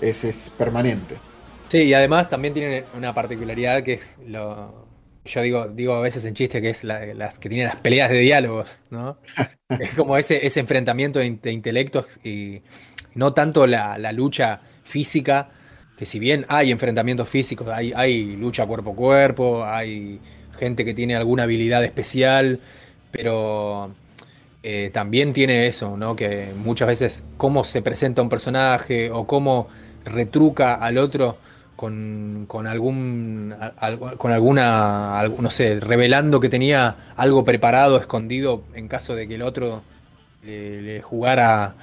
[0.00, 1.22] es, es permanente.
[1.68, 4.88] Sí, y además también tienen una particularidad que es lo.
[5.24, 8.10] Yo digo, digo a veces en chiste que es la- las que tienen las peleas
[8.10, 9.20] de diálogos, ¿no?
[9.78, 12.62] es como ese, ese enfrentamiento de intelectos y
[13.14, 15.50] no tanto la, la lucha física,
[15.96, 20.18] que si bien hay enfrentamientos físicos, hay, hay lucha cuerpo a cuerpo, hay
[20.58, 22.60] gente que tiene alguna habilidad especial,
[23.10, 23.92] pero
[24.62, 26.16] eh, también tiene eso, ¿no?
[26.16, 29.68] Que muchas veces cómo se presenta un personaje o cómo
[30.04, 31.38] retruca al otro
[31.76, 33.54] con, con algún
[34.18, 39.42] con alguna no sé, revelando que tenía algo preparado, escondido en caso de que el
[39.42, 39.82] otro
[40.42, 41.74] le jugara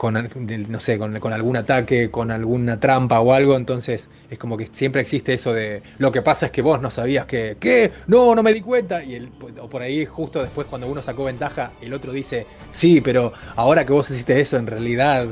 [0.00, 4.56] con, no sé, con, con algún ataque, con alguna trampa o algo, entonces es como
[4.56, 7.92] que siempre existe eso de lo que pasa es que vos no sabías que, ¿qué?
[8.06, 9.04] No, no me di cuenta.
[9.04, 9.28] Y el,
[9.60, 13.84] o por ahí justo después cuando uno sacó ventaja, el otro dice, sí, pero ahora
[13.84, 15.26] que vos hiciste eso en realidad.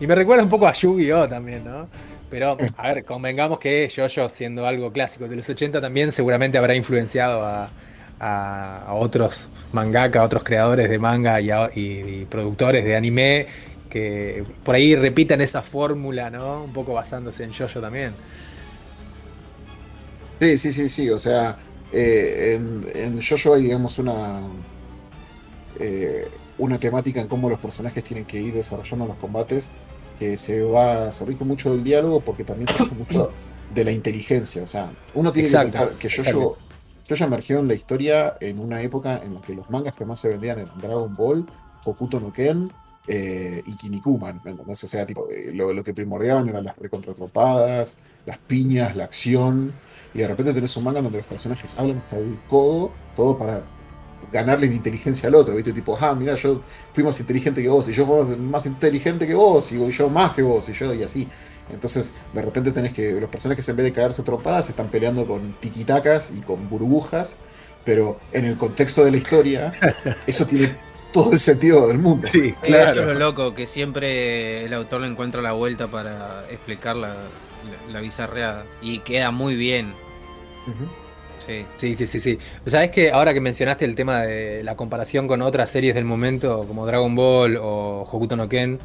[0.00, 1.86] Y me recuerda un poco a Yu-Gi-Oh también, ¿no?
[2.30, 6.74] Pero, a ver, convengamos que Jojo, siendo algo clásico de los 80, también seguramente habrá
[6.74, 7.68] influenciado a,
[8.18, 12.96] a- a otros mangaka, a otros creadores de manga y, a- y- y productores de
[12.96, 13.46] anime
[13.96, 16.64] que por ahí repitan esa fórmula, ¿no?
[16.64, 18.14] Un poco basándose en Jojo también.
[20.38, 21.10] Sí, sí, sí, sí.
[21.10, 21.56] O sea,
[21.92, 24.42] eh, en, en JoJo hay, digamos, una,
[25.80, 26.28] eh,
[26.58, 29.70] una temática en cómo los personajes tienen que ir desarrollando los combates
[30.18, 33.30] que se va, se rige mucho del diálogo porque también se rige mucho
[33.74, 34.62] de la inteligencia.
[34.62, 36.58] O sea, uno tiene Exacto, que pensar que JoJo,
[37.08, 40.20] JoJo emergió en la historia en una época en la que los mangas que más
[40.20, 41.46] se vendían eran Dragon Ball,
[41.86, 42.70] Hokuto no Ken
[43.06, 44.40] eh, y Kinnikuman.
[44.44, 44.84] ¿me entendés?
[44.84, 49.72] O sea, tipo, eh, lo, lo que primordiaban eran las recontratropadas, las piñas, la acción.
[50.14, 53.62] Y de repente tenés un manga donde los personajes hablan hasta el codo, todo para
[54.32, 55.72] ganarle la inteligencia al otro, ¿viste?
[55.72, 59.34] Tipo, ah, mira, yo fui más inteligente que vos, y yo fui más inteligente que
[59.34, 61.28] vos, y yo más que vos, y yo, y así.
[61.70, 65.26] Entonces, de repente tenés que, los personajes en vez de cagarse a trompadas, están peleando
[65.26, 67.36] con tiquitacas y con burbujas,
[67.84, 69.72] pero en el contexto de la historia,
[70.26, 70.76] eso tiene
[71.22, 72.28] todo el sentido del mundo.
[72.30, 76.44] Sí, Eh, Eso es lo loco, que siempre el autor le encuentra la vuelta para
[76.50, 78.64] explicar la, la, la bizarreada.
[78.82, 79.94] Y queda muy bien.
[81.46, 81.64] Sí.
[81.76, 82.38] Sí, sí, sí, sí.
[82.66, 86.64] Sabes que ahora que mencionaste el tema de la comparación con otras series del momento,
[86.66, 88.80] como Dragon Ball o Hokuto no Ken,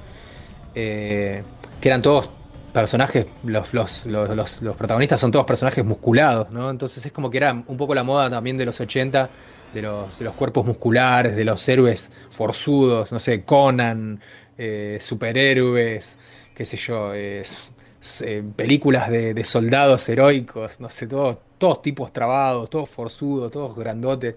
[0.76, 1.44] eh,
[1.80, 2.30] que eran todos
[2.74, 6.70] personajes, los, los, los, los- los protagonistas son todos personajes musculados, ¿no?
[6.70, 9.30] Entonces es como que era un poco la moda también de los 80,
[9.74, 14.22] de los, de los cuerpos musculares, de los héroes forzudos, no sé, Conan,
[14.58, 16.18] eh, superhéroes,
[16.54, 17.74] qué sé yo, es,
[18.22, 23.76] eh, películas de, de soldados heroicos, no sé, todos, todos tipos trabados, todos forzudos, todos
[23.78, 24.36] grandotes.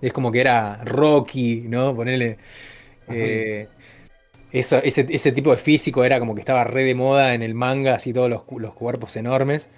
[0.00, 1.94] Es como que era Rocky, ¿no?
[1.94, 2.38] Ponerle.
[3.08, 3.70] eh,
[4.50, 7.94] ese, ese tipo de físico era como que estaba re de moda en el manga,
[7.96, 9.70] así todos los, los cuerpos enormes.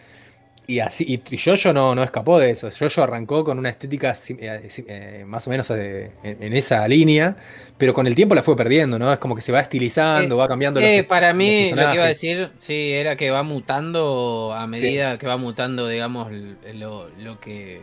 [0.67, 2.71] Y así, y, Jojo no, no escapó de eso.
[2.71, 7.37] Jojo arrancó con una estética eh, eh, más o menos eh, en, en esa línea,
[7.77, 9.13] pero con el tiempo la fue perdiendo, ¿no?
[9.13, 11.87] Es como que se va estilizando, Eh, va cambiando Eh, los, para los mí, lo
[11.91, 14.87] que iba a decir, sí, era que va mutando a Sí.
[14.87, 17.81] medida que va mutando, digamos, lo, lo que,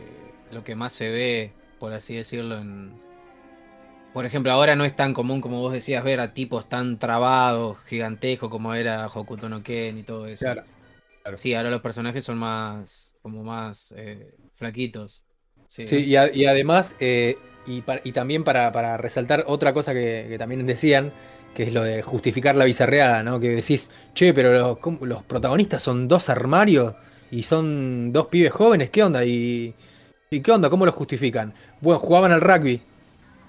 [0.51, 2.99] lo que más se ve, por así decirlo, en...
[4.13, 7.77] Por ejemplo, ahora no es tan común, como vos decías, ver a tipos tan trabados,
[7.85, 10.45] gigantescos, como era Hokuto no Ken y todo eso.
[10.45, 10.63] Claro,
[11.23, 11.37] claro.
[11.37, 15.23] Sí, ahora los personajes son más, como más eh, flaquitos.
[15.67, 20.25] Sí, Sí, y, a- y además, eh, y, también para, para resaltar otra cosa que,
[20.29, 21.11] que también decían,
[21.55, 23.39] que es lo de justificar la bizarreada, ¿no?
[23.39, 26.95] Que decís, che, pero los, ¿cómo- los protagonistas son dos armarios
[27.31, 29.25] y son dos pibes jóvenes, ¿qué onda?
[29.25, 29.73] ¿Y,
[30.29, 30.69] y qué onda?
[30.69, 31.53] ¿Cómo lo justifican?
[31.81, 32.81] Bueno, jugaban al rugby.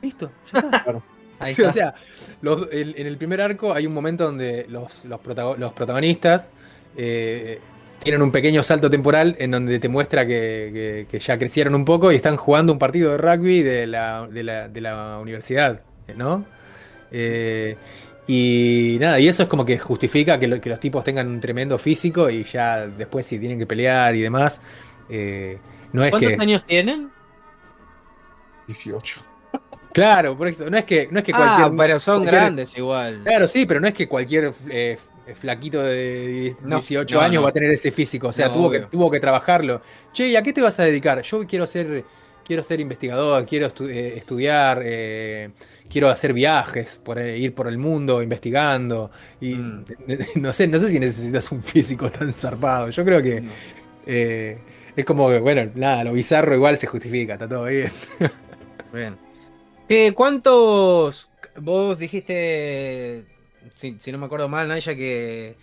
[0.01, 0.85] Listo, ya está.
[1.39, 1.95] Ahí o sea,
[2.41, 6.51] los- el- en el primer arco hay un momento donde los, los, protago- los protagonistas
[6.97, 7.61] eh,
[8.03, 11.84] tienen un pequeño salto temporal en donde te muestra que, que- que ya crecieron un
[11.84, 15.82] poco y están jugando un partido de rugby de la, de la, de la universidad,
[16.16, 16.45] ¿no?
[17.12, 17.76] Eh,
[18.26, 21.40] y nada, y eso es como que justifica que, lo- que los tipos tengan un
[21.40, 24.61] tremendo físico y ya después si tienen que pelear y demás,
[25.09, 25.59] eh,
[25.93, 26.43] no es ¿Cuántos que...
[26.43, 27.11] años tienen?
[28.66, 29.20] 18.
[29.93, 31.76] Claro, por eso, no es que, no es que Ah, cualquier...
[31.76, 33.20] pero son cualquier- grandes igual.
[33.24, 34.99] Claro, sí, pero no es que cualquier eh,
[35.41, 37.43] flaquito de 10 No, 18 no, años no.
[37.43, 38.29] va a tener ese físico.
[38.29, 39.83] O sea, tuvo, que, tuvo que trabajarlo.
[40.12, 41.23] Che, ¿y a qué te vas a dedicar?
[41.23, 42.05] Yo quiero ser,
[42.45, 45.51] quiero ser investigador, quiero estu- eh, estudiar, eh,
[45.89, 49.11] quiero hacer viajes, por, ir por el mundo investigando.
[49.41, 49.85] Y Mm.
[50.37, 52.91] no sé, no sé si necesitas un físico tan zarpado.
[52.91, 53.43] Yo creo que
[54.07, 54.59] eh,
[54.97, 57.91] es como que, bueno, nada, lo bizarro igual se justifica, está todo bien.
[58.93, 59.16] Bien.
[59.89, 61.31] ¿Qué, ¿Cuántos?
[61.57, 63.25] Vos dijiste,
[63.75, 65.55] si, si no me acuerdo mal, Naya, que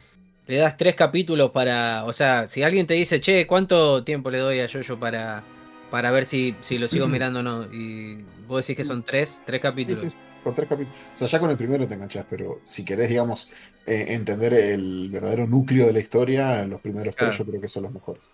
[0.48, 2.04] le das tres capítulos para.
[2.06, 5.44] O sea, si alguien te dice, che, ¿cuánto tiempo le doy a Yoyo para,
[5.92, 7.64] para ver si, si lo sigo mirando o no?
[7.74, 10.00] Y vos decís que son tres, tres Sí, capítulos.
[10.00, 10.10] sí,
[10.44, 10.98] con tres capítulos.
[11.14, 13.52] O sea, ya con el primero te enganchás, pero si querés, digamos,
[13.86, 17.32] eh, entender el verdadero núcleo de la historia, los primeros Claro.
[17.32, 18.30] tres yo creo que son los mejores.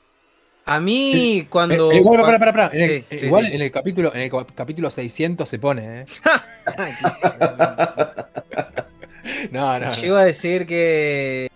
[0.67, 1.91] A mí, cuando.
[1.91, 2.71] Eh, igual, cua- pará, pará, pará.
[2.73, 3.53] En el- Sí, sí, igual sí.
[3.53, 6.05] en el capítulo, en el capítulo 600 se pone, ¿eh?
[9.51, 9.91] No, no.
[9.93, 11.49] Yo iba a decir que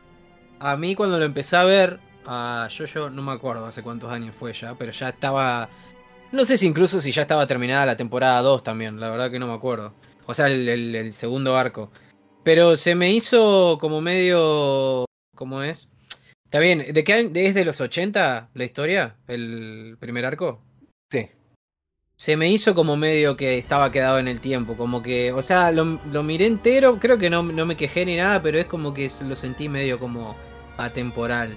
[0.59, 4.36] a mí cuando lo empecé a ver, a yo no me acuerdo hace cuántos años
[4.38, 5.70] fue ya, pero ya estaba,
[6.32, 9.39] no sé si incluso si ya estaba terminada la temporada 2 también, la verdad que
[9.39, 9.93] no me acuerdo.
[10.26, 11.91] O sea, el, el- el segundo arco.
[12.43, 15.05] Pero se me hizo como medio,
[15.36, 15.89] ¿cómo es?
[16.45, 17.32] Está bien, ¿de qué?
[17.36, 19.15] ¿Es de los 80 la historia?
[19.28, 20.61] ¿El primer arco?
[21.11, 21.30] Sí.
[22.20, 25.72] Se me hizo como medio que estaba quedado en el tiempo, como que, o sea,
[25.72, 28.93] lo, lo miré entero, creo que no, no me quejé ni nada, pero es como
[28.93, 30.36] que lo sentí medio como
[30.78, 31.55] atemporal.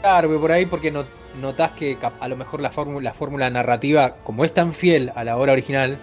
[0.00, 1.04] Claro, pero por ahí porque no,
[1.40, 5.22] notás que a lo mejor la fórmula, la fórmula narrativa, como es tan fiel a
[5.22, 5.98] la obra original,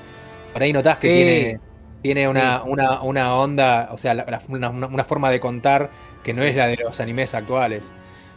[0.54, 1.14] por ahí notás que Sí.
[1.14, 1.60] tiene,
[2.04, 2.28] tiene Sí.
[2.28, 5.90] una, una, una onda, o sea, la- la- una, una- forma de contar
[6.24, 6.48] que no Sí.
[6.52, 7.92] es la de los animes actuales.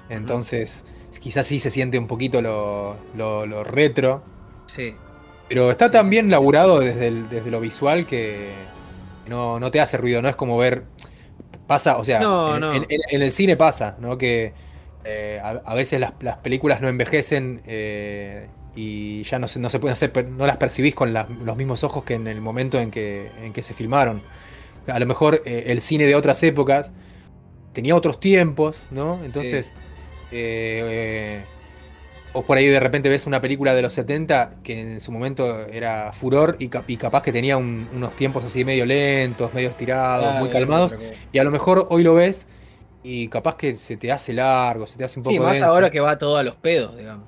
[0.09, 0.85] Entonces,
[1.21, 4.25] quizás sí se siente un poquito lo, lo- lo retro,
[4.67, 4.97] Sí.
[5.51, 8.51] Pero está tan bien laburado desde, el- desde lo visual que
[9.29, 10.85] no, no te hace ruido, no es como ver.
[11.67, 12.73] Pasa, o sea, No, en, no.
[12.75, 14.17] en- en- en el cine pasa, ¿no?
[14.17, 14.53] Que
[15.05, 19.71] eh, a, a veces las, las películas no envejecen eh, y ya no se, no
[19.71, 22.91] se pueden hacer, no las percibís con los mismos ojos que en el momento en
[22.93, 24.23] que, en que se filmaron.
[24.87, 26.93] A lo mejor eh, el cine de otras épocas
[27.73, 29.21] tenía otros tiempos, ¿no?
[29.25, 29.73] Entonces,
[32.33, 35.61] vos por ahí de repente ves una película de los 70 que en su momento
[35.67, 39.69] era furor y, cap- y capaz que tenía un- unos tiempos así medio lentos, medio
[39.71, 40.97] estirados, Claro, muy calmados.
[41.33, 42.47] Y a lo mejor hoy lo ves
[43.03, 45.67] y capaz que se te hace largo, se te hace un poco Sí, más denso.
[45.67, 47.27] ahora que va todo a los pedos, digamos.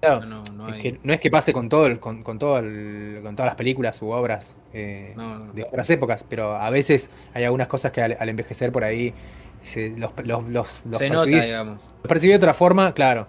[0.00, 2.58] Claro, No, no es que no es que pase con todo el- con, con todo
[2.58, 7.10] el- con todas las películas u obras eh, no, de otras épocas, pero a veces
[7.34, 9.14] hay algunas cosas que al, al envejecer por ahí
[9.60, 11.80] se, los, los, los, los Se nota, digamos.
[12.02, 13.28] lo percibí de otra forma, claro.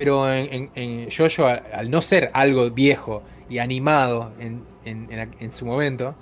[0.00, 5.06] Pero en, en, en Jojo, al, al no ser algo viejo y animado en, en-
[5.12, 6.14] en aqu- en su momento,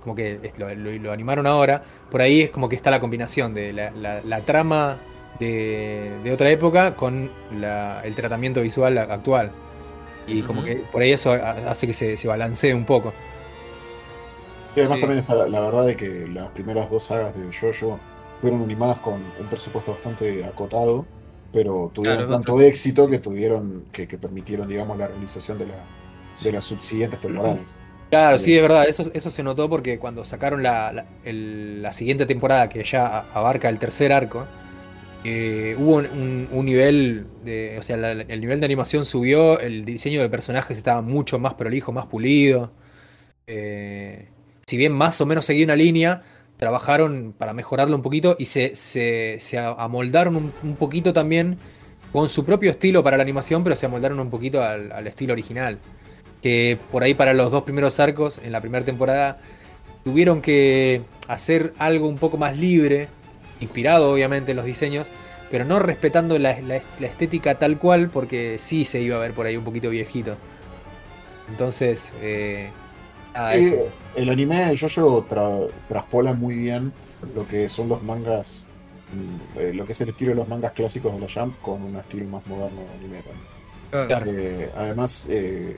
[0.00, 1.82] como que lo, lo- lo animaron ahora,
[2.12, 4.98] por ahí es como que está la combinación de la, la- la trama
[5.40, 7.28] de, de otra época con
[7.60, 9.50] la- el tratamiento visual a- actual.
[10.28, 13.12] Y como que por ahí eso ha- hace que se, se balancee un poco.
[14.74, 15.00] Sí, además Sí.
[15.02, 17.98] también está la, la verdad de que las primeras dos sagas de Jojo
[18.40, 21.04] fueron animadas con un presupuesto bastante acotado,
[21.54, 25.96] pero tuvieron Claro, tanto éxito que tuvieron, que, que permitieron, digamos, la realización de, la,
[26.40, 27.78] de las subsiguientes temporadas.
[28.10, 28.58] Claro, sí, Bien.
[28.58, 32.68] es verdad, eso, eso se notó porque cuando sacaron la, la- el- la siguiente temporada,
[32.68, 34.46] que ya a- abarca el tercer arco,
[35.24, 37.76] eh, hubo un, un- un nivel de.
[37.78, 41.54] O sea, la- el nivel de animación subió, el diseño de personajes estaba mucho más
[41.54, 42.72] prolijo, más pulido.
[43.46, 44.28] Eh,
[44.66, 46.22] si bien más o menos seguía una línea,
[46.64, 51.58] trabajaron para mejorarlo un poquito y se, se- se amoldaron un, un poquito también
[52.10, 55.34] con su propio estilo para la animación, pero se amoldaron un poquito al, al estilo
[55.34, 55.78] original.
[56.40, 59.40] Que por ahí para los dos primeros arcos, en la primera temporada,
[60.04, 63.08] tuvieron que hacer algo un poco más libre,
[63.60, 65.08] inspirado obviamente en los diseños,
[65.50, 69.32] pero no respetando la, la- la estética tal cual, porque sí se iba a ver
[69.34, 70.38] por ahí un poquito viejito.
[71.50, 72.70] Entonces, eh,
[73.34, 73.76] nada, Eh, eso.
[74.16, 76.92] el anime de JoJo tra- traspola muy bien
[77.34, 78.68] lo que son los mangas,
[79.12, 81.82] mm, eh, lo que es el estilo de los mangas clásicos de la Jump con
[81.82, 83.54] un estilo más moderno de anime también.
[84.08, 84.26] Claro.
[84.30, 85.76] Eh, además, eh,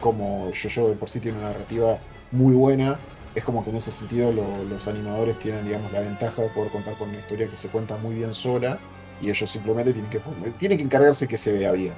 [0.00, 1.98] como JoJo de por sí tiene una narrativa
[2.32, 2.98] muy buena,
[3.34, 6.70] es como que en ese sentido lo- los animadores tienen, digamos, la ventaja de poder
[6.72, 8.78] contar con una historia que se cuenta muy bien sola
[9.20, 11.92] y ellos simplemente tienen que, poner- tienen que encargarse que se vea bien.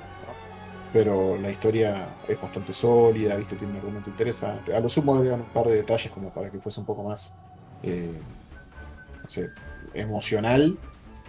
[0.92, 3.54] Pero la historia es bastante sólida, ¿viste?
[3.54, 4.74] Tiene un argumento interesante.
[4.74, 7.36] A lo sumo agregan un par de detalles como para que fuese un poco más,
[7.82, 8.10] eh,
[9.22, 9.50] no sé,
[9.94, 10.76] emocional,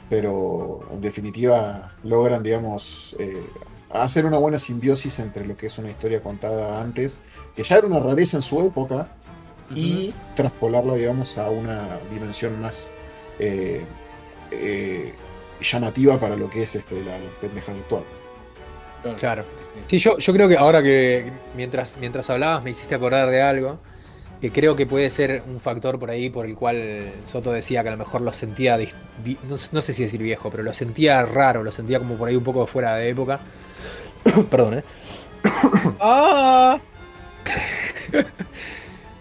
[0.09, 3.45] pero en definitiva logran, digamos, eh,
[3.91, 7.19] hacer una buena simbiosis entre lo que es una historia contada antes,
[7.55, 9.15] que ya era una rareza en su época,
[9.73, 12.91] y traspolarla, digamos, a una dimensión más
[13.39, 13.85] eh,
[15.61, 18.03] llamativa para lo que es este, la pendeja actual.
[19.17, 19.45] Claro.
[19.87, 23.79] Sí, yo, yo creo que ahora que mientras, mientras hablabas me hiciste acordar de algo
[24.41, 27.89] que creo que puede ser un factor por ahí por el cual Soto decía que
[27.89, 31.63] a lo mejor lo sentía, no, no sé si decir viejo, pero lo sentía raro,
[31.63, 33.39] lo sentía como por ahí un poco fuera de época.
[34.49, 34.83] Perdón, ¿eh?
[35.99, 36.79] ¡Ah!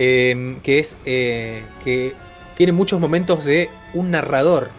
[0.02, 2.14] Eh, que es eh, que
[2.56, 4.70] tiene muchos momentos de un narrador.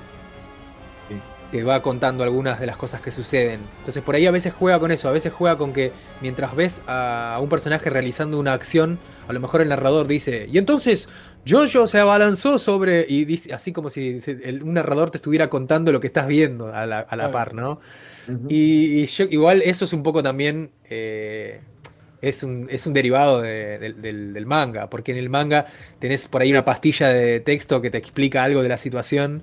[1.51, 3.59] Que va contando algunas de las cosas que suceden.
[3.79, 5.91] Entonces por ahí a veces juega con eso, a veces juega con que
[6.21, 10.57] mientras ves a un personaje realizando una acción, a lo mejor el narrador dice, y
[10.57, 11.09] entonces
[11.47, 14.19] Jojo se abalanzó sobre, y dice, así como si
[14.61, 17.79] un narrador te estuviera contando lo que estás viendo a la, a la par, ¿no?
[18.47, 20.71] Y, y yo, igual eso es un poco también.
[20.89, 21.59] eh,
[22.21, 24.91] es, un, es un derivado de- del- del, del manga.
[24.91, 25.65] Porque en el manga
[25.97, 29.41] tenés por ahí una pastilla de texto que te explica algo de la situación.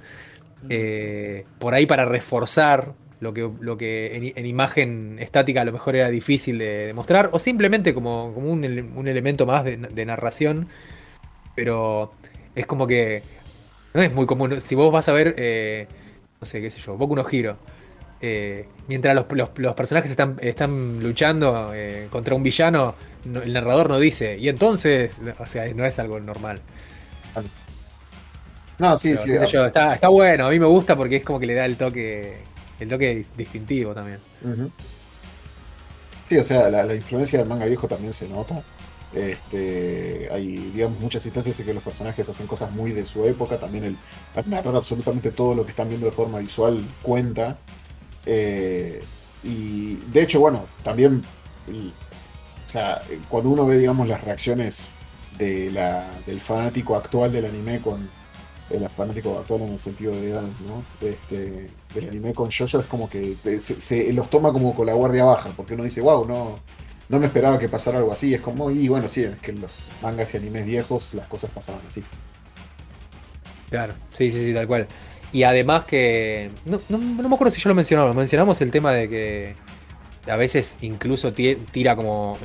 [0.68, 5.72] Eh, por ahí para reforzar lo que, lo que en, en imagen estática a lo
[5.72, 7.30] mejor era difícil de, de mostrar.
[7.32, 8.64] O simplemente como, como un,
[8.96, 10.68] un elemento más de, de narración.
[11.54, 12.12] Pero
[12.54, 13.22] es como que.
[13.94, 14.60] No es muy común.
[14.60, 15.34] Si vos vas a ver.
[15.38, 15.86] eh,
[16.40, 17.56] no sé, qué sé yo, Boku no Hero.
[18.20, 22.94] eh, mientras los, los- los personajes están, están luchando eh, contra un villano,
[23.24, 26.60] no- el narrador no dice, y entonces, o sea, no es algo normal.
[28.78, 29.30] No, sí, Pero, sí.
[29.32, 31.54] qué sé yo, está, está bueno, a mí me gusta porque es como que le
[31.54, 34.20] da el toque, el toque distintivo también.
[36.24, 38.62] Sí, o sea, la, la influencia del manga viejo también se nota.
[39.10, 43.58] Este, hay, digamos, muchas instancias en que los personajes hacen cosas muy de su época.
[43.58, 43.98] También el
[44.46, 47.58] narrar absolutamente todo lo que están viendo de forma visual cuenta.
[48.26, 49.02] Eh,
[49.42, 51.24] y de hecho, bueno, también,
[51.66, 51.94] el-
[52.64, 54.92] o sea, cuando uno ve, digamos, las reacciones
[55.38, 58.10] de la, del fanático actual del anime con
[58.70, 60.84] el fanático actual en el sentido de edad, ¿no?
[61.06, 64.86] Este, del anime con Jojo es como que te- se, se los toma como con
[64.86, 66.56] la guardia baja, porque uno dice, wow, no,
[67.08, 68.34] no me esperaba que pasara algo así.
[68.34, 71.50] Es como, y bueno, sí, es que en los mangas y animes viejos las cosas
[71.50, 72.04] pasaban así.
[73.70, 74.88] Claro, sí, sí, sí, tal cual.
[75.32, 78.92] Y además que, no, no- no me acuerdo si yo lo mencionaba, mencionamos el tema
[78.92, 79.56] de que
[80.30, 82.38] a veces incluso ti- tira como,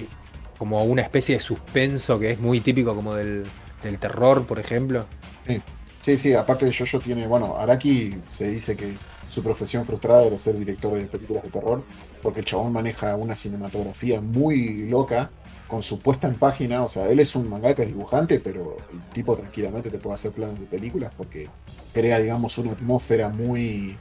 [0.58, 3.46] como una especie de suspenso que es muy típico como del,
[3.84, 5.08] del terror, por ejemplo.
[5.48, 5.62] Sí,
[6.04, 8.96] sí, aparte de Jojo tiene, bueno, Araki se dice que
[9.28, 11.82] su profesión frustrada era ser director de películas de terror,
[12.22, 15.32] porque el chabón maneja una cinematografía muy loca,
[15.68, 19.36] con su puesta en página, o sea, él es un mangaka dibujante, pero el tipo
[19.36, 21.50] tranquilamente te puede hacer planos de películas porque
[21.94, 23.98] crea, digamos, una atmósfera muy,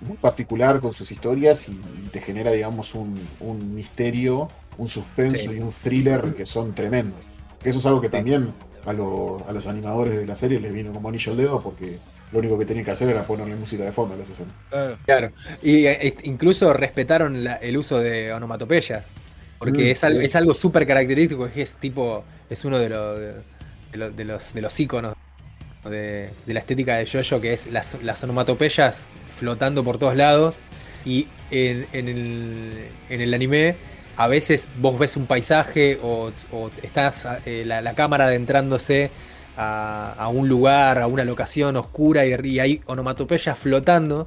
[0.00, 1.80] muy particular con sus historias y,
[2.12, 5.56] te genera, digamos, un, un misterio, un suspenso Sí.
[5.56, 7.20] y un thriller que son tremendos.
[7.64, 8.52] Eso es algo que también
[8.86, 11.98] a, lo- a los animadores de la serie les vino como anillo al dedo porque
[12.32, 14.54] lo único que tenían que hacer era ponerle música de fondo a las escenas.
[14.70, 14.98] Claro.
[15.04, 15.32] Claro.
[15.62, 19.08] Y eh, incluso respetaron la- el uso de onomatopeyas.
[19.58, 20.06] Porque Mm, es sí.
[20.22, 23.34] es algo súper característico, que es tipo, es uno de, los de,
[23.98, 25.14] los- de los de los íconos
[25.84, 29.04] de, de la estética de Jojo, que es las, las onomatopeyas
[29.38, 30.58] flotando por todos lados.
[31.04, 33.74] Y en, en el, en el anime,
[34.16, 36.30] a veces vos ves un paisaje o,
[36.82, 39.10] estás eh, la, cámara adentrándose
[39.56, 44.26] a, un lugar, a una locación oscura y, y hay onomatopeyas flotando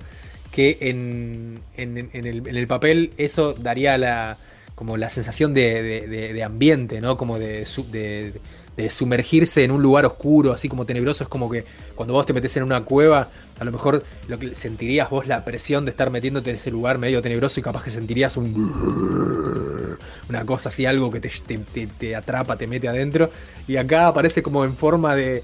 [0.51, 4.37] que en, en- el, papel eso daría la,
[4.75, 7.17] como la sensación de, de- ambiente, ¿no?
[7.17, 7.65] Como de-
[8.77, 11.23] de sumergirse en un lugar oscuro, así como tenebroso.
[11.23, 11.65] Es como que
[11.95, 13.29] cuando vos te metes en una cueva,
[13.63, 16.97] a lo mejor lo que sentirías vos la presión de estar metiéndote en ese lugar
[16.99, 19.97] medio tenebroso y capaz que sentirías un...
[20.29, 23.29] Una cosa así, algo que te, te- te- atrapa, te mete adentro.
[23.67, 25.43] Y acá aparece como en forma de,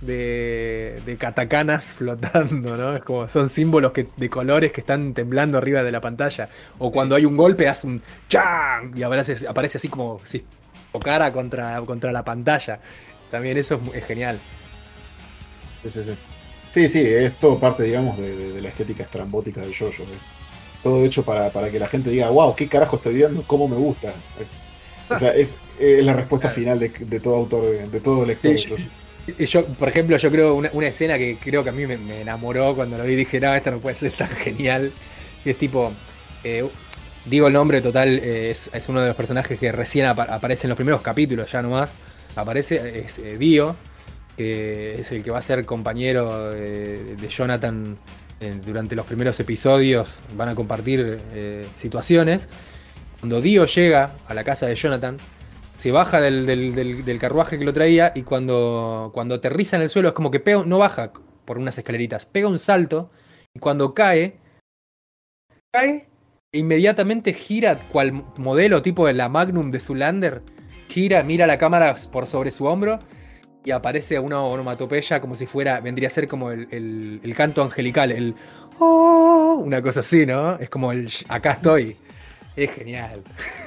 [0.00, 2.96] de, de katakanas flotando, ¿no?
[2.96, 6.48] Es como son símbolos que, de colores que están temblando arriba de la pantalla.
[6.78, 8.96] O cuando hay un golpe, hace un ¡chang!
[8.96, 10.44] Y aparece, aparece así como si
[10.92, 12.80] tocara contra, contra la pantalla.
[13.30, 14.40] También eso es, es genial.
[15.82, 16.14] Sí, sí, sí.
[16.70, 20.04] Sí, sí, es todo parte, digamos, de, de- de la estética estrambótica del Jojo.
[20.18, 20.36] Es
[20.82, 23.42] todo hecho para, para que la gente diga, wow, ¿qué carajo estoy viendo?
[23.46, 24.14] ¿Cómo me gusta?
[24.40, 24.66] Es,
[25.10, 28.56] o sea, es, es la respuesta final de, de todo autor, de, de todo lector.
[28.58, 28.88] Sí, de Jojo.
[29.38, 31.98] Y Yo, por ejemplo, yo creo una, una escena que creo que a mí me,
[31.98, 33.16] me enamoró cuando lo vi.
[33.16, 34.92] Dije, no, esto no puede ser tan genial.
[35.44, 35.92] Y es tipo,
[36.42, 36.66] eh,
[37.26, 40.66] digo el nombre total, eh, es, es uno de los personajes que recién apa- aparece
[40.66, 41.92] en los primeros capítulos, ya nomás.
[42.36, 43.76] Aparece, es eh, Dio,
[44.40, 47.98] que es el que va a ser compañero eh, de Jonathan
[48.40, 50.18] eh, durante los primeros episodios.
[50.34, 52.48] Van a compartir eh, situaciones.
[53.18, 55.18] Cuando Dio llega a la casa de Jonathan,
[55.76, 60.14] se baja del, carruaje que lo traía y cuando, cuando aterriza en el suelo es
[60.14, 61.12] como que pega, no baja
[61.44, 63.10] por unas escaleritas, pega un salto
[63.54, 64.38] y cuando cae,
[65.70, 66.08] cae
[66.50, 70.42] e inmediatamente gira cual modelo tipo de la Magnum de Zulander,
[70.88, 73.00] gira, mira la cámara por sobre su hombro
[73.64, 77.62] y aparece una onomatopeya como si fuera, vendría a ser como el, el- el canto
[77.62, 78.34] angelical, el
[78.78, 80.58] "Oh", una cosa así, ¿no?
[80.58, 81.96] Es como el acá estoy.
[82.56, 83.22] Es genial.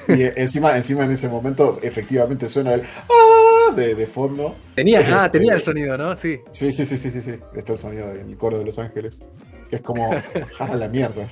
[0.08, 3.72] Y encima, encima en ese momento, efectivamente suena el ¡Ah!
[3.74, 4.54] de, de fondo.
[4.74, 6.14] Tenía, ah, tenía el sonido, ¿no?
[6.16, 6.40] Sí.
[6.50, 7.34] Sí, sí, sí, sí, sí, sí.
[7.56, 9.22] Está el sonido del coro de Los Ángeles.
[9.70, 10.10] Que es como,
[10.58, 11.26] ¡ah, la mierda!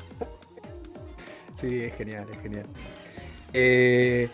[1.61, 2.67] Sí, es genial, es genial.
[3.53, 4.29] Eh,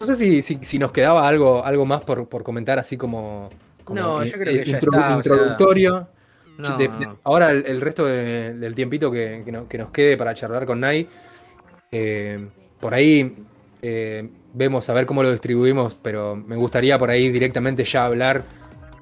[0.00, 3.50] no sé si, si- si nos quedaba algo, algo más por, por comentar, así como.
[3.84, 6.08] como No, in- yo creo que ya intro- está, o sea, introductorio.
[6.58, 9.90] No, De- de- ahora el, el resto de- del tiempito que, que no- que nos
[9.90, 11.06] quede para charlar con Nai.
[11.92, 12.46] eh,
[12.80, 13.36] por ahí
[13.82, 18.42] eh, vemos a ver cómo lo distribuimos, pero me gustaría por ahí directamente ya hablar,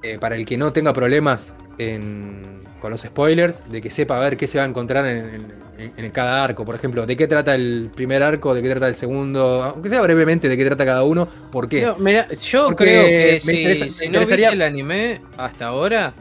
[0.03, 4.21] eh, para el que no tenga problemas en- con los spoilers, de que sepa a
[4.21, 5.64] ver qué se va a encontrar en, en-
[5.97, 6.65] en cada arco.
[6.65, 10.01] Por ejemplo, de qué trata el primer arco, de qué trata el segundo, aunque sea
[10.03, 11.83] brevemente de qué trata cada uno, por qué.
[11.83, 14.63] No, mira, yo Porque creo que me si, interesa- si me no interesaría- viste el
[14.63, 16.15] anime hasta ahora,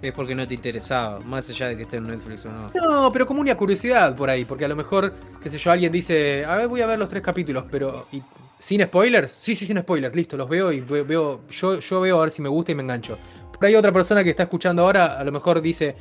[0.00, 2.70] es porque no te interesaba, más allá de que esté en Netflix o no.
[2.74, 5.12] No, pero como una curiosidad por ahí, porque a lo mejor,
[5.42, 8.22] qué sé yo, alguien dice, a ver, voy a ver los tres capítulos, pero y-
[8.60, 12.18] sin spoilers, sí, sí, sin spoilers, listo, los veo y ve- veo, yo, yo veo
[12.18, 13.18] a ver si me gusta y me engancho.
[13.52, 15.96] Por ahí otra persona que está escuchando ahora, a lo mejor dice,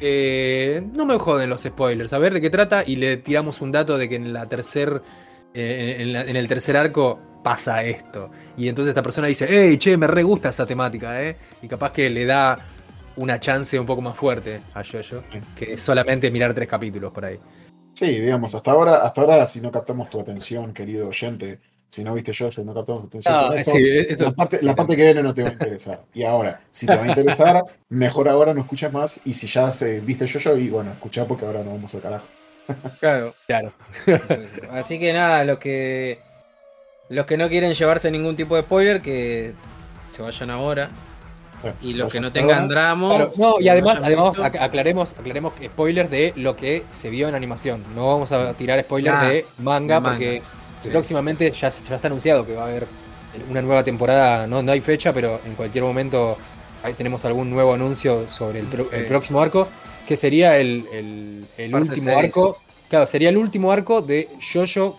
[0.00, 3.72] eh, no me joden los spoilers, a ver de qué trata, y le tiramos un
[3.72, 5.02] dato de que en la tercer,
[5.54, 8.30] eh, en, la- en el tercer arco pasa esto.
[8.56, 11.36] Y entonces esta persona dice, hey, che, me re gusta esta temática, eh.
[11.62, 12.58] Y capaz que le da
[13.16, 15.22] una chance un poco más fuerte a Jojo
[15.54, 17.38] que solamente mirar tres capítulos por ahí.
[17.92, 22.12] Sí, digamos, hasta ahora, hasta ahora, si no captamos tu atención, querido oyente, si no
[22.14, 23.34] viste Jojo, no captamos tu atención.
[23.34, 25.52] No, con esto, sí, eso- la, parte, la parte que viene no te va a
[25.52, 26.02] interesar.
[26.14, 29.20] Y ahora, si te va a interesar, mejor ahora no escuchas más.
[29.24, 32.26] Y si ya se, viste Jojo, y bueno, escuchá porque ahora no vamos al carajo.
[33.00, 33.34] Claro.
[33.46, 33.72] Claro.
[34.72, 36.18] Así que nada, los que
[37.08, 39.52] los que no quieren llevarse ningún tipo de spoiler, que
[40.10, 40.88] se vayan ahora.
[41.80, 43.08] Y los que no tengan drama.
[43.08, 44.44] Claro, No, y además, además visto.
[44.60, 47.82] aclaremos, aclaremos que spoilers de lo que se vio en animación.
[47.94, 50.10] No vamos a tirar spoilers Nah, de manga de manga.
[50.16, 50.42] porque
[50.80, 50.90] Sí.
[50.90, 52.86] próximamente ya, se- ya está anunciado que va a haber
[53.50, 54.46] una nueva temporada.
[54.46, 56.36] No, no hay fecha, pero en cualquier momento
[56.82, 58.66] ahí tenemos algún nuevo anuncio sobre el,
[59.06, 59.68] próximo arco,
[60.06, 62.58] que sería el, el- el Parte último arco.
[62.88, 64.96] Claro, sería el último arco de Jojo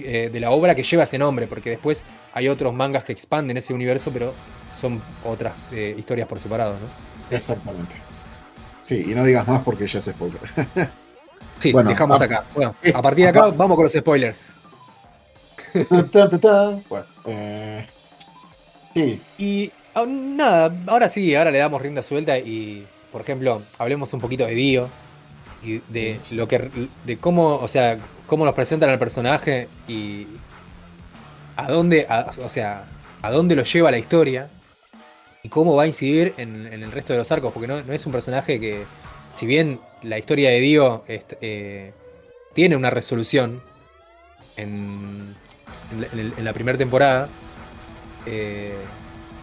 [0.00, 3.56] eh, de la obra que lleva ese nombre, porque después hay otros mangas que expanden
[3.56, 4.32] ese universo, pero
[4.72, 7.36] son otras eh, historias por separado, ¿no?
[7.36, 7.96] Exactamente.
[8.82, 10.40] Sí, y no digas más porque ya es spoiler.
[11.58, 12.44] Sí, Bueno, dejamos a- acá.
[12.54, 14.46] Bueno, eh, a partir de acá vamos con los spoilers.
[16.12, 16.78] Ta, ta, ta.
[16.88, 17.86] Bueno, eh,
[18.94, 24.12] sí, Y ah, nada, ahora sí, ahora le damos rienda suelta y, por ejemplo, hablemos
[24.12, 24.88] un poquito de Dio
[25.62, 26.70] y de lo que
[27.04, 30.26] de cómo, o sea, cómo nos presentan al personaje y
[31.56, 32.84] a dónde, a- o sea,
[33.22, 34.58] a dónde lo lleva la historia y
[35.44, 37.92] y cómo va a incidir en, en el resto de los arcos, porque no, no
[37.92, 38.84] es un personaje que,
[39.34, 41.92] si bien la historia de Dio est- eh,
[42.54, 43.62] tiene una resolución
[44.56, 45.34] en,
[45.92, 47.28] en la- en primera temporada,
[48.26, 48.74] eh,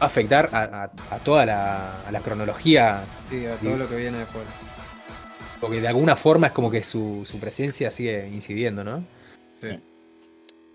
[0.02, 3.90] va a afectar a, a- a toda la, a la cronología, Sí, a todo lo
[3.90, 4.46] que viene después.
[5.62, 9.04] porque de alguna forma es como que su, su presencia sigue incidiendo, ¿no?
[9.60, 9.80] Sí.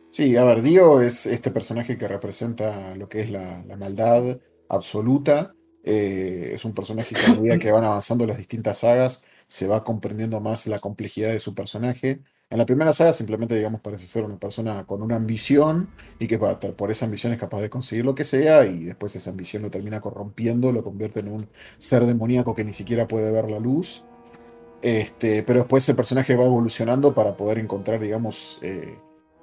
[0.08, 4.38] Sí, a ver, Dio es este personaje que representa lo que es la, la maldad
[4.68, 5.54] absoluta.
[5.84, 9.82] Eh, es un personaje que a medida que van avanzando las distintas sagas se va
[9.82, 12.20] comprendiendo más la complejidad de su personaje.
[12.50, 15.88] En la primera saga simplemente, digamos, parece ser una persona con una ambición
[16.18, 19.30] y que por esa ambición es capaz de conseguir lo que sea y después esa
[19.30, 21.48] ambición lo termina corrompiendo, lo convierte en un
[21.78, 24.04] ser demoníaco que ni siquiera puede ver la luz.
[24.82, 28.98] Este, pero después el personaje va evolucionando para poder encontrar, digamos, eh,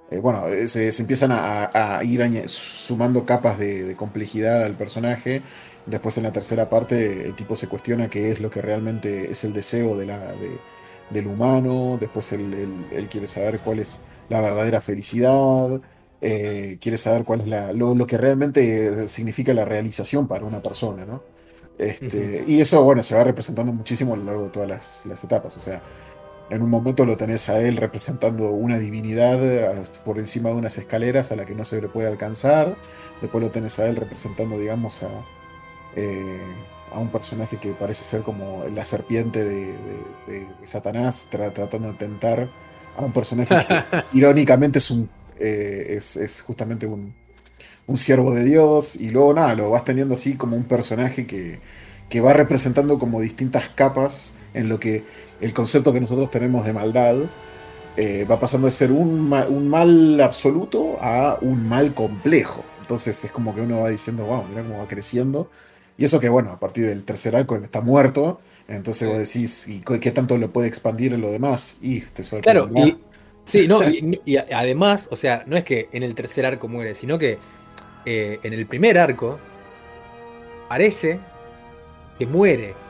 [0.09, 5.41] eh, bueno, se, empiezan a, ir sumando capas de complejidad al personaje.
[5.87, 9.43] Después en la tercera parte el tipo se cuestiona qué es lo que realmente es
[9.45, 10.65] el deseo de la, de-
[11.09, 11.97] del humano.
[11.99, 15.81] Después él, él- él quiere saber cuál es la verdadera felicidad.
[16.21, 20.61] eh, quiere saber cuál es la, lo, lo que realmente significa la realización para una
[20.63, 21.25] persona, ¿no?
[21.77, 25.23] Este, Y eso, bueno, se va representando muchísimo a lo largo de todas las, las
[25.23, 25.57] etapas.
[25.57, 25.83] O sea,
[26.49, 31.31] en un momento lo tenés a él representando una divinidad por encima de unas escaleras
[31.31, 32.81] a la que no se le puede alcanzar.
[33.21, 35.29] Después lo tenés a él representando, digamos, a,
[35.97, 39.77] eh, a un personaje que parece ser como la serpiente de,
[40.27, 42.49] de- de Satanás, tra- tratando de tentar
[42.95, 47.15] a un personaje que irónicamente es, un, eh, es, es justamente un,
[47.87, 48.95] un siervo de Dios.
[48.95, 51.61] Y luego nada, lo vas teniendo así como un personaje que,
[52.09, 55.05] que va representando como distintas capas en lo que
[55.41, 57.17] el concepto que nosotros tenemos de maldad
[57.95, 62.73] eh, va pasando de ser un, ma- un mal absoluto a un mal complejo.
[62.79, 65.51] Entonces es como que uno va diciendo, wow, mira cómo va creciendo.
[65.97, 68.39] Y eso que, bueno, a partir del tercer arco él está muerto.
[68.67, 71.77] Entonces vos decís, ¿y qué tanto lo puede expandir en lo demás?
[71.81, 72.71] Y te Claro, sorprenderá.
[72.75, 73.03] y,
[73.43, 76.95] sí, no, y, y además, o sea, no es que en el tercer arco muere,
[76.95, 77.43] sino que
[78.05, 79.45] eh, en el primer arco
[80.67, 81.27] parece
[82.17, 82.83] que muere.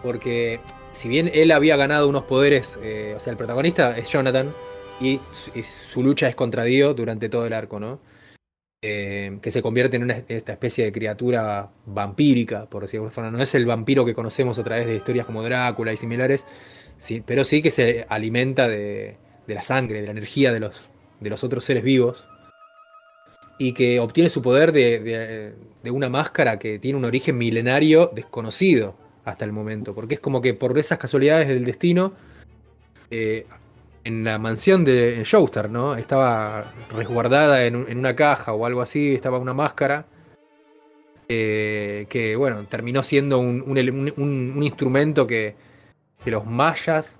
[0.00, 4.56] Porque si bien él había ganado unos poderes, eh, o sea, el protagonista es Jonathan
[4.98, 8.02] y su, y su lucha es contra Dio durante todo el arco, ¿no?
[8.82, 13.14] Eh, que se convierte en una, esta especie de criatura vampírica, por decirlo de alguna
[13.14, 13.30] forma.
[13.30, 16.46] No es el vampiro que conocemos a través de historias como Drácula y similares,
[16.96, 20.88] sí, pero sí que se alimenta de, la sangre, de la energía de los,
[21.20, 22.26] de los otros seres vivos.
[23.58, 28.10] Y que obtiene su poder de, de- de una máscara que tiene un origen milenario
[28.14, 28.96] desconocido
[29.26, 29.94] hasta el momento.
[29.94, 32.14] Porque es como que por esas casualidades del destino,
[33.10, 33.44] eh,
[34.04, 35.94] en la mansión de en Joestar, ¿no?
[35.96, 40.06] Estaba resguardada en, en una caja o algo así, estaba una máscara.
[41.28, 45.54] eh, que bueno, terminó siendo un, un instrumento que,
[46.26, 47.18] los mayas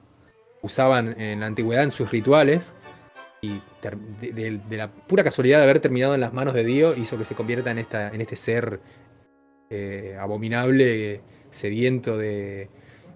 [0.63, 2.75] usaban en la antigüedad en sus rituales.
[3.43, 3.61] Y
[4.21, 7.35] de, la pura casualidad de haber terminado en las manos de Dio hizo que se
[7.35, 8.81] convierta en, esta, en este ser
[9.71, 12.69] eh, abominable, sediento de-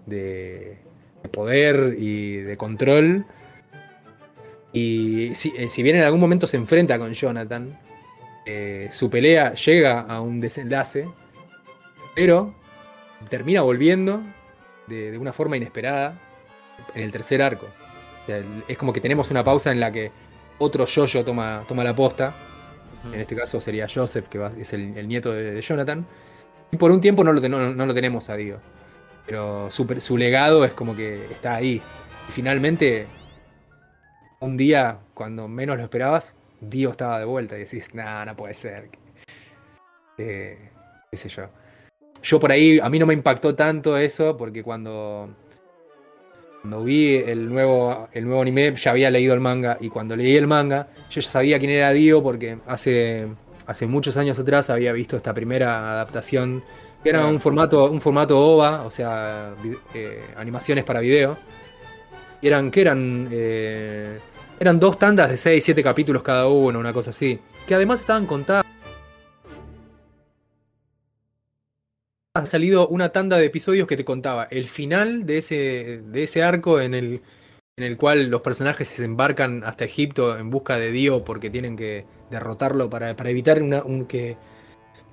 [0.07, 0.79] de
[1.33, 3.27] poder y de control.
[4.75, 7.79] Y si, eh, si bien en algún momento se enfrenta con Jonathan,
[8.45, 11.09] eh, su pelea llega a un desenlace,
[12.15, 12.55] pero
[13.31, 14.21] termina volviendo
[14.87, 16.21] de, de una forma inesperada
[16.95, 17.67] en el tercer arco.
[18.23, 20.11] O sea, el- es como que tenemos una pausa en la que
[20.59, 22.35] otro Jojo toma, toma la posta.
[23.13, 26.07] En este caso sería Joseph, que va- es el, el nieto de, de Jonathan.
[26.73, 28.61] Y por un tiempo no lo, ten- no, no lo tenemos a Dio.
[29.27, 31.81] Pero su, su legado es como que está ahí.
[32.29, 33.07] Y finalmente,
[34.45, 38.55] un día, cuando menos lo esperabas, Dio estaba de vuelta y decís, nah, no puede
[38.55, 38.89] ser.
[40.19, 40.71] Eh,
[41.11, 41.45] qué sé yo.
[42.23, 45.29] Yo por ahí, a mí no me impactó tanto eso, porque cuando,
[46.61, 50.37] cuando vi el nuevo, el nuevo anime ya había leído el manga, y cuando leí
[50.37, 53.29] el manga, yo ya sabía quién era Dio, porque hace,
[53.67, 56.65] hace muchos años atrás había visto esta primera adaptación,
[57.03, 59.55] que era un formato, un formato OVA, o sea,
[59.93, 61.37] eh, animaciones para video.
[62.41, 63.29] Y eran, que eran?
[63.31, 64.19] Eh,
[64.61, 67.39] eran dos tandas de 6, 7 capítulos cada uno, una cosa así.
[67.67, 68.65] Que además estaban contadas.
[72.37, 76.43] Ha salido una tanda de episodios que te contaba el final de ese, de ese
[76.43, 77.23] arco en el,
[77.77, 81.77] en el cual los personajes se embarcan hasta Egipto en busca de Dio porque tienen
[81.77, 84.37] que derrotarlo para, para evitar una, un que...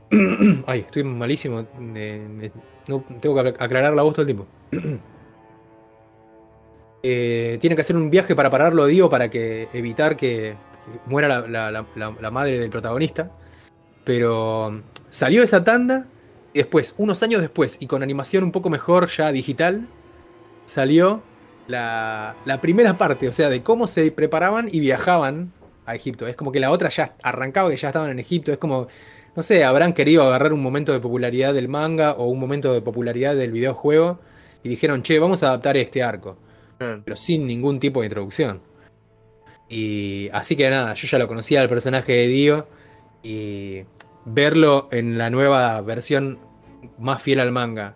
[0.65, 1.59] Ay, estoy malísimo.
[1.59, 2.51] eh, eh,
[2.87, 4.47] no, tengo que aclarar la voz todo el tiempo.
[7.03, 10.55] Eh, tienen que hacer un viaje para pararlo a Dio para que evitar que,
[11.05, 13.31] muera la, madre del protagonista.
[14.03, 16.07] Pero salió esa tanda
[16.53, 19.87] Y después, unos años después, y con animación un poco mejor, ya digital,
[20.65, 21.21] salió
[21.67, 25.51] la, la primera parte, o sea, de cómo se preparaban y viajaban
[25.85, 26.27] a Egipto.
[26.27, 28.51] Es como que la otra ya arrancaba que ya estaban en Egipto.
[28.51, 28.87] Es como,
[29.35, 32.81] no sé, habrán querido agarrar un momento de popularidad del manga o un momento de
[32.81, 34.19] popularidad del videojuego
[34.63, 36.37] y dijeron, che, vamos a adaptar este arco.
[37.03, 38.61] Pero sin ningún tipo de introducción.
[39.69, 42.67] Y así que nada, yo ya lo conocía el personaje de Dio
[43.23, 43.83] y
[44.25, 46.39] verlo en la nueva versión
[46.97, 47.95] más fiel al manga,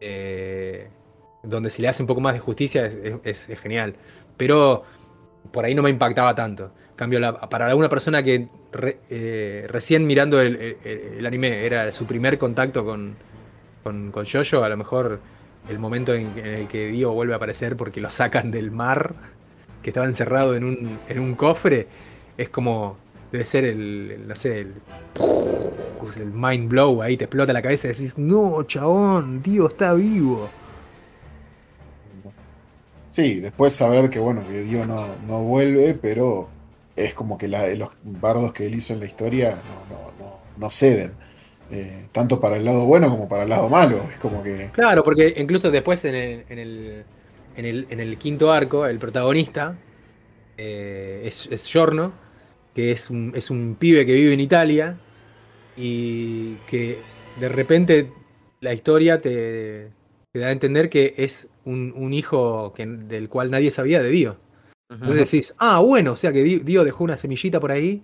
[0.00, 0.88] eh,
[1.42, 3.94] donde se le hace un poco más de justicia, es, genial.
[4.36, 4.82] Pero
[5.52, 6.72] por ahí no me impactaba tanto.
[6.96, 8.48] Cambio, para alguna persona que
[9.10, 13.16] eh, recién mirando el, anime era su primer contacto con,
[13.82, 15.20] con, con Jojo, a lo mejor
[15.68, 19.14] el momento en, el que Dio vuelve a aparecer porque lo sacan del mar,
[19.82, 21.88] que estaba encerrado en un, en un cofre,
[22.36, 23.02] es como.
[23.32, 24.74] Debe ser el, no sé, el,
[26.16, 30.48] el mind blow ahí, te explota la cabeza y decís, no, chabón, Dio está vivo.
[33.08, 36.48] Sí, después saber que bueno, que Dio no, no vuelve, pero
[36.96, 39.58] es como que los bardos que él hizo en la historia
[40.56, 41.12] no, ceden.
[41.74, 44.00] Eh, tanto para el lado bueno como para el lado malo.
[44.08, 44.70] Es como que.
[44.72, 46.58] Claro, porque incluso después en el, en
[47.66, 49.76] el, en el, quinto arco, el protagonista
[50.56, 52.12] eh, es, es Giorno,
[52.74, 54.98] que es un, es un pibe que vive en Italia
[55.76, 57.00] y que
[57.40, 58.12] de repente
[58.60, 59.90] la historia te,
[60.32, 64.36] da a entender que es un, hijo que, del cual nadie sabía de Dio.
[64.90, 68.02] Entonces decís, ah, bueno, o sea que Dio dejó una semillita por ahí.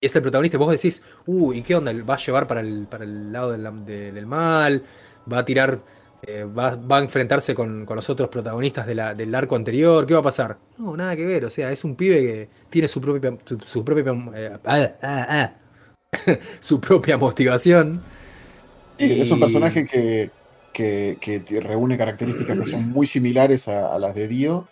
[0.00, 0.58] Y es el protagonista.
[0.58, 1.92] Vos decís, uh, ¿y qué onda?
[1.92, 4.84] ¿Va a llevar para el, para el lado del, mal?
[5.30, 5.80] ¿Va a tirar?
[6.22, 10.06] Eh, va, a enfrentarse con, los otros protagonistas del arco anterior?
[10.06, 10.58] ¿Qué va a pasar?
[10.78, 11.44] No, nada que ver.
[11.44, 13.36] O sea, es un pibe que tiene su propia.
[13.64, 15.52] Su, propia eh, ah, ah, ah,
[16.60, 18.02] su propia motivación.
[18.98, 20.30] Es un personaje que,
[20.72, 24.68] que, reúne características que son muy similares a, las de Dio.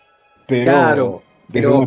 [0.46, 1.22] Pero claro
[1.52, 1.86] pero,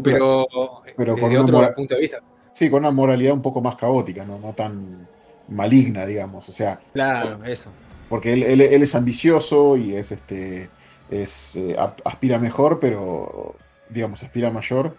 [0.98, 2.22] pero, con otro punto de vista.
[2.60, 5.08] Sí, con una moralidad un poco más caótica, no, no tan
[5.48, 6.50] maligna, digamos.
[6.50, 6.78] O sea.
[6.92, 7.70] Claro, eso.
[8.10, 10.70] Porque él, es ambicioso y es este.
[11.10, 13.56] Es, eh, aspira mejor, pero.
[13.90, 14.94] digamos, aspira mayor.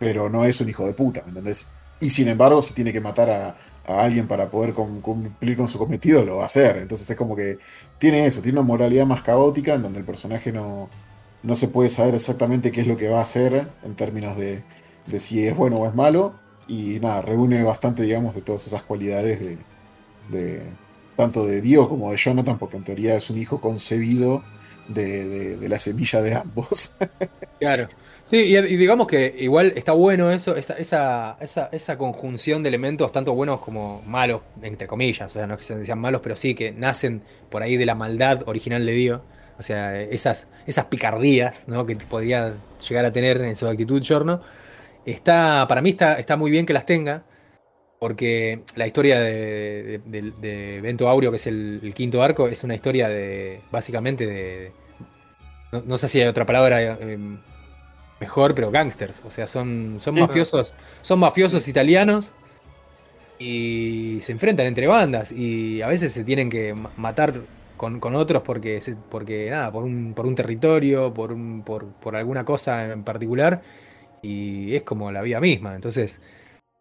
[0.00, 1.70] Pero no es un hijo de puta, ¿me entendés?
[2.00, 3.56] Y sin embargo, si tiene que matar a,
[3.86, 6.78] alguien para poder cumplir con su cometido, lo va a hacer.
[6.78, 7.58] Entonces es como que
[7.98, 10.90] tiene eso, tiene una moralidad más caótica en donde el personaje no,
[11.44, 14.64] no se puede saber exactamente qué es lo que va a hacer en términos de,
[15.20, 16.47] si es bueno o es malo.
[16.68, 19.40] Y nada, reúne bastante, digamos, de todas esas cualidades
[20.28, 20.62] de,
[21.16, 24.44] tanto de Dios como de Jonathan, porque en teoría es un hijo concebido
[24.86, 26.96] de, la semilla de ambos.
[27.58, 27.88] claro.
[28.22, 33.10] Sí, y, digamos que igual está bueno eso, esa, esa, esa, esa, conjunción de elementos,
[33.12, 35.32] tanto buenos como malos, entre comillas.
[35.32, 37.86] O sea, no es que se decían malos, pero sí que nacen por ahí de
[37.86, 39.20] la maldad original de Dios.
[39.58, 41.86] O sea, esas, esas picardías ¿no?
[41.86, 42.54] que podía
[42.86, 44.42] llegar a tener en su actitud Giorno.
[45.12, 47.22] Está, para mí está, está muy bien que las tenga,
[47.98, 53.08] porque la historia de, de, Vento Aureo, que es el, quinto arco, es una historia
[53.08, 54.72] de, básicamente, de...
[55.72, 57.18] No, sé si hay otra palabra eh,
[58.20, 59.22] mejor, pero gangsters.
[59.24, 62.32] O sea, son, son mafiosos, son mafiosos italianos
[63.38, 67.34] y se enfrentan entre bandas y a veces se tienen que matar
[67.78, 72.44] con, otros porque, porque nada, por un, por un territorio, por, un, por, por, alguna
[72.44, 73.62] cosa en particular,
[74.22, 75.74] y es como la vida misma.
[75.74, 76.20] Entonces,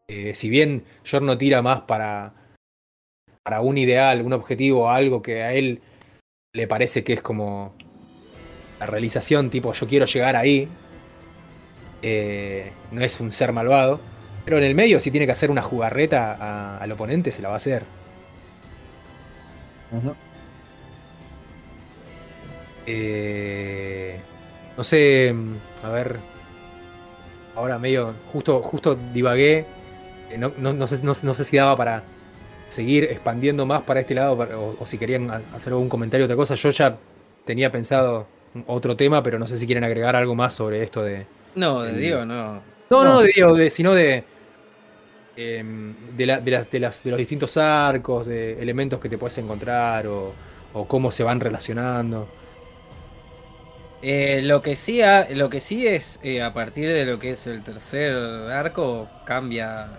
[0.08, 0.86] eh, si bien
[1.22, 2.34] no tira más para,
[3.44, 5.82] para un ideal, un objetivo, algo que a él
[6.54, 7.74] le parece que es como
[8.80, 10.70] la realización, tipo yo quiero llegar ahí,
[12.02, 14.00] eh, no es un ser malvado,
[14.46, 17.56] pero en el medio si tiene que hacer una jugarreta al oponente, se la va
[17.56, 17.84] a hacer.
[22.86, 24.20] Eh,
[24.78, 25.36] no sé,
[25.84, 26.37] a ver.
[27.58, 29.66] Ahora medio, justo, justo divagué.
[30.30, 32.04] Eh, no, sé, si daba para
[32.70, 36.54] seguir expandiendo más para este lado o, si querían hacer algún comentario otra cosa.
[36.54, 36.98] Yo ya
[37.46, 38.28] tenía pensado
[38.68, 41.26] otro tema, pero no sé si quieren agregar algo más sobre esto de...
[41.56, 42.62] No, de Diego no.
[42.92, 44.24] No, no, de Diego, sino de...
[45.36, 50.32] Em, de, de, las, de los distintos arcos, de elementos que te puedes encontrar o,
[50.74, 52.28] o cómo se van relacionando.
[54.02, 55.02] Eh, lo, que sí
[55.36, 58.14] lo que sí es, eh, a partir de lo que es el tercer
[58.52, 59.90] arco, cambia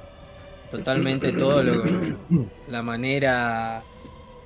[0.71, 1.83] totalmente todo lo,
[2.69, 3.83] la manera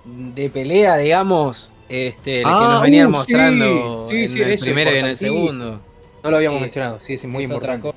[0.05, 5.05] de pelea, digamos, este, que nos ah, venían uh, mostrando en el primero y en
[5.05, 5.81] el segundo.
[6.23, 7.93] No lo habíamos mencionado, sí, es muy importante.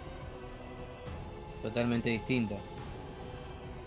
[1.61, 2.57] Totalmente distinto.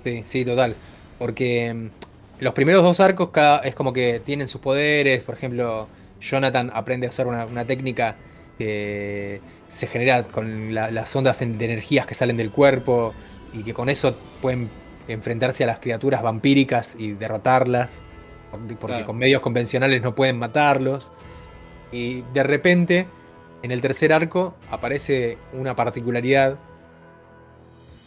[0.04, 0.74] Sí, sí, total.
[1.18, 1.90] Porque
[2.38, 5.24] los primeros dos arcos cada, es como que tienen sus poderes.
[5.24, 5.88] Por ejemplo,
[6.20, 8.16] Jonathan aprende a usar una, una técnica
[8.58, 13.14] que se genera con la- las ondas de energías que salen del cuerpo
[13.52, 14.68] y que con eso pueden
[15.06, 18.02] enfrentarse a las criaturas vampíricas y derrotarlas.
[18.50, 19.04] Porque Claro.
[19.06, 21.12] con medios convencionales no pueden matarlos.
[21.92, 23.06] Y de repente,
[23.62, 26.58] en el tercer arco, aparece una particularidad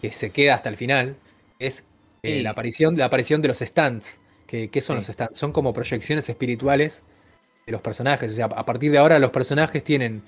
[0.01, 1.15] que se queda hasta el final.
[1.59, 1.85] Es
[2.23, 2.43] eh, Sí.
[2.43, 4.21] la, aparición, la aparición de los stands.
[4.47, 5.07] ¿Qué, qué son Sí.
[5.07, 5.37] los stands?
[5.37, 7.03] Son como proyecciones espirituales
[7.65, 8.31] de los personajes.
[8.31, 10.21] O sea, a partir de ahora los personajes tienen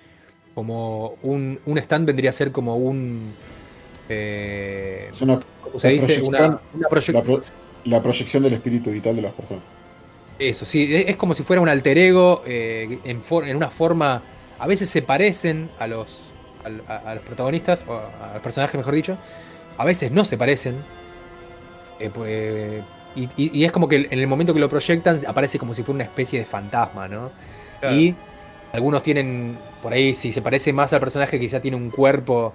[0.56, 3.34] como un, un stand vendría a ser como un...
[4.10, 6.22] eh, Es una, ¿Cómo se dice?
[6.28, 7.42] Una, proyección- una proyec- la, pro-
[7.86, 9.72] la proyección del espíritu vital de las personas.
[10.40, 13.70] Eso, sí, es, es como si fuera un alter ego eh, en, for- en una
[13.70, 14.22] forma.
[14.60, 16.20] A veces se parecen a los,
[16.88, 19.18] a, a los protagonistas, o a los personajes, mejor dicho.
[19.78, 20.76] A veces no se parecen.
[22.00, 22.84] Eh, pues,
[23.16, 25.84] y, y- y es como que en el momento que lo proyectan aparece como si
[25.84, 27.32] fuera una especie de fantasma, ¿no?
[27.80, 27.96] Claro.
[27.96, 28.16] Y
[28.72, 32.54] algunos tienen, por ahí, si se parece más al personaje, quizá tiene un cuerpo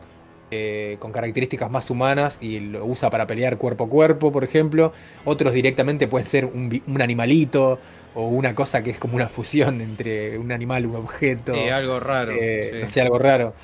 [0.50, 4.92] eh, con características más humanas y lo usa para pelear cuerpo a cuerpo, por ejemplo.
[5.24, 7.78] Otros directamente pueden ser un, animalito
[8.14, 11.54] o una cosa que es como una fusión entre un animal un objeto.
[11.54, 12.32] Sí, algo raro.
[12.32, 12.78] Eh, sí.
[12.80, 13.54] No sé, algo raro.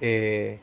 [0.00, 0.58] Eh,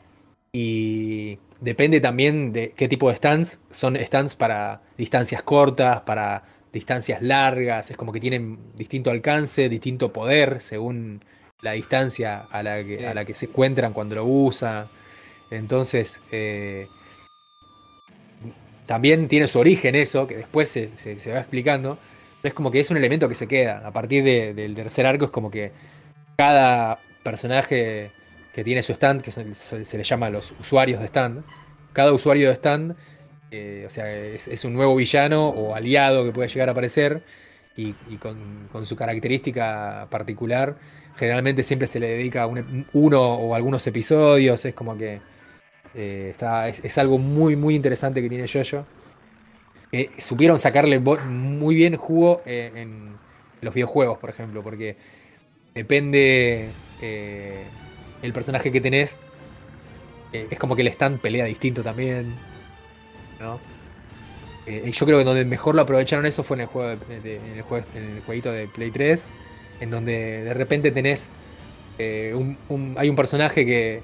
[0.52, 3.58] y depende también de qué tipo de stands.
[3.70, 6.42] Son stands para distancias cortas, para
[6.72, 7.90] distancias largas.
[7.90, 11.24] Es como que tienen distinto alcance, distinto poder según
[11.62, 13.04] la distancia a la que, Sí.
[13.04, 14.88] a la que se encuentran cuando lo usan.
[15.50, 16.86] Entonces, eh,
[18.86, 21.98] también tiene su origen eso, que después se, se- se va explicando.
[22.42, 23.82] Es como que es un elemento que se queda.
[23.86, 25.72] A partir de- del tercer arco es como que
[26.36, 28.12] cada personaje
[28.52, 31.44] que tiene su stand, que se, le llama los usuarios de stand,
[31.92, 32.96] cada usuario de stand,
[33.50, 37.22] eh, o sea, es, un nuevo villano o aliado que puede llegar a aparecer
[37.76, 40.76] y, con, su característica particular.
[41.16, 45.20] Generalmente siempre se le dedica un- uno o algunos episodios, es como que
[45.94, 48.86] eh, está, es, algo muy, muy interesante que tiene Jojo.
[49.92, 53.16] Eh, supieron sacarle muy bien jugo eh, en
[53.60, 54.96] los videojuegos, por ejemplo, porque
[55.74, 56.70] depende
[58.22, 59.18] el personaje que tenés.
[60.32, 62.34] eh, es como que el stand pelea distinto también.
[63.40, 63.58] ¿no?
[64.66, 66.90] Eh, yo creo que donde mejor lo aprovecharon eso fue en el juego
[67.22, 69.30] de- en, el jue- en el jueguito de Play 3.
[69.80, 71.30] En donde de repente tenés.
[71.98, 74.02] eh, un- hay un personaje que.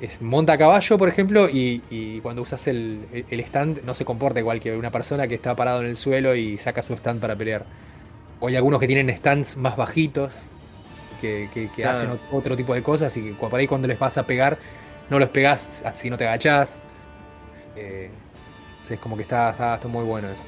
[0.00, 3.00] es- monta a caballo, por ejemplo, y, y cuando usas el,
[3.30, 6.34] el stand no se comporta igual que una persona que está parado en el suelo
[6.34, 7.64] y saca su stand para pelear.
[8.40, 10.42] O hay algunos que tienen stands más bajitos,
[11.20, 11.96] que, que- que Claro.
[11.96, 14.58] hacen ot- otro tipo de cosas y que por ahí cuando les vas a pegar,
[15.10, 16.80] no los pegás si no te agachás.
[17.76, 18.10] Eh,
[18.88, 20.44] es como que está, está, está muy bueno eso.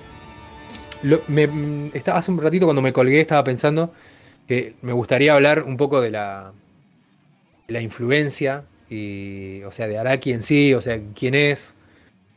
[1.03, 3.93] Lo- me- mm, estaba, hace un ratito cuando me colgué estaba pensando
[4.47, 6.53] que me gustaría hablar un poco de la,
[7.67, 11.75] de la influencia, y, o sea, de Araki en sí, o sea, quién es,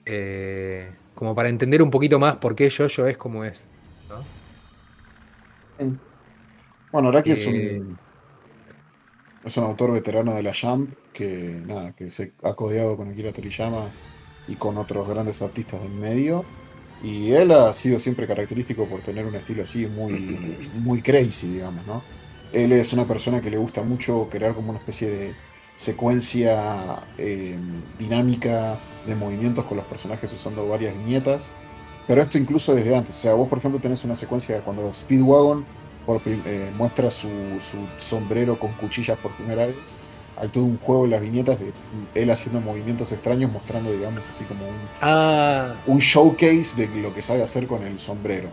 [0.05, 3.67] eh, como para entender un poquito más por qué Jojo es como es.
[4.09, 4.23] ¿no?
[6.91, 7.97] Bueno, Araki es Eh, un
[9.43, 13.34] es un autor veterano de la Jump que nada, que se ha codeado con Akira
[13.34, 13.89] Toriyama
[14.47, 16.45] y con otros grandes artistas del medio.
[17.03, 20.13] Y él ha sido siempre característico por tener un estilo así muy,
[20.76, 22.03] muy crazy, digamos, ¿no?
[22.53, 25.35] Él es una persona que le gusta mucho crear como una especie de
[25.76, 27.57] secuencia eh,
[27.97, 31.55] dinámica de movimientos con los personajes usando varias viñetas.
[32.07, 33.15] Pero esto incluso desde antes.
[33.15, 35.65] O sea, vos por ejemplo tenés una secuencia cuando Speedwagon
[36.05, 37.29] por eh, muestra su,
[37.59, 39.97] su sombrero con cuchillas por primera vez.
[40.37, 41.73] Hay todo un juego en las viñetas de
[42.15, 47.21] él haciendo movimientos extraños, mostrando, digamos, así como un, Ah, un showcase de lo que
[47.21, 48.49] sabe hacer con el sombrero.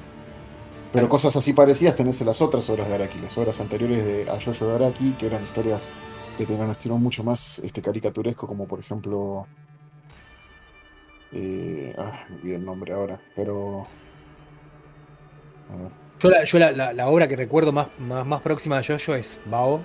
[0.93, 4.31] Pero cosas así parecidas tenés en las otras obras de Araki, las obras anteriores de
[4.31, 5.95] a Jojo de Araki, que eran historias
[6.37, 9.47] que tenían un estilo mucho más este, caricaturesco, como por ejemplo.
[11.33, 13.87] eh, ah, me olvidé el nombre ahora, pero.
[15.71, 16.08] a ver.
[16.21, 19.15] Yo la, yo la, la- la obra que recuerdo más, más, más próxima de Jojo
[19.15, 19.81] es Bao,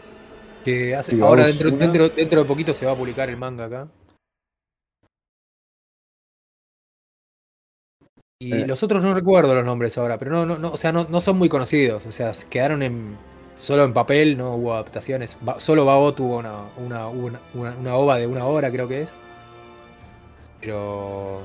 [0.63, 3.65] que hace, Sí, ahora dentro, dentro, dentro de poquito se va a publicar el manga
[3.65, 3.87] acá.
[8.39, 8.67] Y Eh.
[8.67, 11.21] los otros no recuerdo los nombres ahora, pero no, no, no, o sea, no, no
[11.21, 12.05] son muy conocidos.
[12.05, 13.17] O sea, quedaron en
[13.55, 15.37] solo en papel, no hubo adaptaciones.
[15.41, 19.03] Ba- solo Bao tuvo una, una, una, una, una ova de una hora, creo que
[19.03, 19.17] es.
[20.59, 21.41] Pero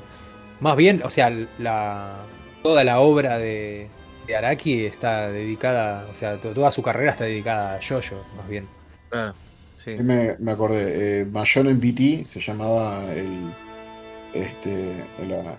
[0.60, 2.16] más bien, o sea, la,
[2.62, 3.88] toda la obra de,
[4.28, 8.48] de Araki está dedicada, o sea, to- toda su carrera está dedicada a Jojo, más
[8.48, 8.68] bien.
[9.10, 9.34] Claro,
[9.74, 10.08] sí.
[10.08, 13.56] Me, me acordé, eh, Mayon en BT se llamaba el,
[14.32, 15.12] este,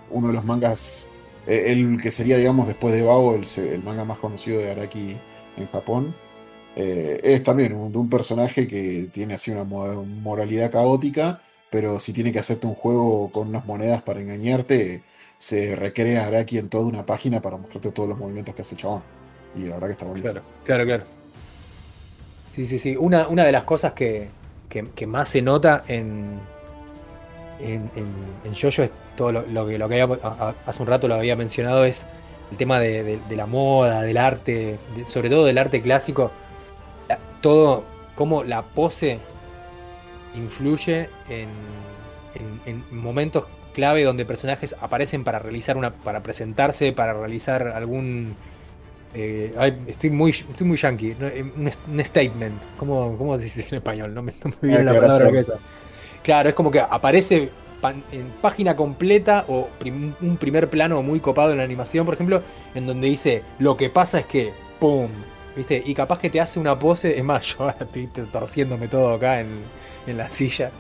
[0.10, 1.14] uno de los mangas
[1.46, 5.24] Eh, el que sería, digamos, después de Bao, el, manga más conocido de Araki
[5.56, 6.22] en Japón.
[6.76, 12.00] Eh, es también un, de un personaje que tiene así una mo- moralidad caótica, pero
[12.00, 15.04] si tiene que hacerte un juego con unas monedas para engañarte,
[15.38, 18.82] se recrea Araki en toda una página para mostrarte todos los movimientos que hace el
[18.82, 19.02] chabón.
[19.56, 20.42] Y la verdad que está buenísimo.
[20.42, 21.04] Claro, claro, claro.
[22.52, 22.96] Sí, sí, sí.
[22.98, 24.30] Una, una de las cosas que,
[24.68, 26.40] que- más se nota en,
[27.60, 28.08] en, en,
[28.44, 31.36] en es todo lo, que, lo que había- a- a- hace un rato lo había
[31.36, 32.06] mencionado, es
[32.52, 36.32] el tema de, de- la moda, del arte, sobre todo del arte clásico.
[37.42, 37.84] Todo,
[38.16, 39.20] cómo la pose
[40.36, 41.50] influye en,
[42.36, 45.92] en- en momentos clave donde personajes aparecen para realizar una.
[45.94, 48.36] para presentarse, para realizar algún.
[49.14, 51.16] eh, ay, estoy muy estoy muy yankee.
[51.20, 52.62] Eh, Un, un statement.
[52.78, 54.14] ¿Cómo, ¿Cómo se dice en español?
[54.14, 55.30] No me, no me viene la palabra a la Aclaración.
[55.30, 55.54] cabeza.
[56.24, 57.50] Claro, es como que aparece
[58.12, 62.44] en página completa o prim- un primer plano muy copado en la animación, por ejemplo,
[62.76, 65.10] en donde dice lo que pasa es que ¡pum!
[65.56, 65.82] ¿Viste?
[65.86, 69.40] Y capaz que te hace una pose, es más, yo ahora estoy torciéndome todo acá
[69.40, 69.62] en,
[70.10, 70.72] en la silla.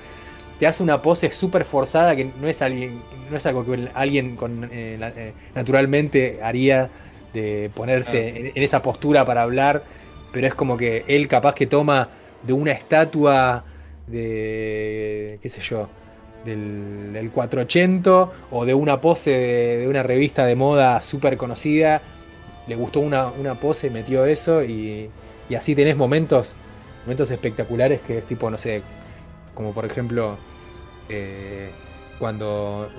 [0.59, 3.01] Te hace una pose súper forzada que no es, alguien,
[3.31, 6.89] no es algo que alguien con, eh, la- eh, naturalmente haría
[7.33, 9.83] de ponerse en, en esa postura para hablar,
[10.33, 12.09] pero es como que él capaz que toma
[12.43, 13.63] de una estatua
[14.07, 15.87] de, qué sé yo,
[16.45, 22.01] del, del 480 o de una pose de, de una revista de moda súper conocida,
[22.67, 25.09] le gustó una, una pose, metió eso y,
[25.49, 26.57] y así tenés momentos,
[27.05, 28.81] momentos espectaculares que es tipo, no sé,
[29.59, 30.37] como por ejemplo,
[31.09, 31.69] eh,
[32.17, 32.89] cuando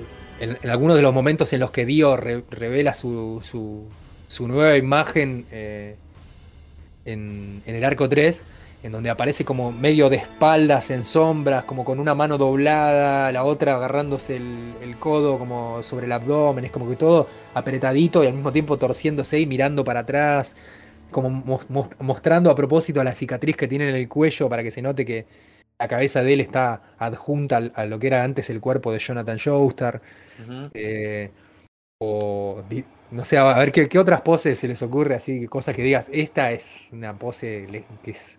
[0.40, 3.40] en, algunos de los momentos en los que Dio re- revela su,
[4.28, 5.96] su, nueva imagen eh,
[7.06, 8.44] en, en el arco 3,
[8.82, 13.42] en donde aparece como medio de espaldas, en sombras, como con una mano doblada, la
[13.44, 18.26] otra agarrándose el, el codo como sobre el abdomen, es como que todo apretadito y
[18.26, 20.54] al mismo tiempo torciéndose y mirando para atrás,
[21.10, 24.70] como mos- mos- mostrando a propósito la cicatriz que tiene en el cuello para que
[24.70, 25.24] se note que
[25.80, 29.38] la cabeza de él está adjunta a lo que era antes el cuerpo de Jonathan
[29.38, 30.02] Joestar.
[30.74, 31.30] Eh,
[31.98, 32.62] o
[33.10, 36.08] no sé, a ver ¿qué, qué otras poses se les ocurre, así cosas que digas,
[36.12, 38.38] esta es una pose que es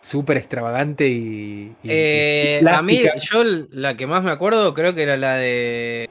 [0.00, 2.08] súper extravagante y, y-
[2.42, 6.06] y Eh, a mí, yo la que más me acuerdo creo que era la de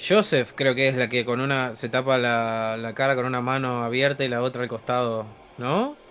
[0.00, 3.40] Joseph, creo que es la que con una se tapa la, la cara con una
[3.42, 5.26] mano abierta y la otra al costado,
[5.56, 6.02] ¿no?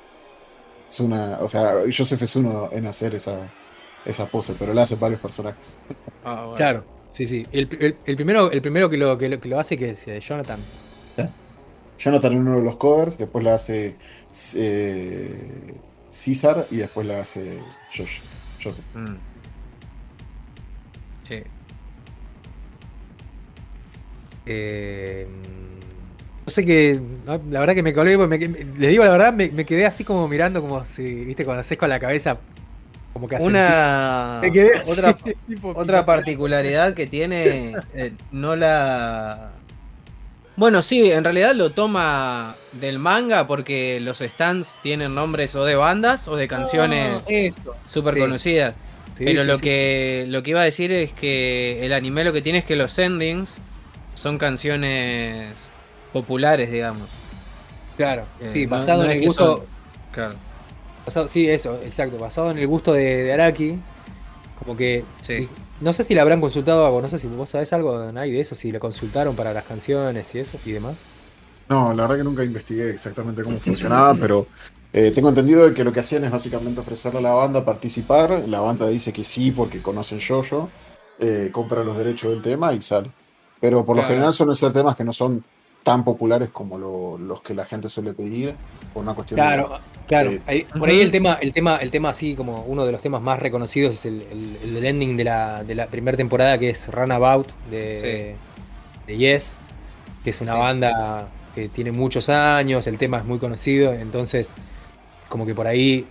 [0.88, 3.50] Es una, o sea, Joseph es uno en hacer esa,
[4.06, 5.80] esa pose, pero la hacen varios personajes.
[6.24, 6.56] Ah, bueno.
[6.56, 7.46] Claro, sí, sí.
[7.52, 10.08] El, el- el primero, el primero que, lo, que, lo, que lo hace que es
[10.08, 10.60] eh, Jonathan.
[11.98, 13.96] Jonathan en uno de los covers, después la hace
[14.58, 15.74] eh,
[16.10, 17.58] César y después la hace
[17.96, 18.20] Josh,
[18.62, 18.86] Joseph.
[18.94, 19.16] Mm.
[21.22, 21.44] Sí.
[24.46, 25.28] Eh,
[26.46, 27.00] no sé qué.
[27.26, 28.18] no, La verdad que me colgué.
[28.18, 31.62] me- les digo la verdad, me, me quedé así como mirando, como si, viste, cuando
[31.62, 32.38] haces con la cabeza.
[33.14, 33.36] Como que.
[33.38, 35.14] Una Me quedé así, otra,
[35.48, 39.52] tipo, otra particularidad que tiene, eh, no la...
[40.58, 45.76] Bueno, sí, en realidad lo toma del manga porque los stands tienen nombres o de
[45.76, 47.76] bandas o de canciones Ah, eso.
[47.86, 48.76] súper Sí, conocidas.
[49.18, 52.32] sí, Pero sí, lo que lo que iba a decir es que el anime lo
[52.32, 53.58] que tiene es que los endings
[54.14, 55.70] son canciones
[56.16, 57.08] populares, digamos.
[57.98, 59.58] Claro, Eh, sí, no- basado no en el gusto.
[59.58, 59.66] son-
[60.14, 60.36] Claro.
[61.06, 62.18] basado- sí, eso, exacto.
[62.18, 63.78] Basado en el gusto de, de Araki.
[64.60, 65.04] Como que.
[65.22, 65.50] Sí.
[65.82, 68.40] No sé si le habrán consultado algo, no sé si vos sabés algo, Nay, de
[68.40, 71.04] eso, si le consultaron para las canciones y eso y demás.
[71.68, 74.48] No, la verdad que nunca investigué exactamente cómo funcionaba, pero
[74.94, 78.44] eh, tengo entendido de que lo que hacían es básicamente ofrecerle a la banda participar.
[78.48, 80.70] La banda dice que sí porque conocen Yoyo,
[81.20, 83.12] eh, compra los derechos del tema y sale.
[83.60, 85.44] Pero por lo general suelen ser temas que no son
[85.86, 88.56] tan populares como lo- los que la gente suele pedir
[88.92, 90.32] por una cuestión de- Claro, claro.
[90.32, 93.02] Eh, Ahí- por ahí el tema, el tema, el tema así como uno de los
[93.02, 94.24] temas más reconocidos es el,
[94.64, 98.36] el- ending de la, de la primera temporada que es Runabout de,
[99.06, 99.60] de Yes,
[100.24, 100.58] que es una Sí.
[100.58, 104.54] banda que tiene muchos años, el tema es muy conocido, entonces
[105.30, 106.08] como que por ahí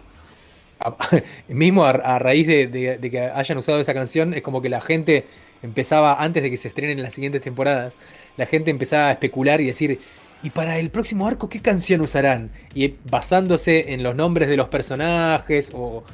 [0.78, 0.94] a-
[1.48, 4.68] mismo a, a raíz de, de- de que hayan usado esa canción, es como que
[4.68, 5.26] la gente
[5.66, 7.96] empezaba, antes de que se estrenen las siguientes temporadas,
[8.36, 10.00] la gente empezaba a especular y decir,
[10.42, 12.50] ¿y para el próximo arco qué canción usarán?
[12.74, 16.04] Y basándose en los nombres de los personajes o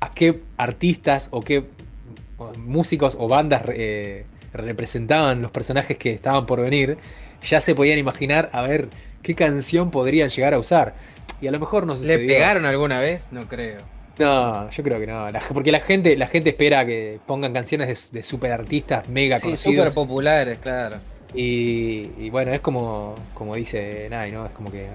[0.00, 1.64] a qué artistas o qué
[2.56, 6.98] músicos o bandas eh, representaban los personajes que estaban por venir,
[7.42, 8.88] ya se podían imaginar a ver
[9.22, 10.94] qué canción podrían llegar a usar.
[11.40, 12.28] Y a lo mejor no ¿Le sucedió.
[12.28, 13.28] pegaron alguna vez?
[13.30, 13.78] No creo.
[14.20, 15.30] No, yo creo que no.
[15.30, 19.36] La- porque la gente, la gente espera que pongan canciones de, de super artistas mega
[19.36, 19.76] Sí, conocidos.
[19.76, 20.98] súper populares, claro.
[21.34, 24.44] Y, y bueno, es como, como dice Nai, ¿no?
[24.46, 24.88] Es como que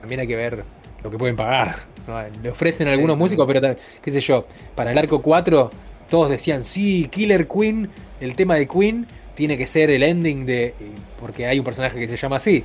[0.00, 0.64] también hay que ver
[1.02, 1.76] lo que pueden pagar.
[2.08, 2.20] ¿no?
[2.42, 5.70] Le ofrecen a algunos músicos, pero qué sé yo, para el arco 4
[6.08, 7.88] todos decían, sí, Killer Queen,
[8.20, 9.06] el tema de Queen
[9.36, 10.74] tiene que ser el ending de...
[11.20, 12.64] porque hay un personaje que se llama así.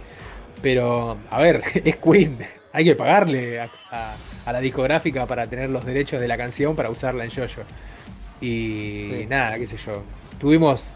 [0.63, 2.39] Pero, a ver, es Queen.
[2.75, 4.15] Hay que pagarle a, a-
[4.45, 7.61] a la discográfica para tener los derechos de la canción para usarla en Jojo.
[8.41, 9.25] Y Sí.
[9.29, 10.03] nada, qué sé yo.
[10.39, 10.91] Tuvimos.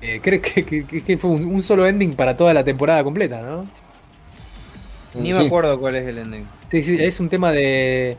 [0.00, 3.02] eh, creo que, que- que- que fue un, un solo ending para toda la temporada
[3.02, 3.64] completa, ¿no?
[5.14, 5.38] Ni Sí.
[5.40, 6.46] me acuerdo cuál es el ending.
[6.70, 8.16] Sí, sí, es un tema de,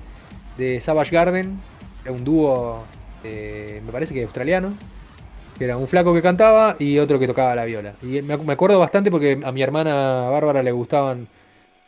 [0.58, 1.58] de Savage Garden.
[2.04, 2.84] Era un dúo,
[3.24, 4.74] eh, me parece que australiano.
[5.58, 7.94] Que era un flaco que cantaba y otro que tocaba la viola.
[8.02, 11.28] Y me acuerdo bastante porque a mi hermana Bárbara le gustaban.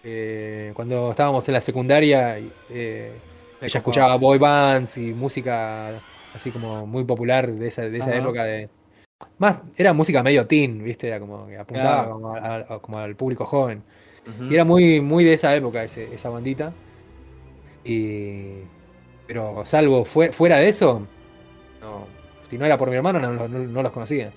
[0.04, 2.38] Eh, cuando estábamos en la secundaria,
[2.70, 3.12] eh,
[3.62, 6.00] ella escuchaba boy bands y música
[6.34, 8.70] así como muy popular de esa, de esa época de.
[9.38, 11.08] Más, era música medio teen, ¿viste?
[11.08, 12.12] Era como que apuntaba Claro.
[12.14, 13.84] como, a- a- como al público joven.
[14.50, 16.74] Y era muy, muy de esa época ese- esa bandita.
[17.84, 18.62] Y.
[19.28, 21.06] Pero salvo fue- fuera de eso,
[21.82, 22.06] no,
[22.50, 24.32] si no era por mi hermano, no, no- no los conocía.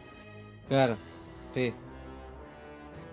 [0.68, 0.96] Claro.
[1.52, 1.72] Sí.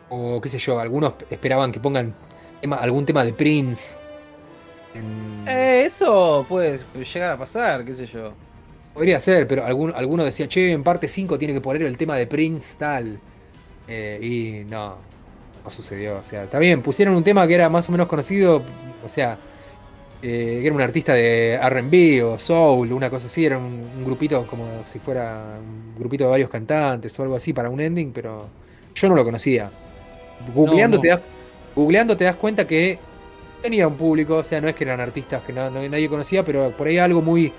[0.10, 2.14] O qué sé yo, algunos esperaban que pongan
[2.62, 3.98] tema- algún tema de Prince.
[4.94, 6.80] en- Eh, eso puede
[7.14, 8.34] llegar a pasar, qué sé yo.
[8.94, 12.16] Podría ser, pero algún, alguno decía, che, en parte 5 tiene que poner el tema
[12.18, 13.20] de Prince, tal.
[13.88, 14.96] Eh, y no,
[15.64, 16.18] no sucedió.
[16.18, 18.64] O sea, está bien, pusieron un tema que era más o menos conocido,
[19.06, 19.38] o sea,
[20.22, 24.04] eh, que era un artista de RB o Soul, una cosa así, era un, un
[24.06, 28.12] grupito como si fuera un grupito de varios cantantes o algo así para un ending,
[28.12, 28.48] pero
[28.94, 29.72] yo no lo conocía.
[30.54, 31.02] Googleando, no.
[31.02, 31.22] Te, das,
[31.76, 33.00] googleando te das cuenta que
[33.62, 36.44] tenía un público, o sea, no es que eran artistas que no- no- nadie conocía,
[36.44, 37.52] pero por ahí algo muy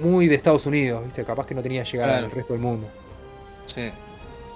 [0.00, 1.22] muy de Estados Unidos, ¿viste?
[1.24, 2.26] Capaz que no tenía llegada Claro.
[2.26, 2.88] al resto del mundo.
[3.66, 3.92] Sí.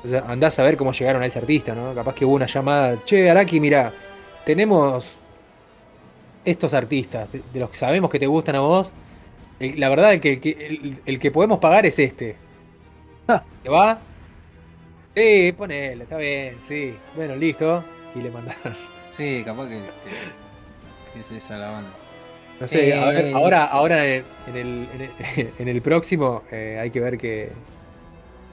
[0.05, 1.95] O sea, andás a ver cómo llegaron a ese artista, ¿no?
[1.95, 3.93] Capaz que hubo una llamada, che, Araki, mira,
[4.45, 5.07] tenemos
[6.45, 8.93] estos artistas, de, de los que sabemos que te gustan a vos.
[9.61, 12.37] el- la verdad, el que, el que podemos pagar es este.
[13.29, 13.43] Ah.
[13.63, 13.99] ¿Te va?
[15.17, 16.95] Sí, ponele, está bien, sí.
[17.17, 17.83] Bueno, listo.
[18.15, 18.75] Y le mandaron.
[19.11, 21.91] Sí, capaz que, que, que es esa la banda.
[22.61, 23.33] No sé, a ver, Eh.
[23.35, 27.51] ahora, ahora en, en el, en el, en el próximo eh, hay que ver que.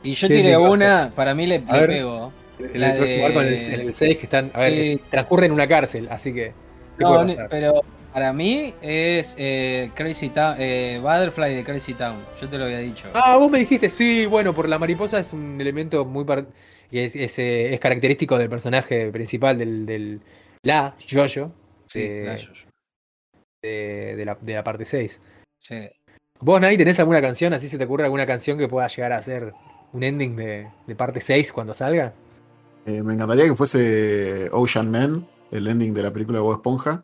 [0.04, 2.32] Y yo ¿Qué tiré una, para mí le, le pego.
[2.60, 4.52] En el próximo arco, en el, de- el 6, que están.
[4.54, 6.54] A ver, es- transcurre en una cárcel, así que.
[6.98, 7.82] ¿qué No, pero
[8.14, 12.24] para mí es eh, Crazy Town, eh, Butterfly de Crazy Town.
[12.40, 13.10] Yo te lo había dicho.
[13.14, 16.24] Ah, vos me dijiste, sí, bueno, por la mariposa es un elemento muy.
[16.92, 19.86] Que es, es, eh, es característico del personaje principal del.
[19.86, 20.22] del
[20.64, 21.52] la, Jojo,
[21.86, 22.68] sí, de- la Jojo.
[23.64, 25.22] de, de la, de la parte 6.
[25.60, 25.88] Sí.
[26.40, 27.54] ¿Vos, Nay, tenés alguna canción?
[27.54, 29.54] ¿Así se te ocurre alguna canción que pueda llegar a ser
[29.94, 32.14] un ending de, de parte 6 cuando salga?
[32.86, 37.04] Eh, me encantaría que fuese Ocean Man, el ending de la película de Bob Esponja.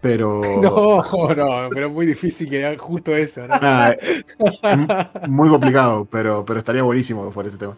[0.00, 0.40] Pero.
[0.62, 1.02] No,
[1.34, 3.58] no, pero es muy difícil que justo eso, ¿no?
[3.58, 4.24] Nada, es
[4.62, 4.88] m-
[5.28, 7.76] muy complicado, pero, pero estaría buenísimo que fuera ese tema.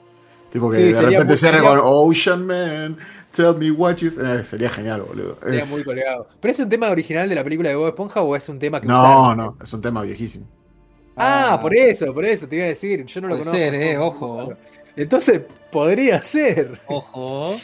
[0.53, 2.97] Tipo que Sí, de repente muy- cierre sería- con Ocean Man,
[3.35, 4.09] tell me what you...
[4.09, 5.39] eh, sería genial, boludo.
[5.43, 6.29] Sería Es- muy colgado.
[6.41, 8.79] ¿Pero es un tema original de la película de Bob Esponja o es un tema
[8.81, 9.37] que No, usaron?
[9.39, 10.47] no, es un tema viejísimo.
[11.17, 13.05] Ah, por eso, por eso te iba a decir.
[13.07, 13.65] Yo no lo Puede conozco.
[13.65, 14.53] ser, eh, ojo.
[14.95, 16.81] Entonces, podría ser.
[16.87, 17.57] Ojo.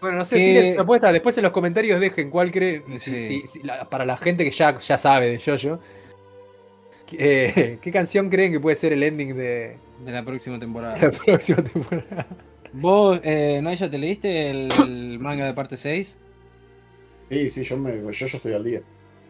[0.00, 1.12] Bueno, no sé, Que- tiren sus apuestas.
[1.12, 2.84] Después en los comentarios dejen cuál creen.
[2.98, 3.20] si- Sí.
[3.20, 5.78] si- si- la- para la gente que ya, ya sabe de Jojo.
[7.12, 10.96] eh, ¿Qué canción creen que puede ser el ending de De la próxima temporada.
[11.00, 12.26] la próxima temporada?
[12.72, 16.20] ¿Vos, eh, Naya, te leíste el, el manga de parte 6?
[17.30, 18.82] Sí, sí, yo, me, yo, yo estoy al día.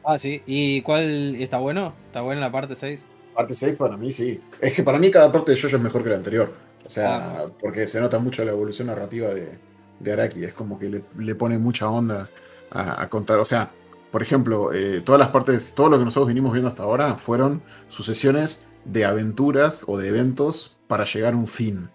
[0.03, 0.43] Ah, sí.
[0.47, 1.99] ¿Y cuál está bueno?
[2.07, 3.09] ¿Está buena la parte 6?
[3.33, 4.41] Parte 6 para mí sí.
[4.61, 6.53] Es que para mí cada parte de Jojo es mejor que la anterior.
[6.85, 7.47] O sea, Ah.
[7.59, 9.59] porque se nota mucho la evolución narrativa de,
[9.99, 10.45] de Araki.
[10.45, 12.29] Es como que le, le pone mucha onda
[12.71, 13.39] a, a contar.
[13.41, 13.73] O sea,
[14.11, 17.63] por ejemplo, eh, todas las partes, todo lo que nosotros vinimos viendo hasta ahora fueron
[17.89, 21.89] sucesiones de aventuras o de eventos para llegar a un fin.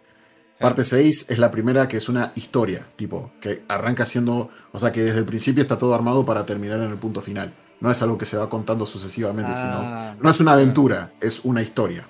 [0.59, 4.91] Parte 6 es la primera que es una historia, tipo, que arranca siendo, o sea,
[4.91, 7.53] que desde el principio está todo armado para terminar en el punto final.
[7.79, 9.71] No es algo que se va contando sucesivamente, sino...
[9.81, 12.03] Ah, No es una aventura, es una historia.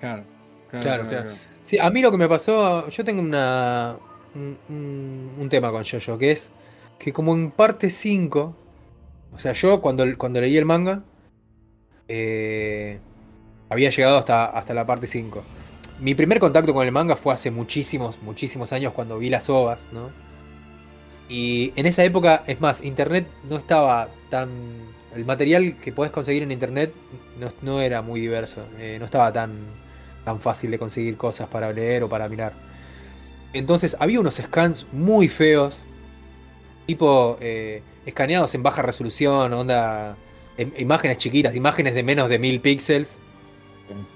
[0.00, 0.24] Claro.
[0.70, 1.30] Claro, claro.
[1.62, 3.96] Sí, a mí lo que me pasó, yo tengo una
[4.34, 6.50] un, un- un tema con Jojo, que es
[6.98, 8.54] que como en parte 5,
[9.32, 11.02] o sea, yo cuando, cuando leí el manga,
[12.08, 12.98] eh,
[13.68, 15.42] había llegado hasta, hasta la parte 5.
[16.00, 19.88] Mi primer contacto con el manga fue hace muchísimos, muchísimos años cuando vi las ovas,
[19.92, 20.10] ¿no?
[21.28, 24.94] Y en esa época, es más, internet no estaba tan...
[25.14, 26.92] El material que podés conseguir en internet
[27.40, 29.56] no, no era muy diverso, eh, no estaba tan,
[30.24, 32.52] tan fácil de conseguir cosas para leer o para mirar.
[33.54, 35.78] Entonces había unos scans muy feos,
[36.86, 40.16] tipo eh, escaneados en baja resolución, onda,
[40.58, 43.22] em- imágenes chiquitas, imágenes de menos de mil píxeles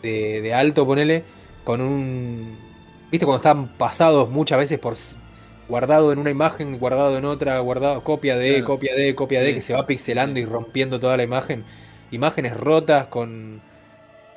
[0.03, 1.25] de, de alto, ponele,
[1.65, 2.59] con un...
[3.11, 4.95] ¿Viste cuando están pasados muchas veces por...
[5.69, 8.65] Guardado en una imagen, guardado en otra, guardado copia de, Claro.
[8.65, 11.65] copia de, copia de, que se va pixelando y rompiendo toda la imagen.
[12.11, 13.63] Imágenes rotas con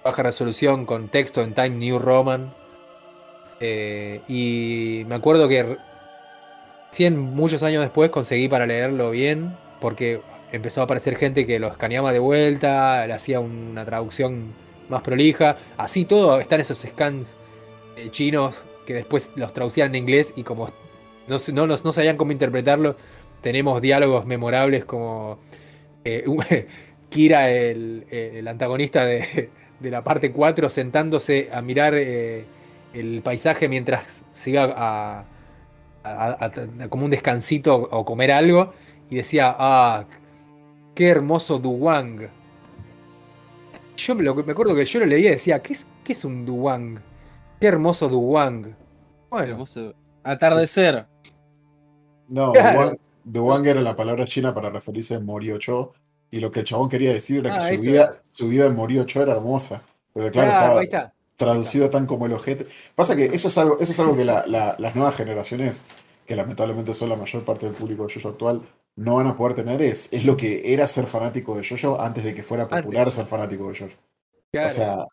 [0.03, 2.53] baja resolución, con texto en Time New Roman.
[3.59, 5.77] Eh, y me acuerdo que r-
[6.91, 11.67] 100 muchos años después conseguí para leerlo bien, porque empezó a aparecer gente que lo
[11.67, 14.53] escaneaba de vuelta, le hacía una traducción
[14.89, 15.57] más prolija.
[15.77, 17.37] Así todo, están esos scans
[17.95, 20.67] eh, chinos que después los traducían en inglés y como
[21.27, 22.95] no, no, no sabían cómo interpretarlo,
[23.41, 25.39] tenemos diálogos memorables como
[26.03, 26.25] eh,
[27.09, 29.49] Kira, el, el antagonista de,
[29.79, 32.45] de la parte 4, sentándose a mirar eh,
[32.93, 35.25] el paisaje mientras se iba a, a-
[36.03, 36.45] a-
[36.83, 38.73] a- como un descansito o comer algo
[39.09, 40.05] y decía, ah,
[40.95, 42.29] qué hermoso Duwang.
[43.97, 46.25] Yo me, lo, me acuerdo que yo lo leía y decía, ¿qué es, qué es
[46.25, 46.99] un Duwang?
[47.59, 48.75] Qué hermoso Duwang.
[49.29, 49.93] Bueno, Hermoso.
[50.23, 51.05] Atardecer.
[52.27, 52.79] No, Claro.
[52.79, 55.91] Duwang, Duwang era la palabra china para referirse a Moriocho.
[56.31, 57.83] Y lo que el chabón quería decir era Ah, que su eso.
[57.83, 59.83] vida, su vida en Moriocho era hermosa.
[60.13, 61.13] Pero claro, claro, estaba ahí está.
[61.35, 62.67] traducido tan como el ojete.
[62.95, 65.85] Pasa que eso es algo, eso es algo que la- la- las nuevas generaciones,
[66.25, 68.61] que lamentablemente son la mayor parte del público de Jojo actual,
[68.95, 69.81] no van a poder tener.
[69.81, 73.11] Es, es lo que era ser fanático de Jojo antes de que fuera popular Antes.
[73.11, 73.95] ser fanático de Jojo.
[74.51, 74.67] Claro.
[74.67, 75.05] O sea,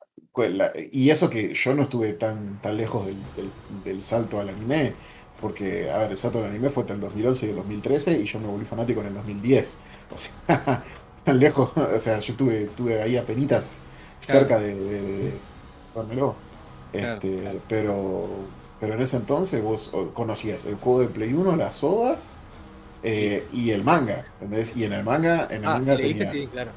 [0.92, 3.52] y eso que yo no estuve tan, tan lejos del, del-
[3.84, 4.98] del salto al anime,
[5.40, 8.24] porque, a ver, el salto al anime fue entre el 2011 y el 2013 y
[8.24, 9.84] yo me volví fanático en el 2010.
[10.10, 10.34] O sea,
[11.24, 13.88] tan lejos, o sea, yo tuve, tuve ahí apenitas
[14.18, 15.42] cerca de, de, de
[15.94, 16.42] dármelo.
[16.98, 17.64] Claro, Este, claro.
[17.68, 22.39] Pero, pero en ese entonces vos conocías el juego de Play 1, las OVAs
[23.02, 24.76] eh, y el manga, ¿entendés?
[24.76, 26.70] Y en el manga, en el ah, manga leíste, tenías sí, claro.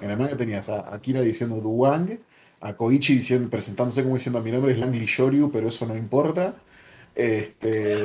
[0.00, 2.18] en el manga tenías a Akira diciendo Duwang,
[2.60, 6.54] a Koichi diciendo, presentándose como diciendo mi nombre es Langley Shoryu, pero eso no importa.
[7.14, 8.04] Este,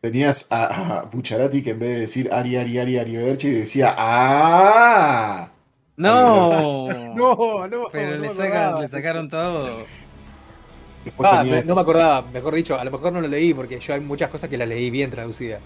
[0.00, 3.16] tenías a, a Bucharati que en vez de decir Ari, Ari, Ari, Ari
[3.50, 5.50] decía ¡Ah!
[5.96, 6.88] No.
[7.10, 9.84] No, no, Pero no le, sacan, le sacaron todo.
[11.04, 13.94] Después Ah, no me acordaba, mejor dicho, a lo mejor no lo leí porque yo
[13.94, 15.60] hay muchas cosas que las leí bien traducidas.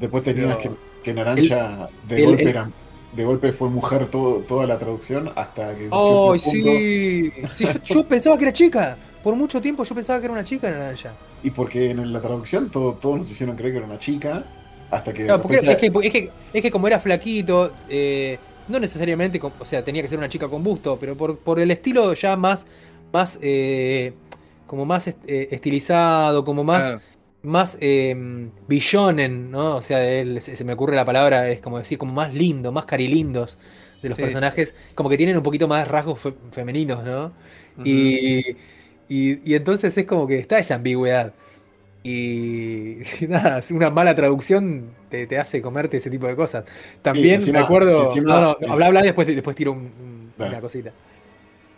[0.00, 2.70] después tenías pero- que, que Naranja de, el- golpe el- era-
[3.14, 7.32] de golpe fue mujer todo, toda la traducción hasta que en cierto ¡Ay, punto- sí!
[7.50, 8.96] Sí, yo, yo pensaba que era chica.
[9.22, 11.14] Por mucho tiempo yo pensaba que era una chica Naranja.
[11.42, 14.44] Y porque en la traducción todo, todos nos hicieron creer que era una chica,
[14.90, 19.40] hasta que repente- es, que, es, que, es que como era flaquito, eh, no necesariamente,
[19.42, 22.36] o sea, tenía que ser una chica con busto, pero por, por el estilo ya
[22.36, 22.66] más,
[23.12, 24.12] más eh,
[24.66, 27.00] como más est- eh, estilizado, como más, Claro.
[27.42, 29.76] más eh, billonen, ¿no?
[29.76, 32.84] O sea, él, se, me ocurre la palabra, es como decir, como más lindo, más
[32.86, 33.58] carilindos
[34.02, 34.22] de los Sí.
[34.22, 37.32] personajes, como que tienen un poquito más rasgos fe- femeninos, ¿no?
[37.84, 38.56] Y,
[39.08, 41.32] y, y entonces es como que está esa ambigüedad.
[42.02, 46.64] Y, nada, una mala traducción te, te hace comerte ese tipo de cosas.
[47.02, 48.00] También encima- me acuerdo.
[48.00, 50.92] encima- no, no, es- habla, habla, después, después tiro un- una cosita.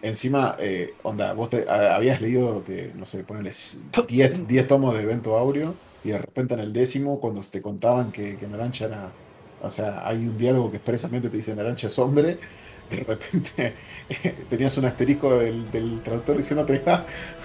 [0.00, 3.50] Encima, eh, onda, vos te, a- habías leído que, no sé, ponele
[4.06, 8.12] 10 10 tomos de evento áureo y de repente en el décimo, cuando te contaban
[8.12, 9.12] que, que Naranja era,
[9.60, 12.38] o sea, hay un diálogo que expresamente te dice Naranja es hombre,
[12.88, 13.74] de repente
[14.48, 17.04] tenías un asterisco del, del traductor diciéndote, "Ah,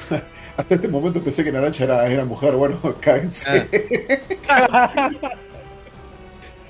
[0.58, 3.68] hasta este momento pensé que Naranja era, era mujer, bueno, cáense.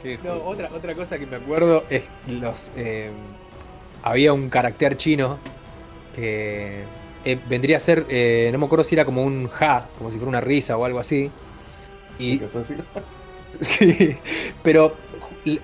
[0.02, 2.72] Sí, No, otra, otra cosa que me acuerdo es los.
[2.76, 3.12] eh,
[4.02, 5.40] había un carácter chino
[6.14, 6.86] que
[7.26, 8.06] eh, vendría a ser.
[8.10, 10.86] eh, no me acuerdo si era como un ja, como si fuera una risa o
[10.86, 11.32] algo así.
[12.20, 12.40] Y.
[13.60, 14.18] Sí,
[14.64, 14.96] pero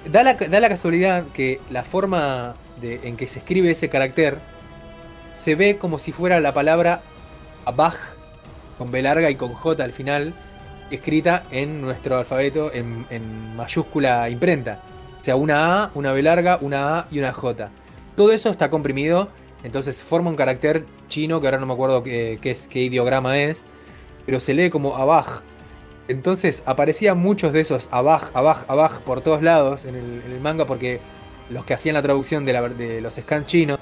[0.05, 4.39] da la, da la casualidad que la forma de- en que se escribe ese carácter
[5.31, 7.03] se ve como si fuera la palabra
[7.65, 7.95] abaj
[8.77, 10.35] con B larga y con J al final,
[10.89, 14.81] escrita en nuestro alfabeto en, en mayúscula imprenta.
[15.21, 17.73] O sea, una A, una B larga, una A y una J.
[18.15, 19.29] Todo eso está comprimido,
[19.63, 23.37] entonces forma un carácter chino que ahora no me acuerdo qué, qué es, qué ideograma
[23.39, 23.65] es,
[24.25, 25.41] pero se lee como abaj.
[26.07, 30.39] Entonces aparecían muchos de esos abaj, abaj, abaj por todos lados en el, en el
[30.41, 30.99] manga porque
[31.49, 33.79] los que hacían la traducción de, la- de los scans chinos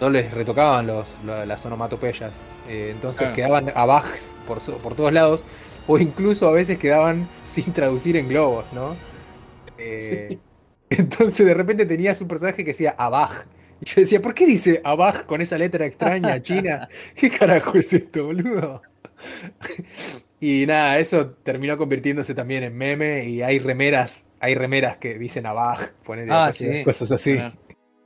[0.00, 2.42] no les retocaban los, lo- las onomatopeyas.
[2.68, 3.34] Eh, entonces Claro.
[3.34, 4.60] quedaban abajs por,
[4.94, 5.44] todos lados
[5.88, 8.94] o incluso a veces quedaban sin traducir en globos, ¿no?
[9.78, 9.98] Eh,
[10.30, 10.40] Sí.
[10.90, 13.44] Entonces de repente tenías un personaje que decía abaj
[13.80, 16.88] Y yo decía, ¿por qué dice Abaj con esa letra extraña china?
[17.14, 18.82] ¿Qué carajo es esto, boludo?
[20.40, 25.46] Y nada, eso terminó convirtiéndose también en meme y hay remeras, hay remeras que dicen
[25.46, 26.84] Abaj, poner Ah, cosas, sí.
[26.84, 27.34] cosas así.
[27.34, 27.56] Claro.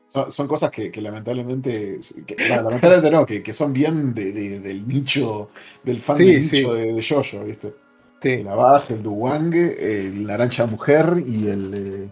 [0.06, 4.32] Son, son cosas que, que lamentablemente, que- no, lamentablemente no, que, que son bien de-
[4.32, 5.48] de- del nicho,
[5.82, 6.56] del fan Sí, del sí.
[6.58, 7.74] nicho de, de Jojo, ¿viste?
[8.20, 8.30] Sí.
[8.30, 11.74] El Abaj, el Duwang, el Naranja Mujer y el.
[11.74, 12.10] eh,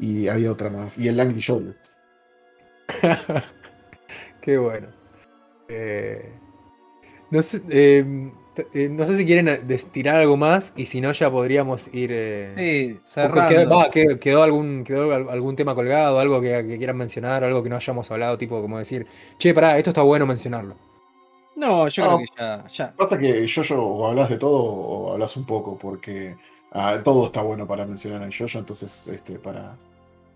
[0.00, 0.98] y había otra más.
[0.98, 1.74] Y el Langdi Jojo.
[4.40, 4.88] Qué bueno.
[5.68, 6.32] Eh,
[7.30, 11.12] no, sé, eh, t- eh, no sé si quieren destinar algo más y si no
[11.12, 12.10] ya podríamos ir...
[12.12, 13.48] eh, Sí, cerrando.
[13.48, 17.44] quedó, va, quedó- quedó algún, quedó al- algún tema colgado, algo que, que quieran mencionar,
[17.44, 19.06] algo que no hayamos hablado, tipo como decir,
[19.38, 20.74] che, pará, esto está bueno mencionarlo.
[21.56, 22.16] No, yo No.
[22.16, 22.94] creo que ya, ya.
[22.96, 26.36] Pasa que Jojo o hablas de todo o hablas un poco, porque
[26.72, 29.76] ah, todo está bueno para mencionar en Jojo, entonces, este, para.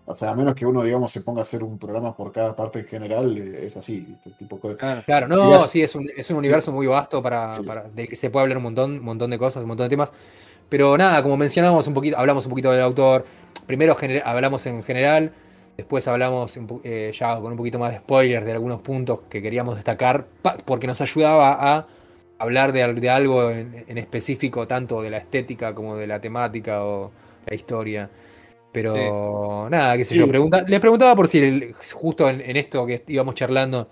[0.07, 2.55] O sea, a menos que uno, digamos, se ponga a hacer un programa por cada
[2.55, 4.29] parte en general, eh, es así, ¿viste?
[4.37, 5.01] Tipo, Claro.
[5.03, 7.63] Claro, no, sí, es un, es un universo muy vasto para, Sí.
[7.63, 9.89] para- del que se puede hablar un montón, un montón de cosas, un montón de
[9.89, 10.11] temas.
[10.69, 13.25] Pero nada, como mencionamos un poquito, hablamos un poquito del autor.
[13.65, 15.31] Primero gener- hablamos en general,
[15.75, 19.75] después hablamos eh, ya con un poquito más de spoilers de algunos puntos que queríamos
[19.75, 21.87] destacar, pa- porque nos ayudaba a
[22.37, 26.21] hablar de, al- de algo en, en específico, tanto de la estética como de la
[26.21, 27.09] temática o
[27.47, 28.09] la historia.
[28.75, 30.27] Pero nada, qué sé yo.
[30.27, 33.89] Pregunta, les preguntaba por si el- justo en, en esto que íbamos charlando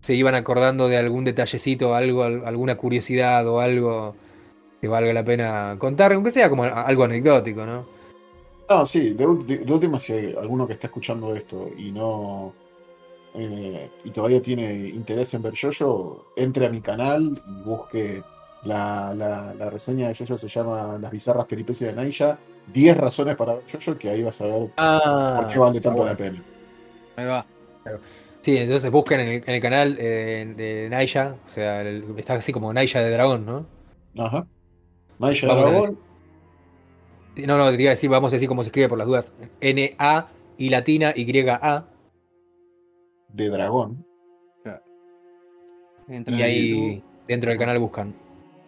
[0.00, 4.14] se iban acordando de algún detallecito, algo, al- alguna curiosidad o algo
[4.80, 7.86] que valga la pena contar, aunque sea como a- algo anecdótico, ¿no?
[8.68, 12.52] No, sí, de, de- de última, si hay alguno que está escuchando esto y no.
[13.34, 18.22] eh, y todavía tiene interés en ver Jojo, entre a mi canal y busque
[18.64, 22.38] la, la- la reseña de Jojo, se llama Las bizarras peripecias de Naija.
[22.72, 26.02] 10 razones para ver Jojo, que ahí vas a ver Ah, por qué vale tanto
[26.02, 26.12] bueno.
[26.12, 26.42] la pena.
[27.16, 27.46] Ahí va.
[28.42, 32.34] Sí, entonces busquen en el, en el canal eh, de Naija, o sea, el- está
[32.34, 33.66] así como Naija de dragón, ¿no?
[34.18, 34.46] Ajá.
[35.18, 35.98] Naija Vamos a Dragón,
[37.46, 39.32] No, no, te iba a decir, vamos a decir cómo se escribe por las dudas.
[39.60, 40.28] N-A
[40.58, 41.84] y latina Y-A.
[43.28, 44.04] de dragón.
[46.08, 48.14] Entra Y ahí dentro del canal buscan.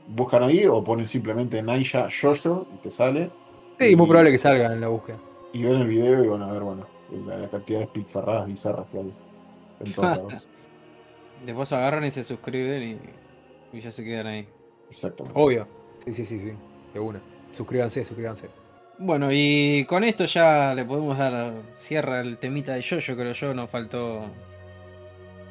[0.08, 3.30] Buscan ahí o ponen simplemente Naija Jojo y te sale.
[3.78, 5.18] Sí, muy probable que salga en la búsqueda.
[5.52, 6.86] Y ven el video y van a ver, bueno,
[7.26, 9.12] la, la cantidad de despilfarradas bizarras que hay
[9.84, 10.48] en todos lados.
[11.46, 12.82] Después agarran y se suscriben
[13.72, 14.48] y, y ya se quedan ahí.
[14.88, 15.40] Exactamente.
[15.40, 15.66] Obvio.
[16.04, 16.52] Sí, sí, sí, sí.
[16.92, 17.20] De una.
[17.52, 18.48] Suscríbanse, suscríbanse.
[18.98, 23.54] Bueno, y con esto ya le podemos dar cierre al temita de Jojo, creo yo.
[23.54, 24.22] Nos faltó.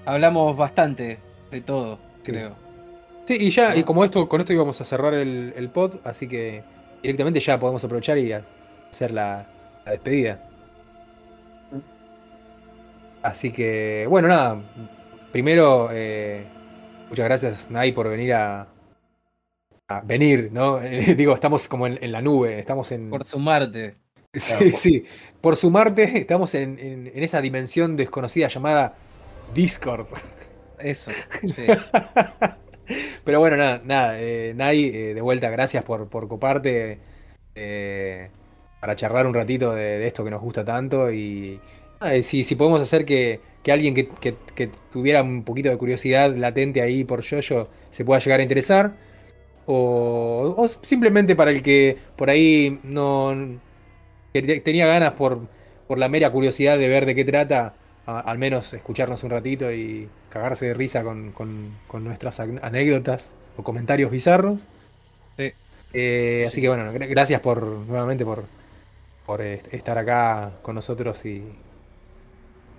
[0.06, 1.20] Hablamos bastante
[1.52, 2.32] de todo, Sí.
[2.32, 2.56] creo.
[3.26, 6.28] Sí, y ya, y como esto, con esto íbamos a cerrar el, el pod, así
[6.30, 6.64] que
[7.08, 9.48] directamente ya podemos aprovechar y hacer la,
[9.86, 10.44] la despedida.
[13.24, 14.62] Así que, bueno, nada.
[15.32, 16.46] Primero, eh,
[17.10, 18.68] muchas gracias, Nai, por venir a.
[19.90, 20.80] a venir, ¿no?
[21.18, 23.10] digo, estamos como en, en la nube, estamos en.
[23.10, 23.96] Por sumarte.
[24.34, 25.04] Sí, Claro, sí.
[25.42, 28.94] Por sumarte, estamos en, en- en esa dimensión desconocida llamada
[29.56, 30.06] Discord.
[30.78, 31.10] Eso.
[31.42, 31.66] sí.
[33.24, 34.20] Pero bueno, nada, nada.
[34.20, 37.00] eh, Nai, eh, de vuelta, gracias por, por coparte
[37.56, 38.30] eh,
[38.80, 41.12] para charlar un ratito de, esto que nos gusta tanto.
[41.12, 41.60] Y
[42.02, 44.36] nada, si, si podemos hacer que, que alguien que, que-
[44.92, 48.94] tuviera un poquito de curiosidad latente ahí por Yoyo se pueda llegar a interesar.
[49.66, 53.60] O, o simplemente para el que por ahí no
[54.34, 55.48] que te- tenía ganas por,
[55.88, 57.76] por la mera curiosidad de ver de qué trata,
[58.08, 63.36] a- al menos escucharnos un ratito y cagarse de risa con, con- con nuestras anécdotas
[63.58, 64.68] o comentarios bizarros.
[65.38, 65.54] Sí.
[65.94, 68.46] Eh, así que bueno, gra- gracias por nuevamente por,
[69.26, 71.44] por estar acá con nosotros y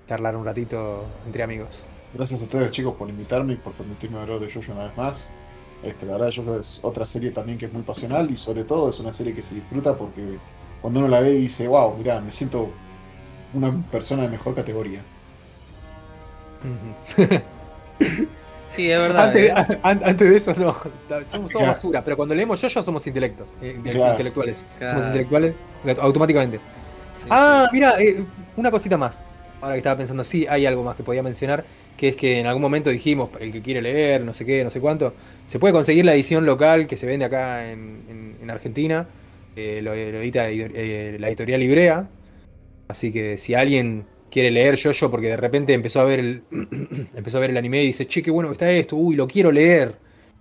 [0.08, 1.88] charlar un ratito entre amigos.
[2.12, 5.36] Gracias a ustedes chicos por invitarme y por permitirme hablar de Jojo una vez más.
[5.82, 8.88] Este, la verdad, Jojo es otra serie también que es muy pasional y sobre todo
[8.90, 10.40] es una serie que se disfruta porque
[10.80, 12.80] cuando uno la ve y dice, wow, mirá, me siento
[13.52, 15.04] una persona de mejor categoría.
[18.76, 19.26] Sí, es verdad.
[19.28, 19.78] Antes, eh.
[19.82, 21.66] an- antes de eso no, somos todos Claro.
[21.66, 24.10] basura, pero cuando leemos yo somos intelectos, eh, Claro.
[24.12, 24.66] intelectuales.
[24.78, 24.92] Claro.
[24.92, 25.54] Somos intelectuales
[26.00, 26.58] automáticamente.
[27.18, 28.22] Sí, Ah, mira, eh,
[28.56, 29.22] una cosita más.
[29.60, 31.64] Ahora que estaba pensando, sí, hay algo más que podía mencionar,
[31.96, 34.62] que es que en algún momento dijimos, para el que quiere leer, no sé qué,
[34.62, 35.14] no sé cuánto,
[35.46, 39.08] se puede conseguir la edición local que se vende acá en, en- en Argentina,
[39.56, 42.08] eh, lo, lo edita eh, la editorial Librea,
[42.86, 46.42] así que si alguien quiere leer yo porque de repente empezó a ver el
[47.14, 49.26] empezó a ver el anime y dice, che, qué bueno que está esto, uy, lo
[49.26, 49.94] quiero leer,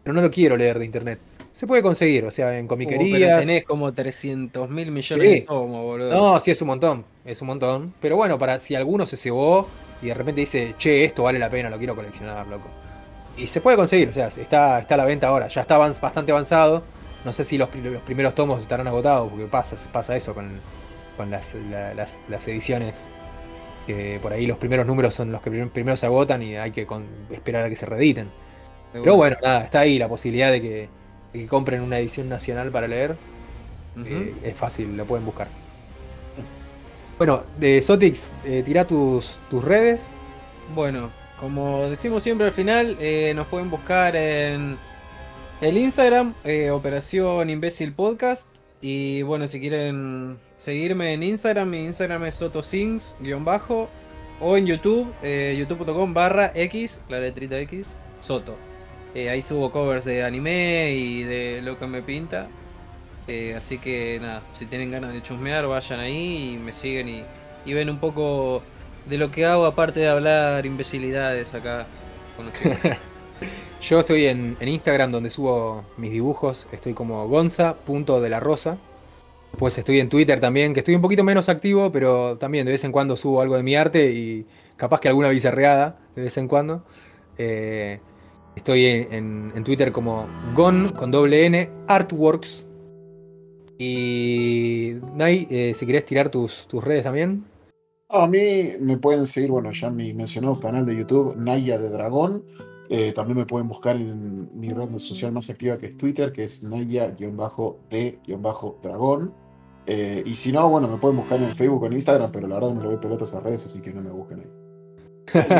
[0.03, 1.19] pero no lo quiero leer de internet.
[1.51, 3.41] Se puede conseguir, o sea, en Uh, pero comiquerías.
[3.41, 5.33] tenés como 300 mil millones Sí.
[5.33, 6.11] de tomos, boludo.
[6.13, 7.03] No, sí, es un montón.
[7.25, 7.93] Es un montón.
[7.99, 9.67] Pero bueno, para si alguno se cebó
[10.01, 12.67] y de repente dice, che, esto vale la pena, lo quiero coleccionar, loco.
[13.37, 16.31] Y se puede conseguir, o sea, está, está a la venta ahora, ya está bastante
[16.31, 16.83] avanzado.
[17.25, 20.59] No sé si los, los primeros tomos estarán agotados, porque pasa, pasa eso con,
[21.17, 23.07] con las, la- las, las ediciones.
[23.87, 26.69] Que por ahí los primeros números son los que prim- primero se agotan y hay
[26.71, 28.29] que con- esperar a que se reediten.
[28.93, 30.89] Pero bueno, nada, está ahí la posibilidad de que,
[31.33, 33.15] de que compren una edición nacional para leer.
[34.05, 35.47] Eh, es fácil, lo pueden buscar.
[37.17, 40.11] Bueno, de Sotix, eh, tira tus, tus redes.
[40.75, 41.09] Bueno,
[41.39, 44.77] como decimos siempre al final, eh, nos pueden buscar en
[45.61, 48.47] el Instagram, eh, Operación Imbécil Podcast.
[48.81, 53.89] Y bueno, si quieren seguirme en Instagram, mi Instagram es sotosings, guion bajo.
[54.39, 58.55] O en YouTube, eh, youtube.com barra X, la letrita X, Soto.
[59.15, 62.47] Eh, ahí subo covers de anime y de lo que me pinta.
[63.27, 67.23] Eh, así que nada, si tienen ganas de chusmear, vayan ahí y me siguen y,
[67.65, 68.61] y ven un poco
[69.07, 71.87] de lo que hago aparte de hablar imbecilidades acá
[72.35, 72.97] con ustedes.
[73.81, 76.67] Yo estoy en, Instagram donde subo mis dibujos.
[76.71, 78.77] Estoy como gonza.delarosa.
[79.51, 82.83] Después estoy en Twitter también, que estoy un poquito menos activo, pero también de vez
[82.83, 84.45] en cuando subo algo de mi arte y
[84.75, 86.83] capaz que alguna bizarreada de vez en cuando.
[87.37, 87.99] Eh,
[88.55, 92.65] estoy en, Twitter como gon con doble n artworks.
[93.79, 97.45] Y Nai, eh, si querés tirar tus, tus redes también.
[98.09, 102.43] A mí me pueden seguir, bueno, ya mi mencionado canal de YouTube, Naya de Dragón.
[102.89, 106.43] Eh, también me pueden buscar en mi red social más activa que es Twitter, que
[106.43, 109.33] es Naya-de-dragón.
[109.85, 112.55] Eh, y si no, bueno, me pueden buscar en Facebook o en Instagram, pero la
[112.55, 114.47] verdad no le doy pelotas a redes, así que no me busquen ahí.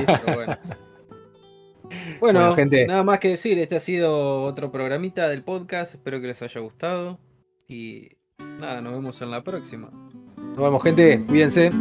[0.05, 0.57] Listo, bueno.
[2.19, 2.85] Bueno, Bueno, gente.
[2.85, 6.59] nada más que decir, este ha sido otro programita del podcast, espero que les haya
[6.59, 7.17] gustado
[7.65, 8.09] y
[8.59, 9.89] nada, nos vemos en la próxima.
[10.35, 11.71] Nos vemos gente, cuídense.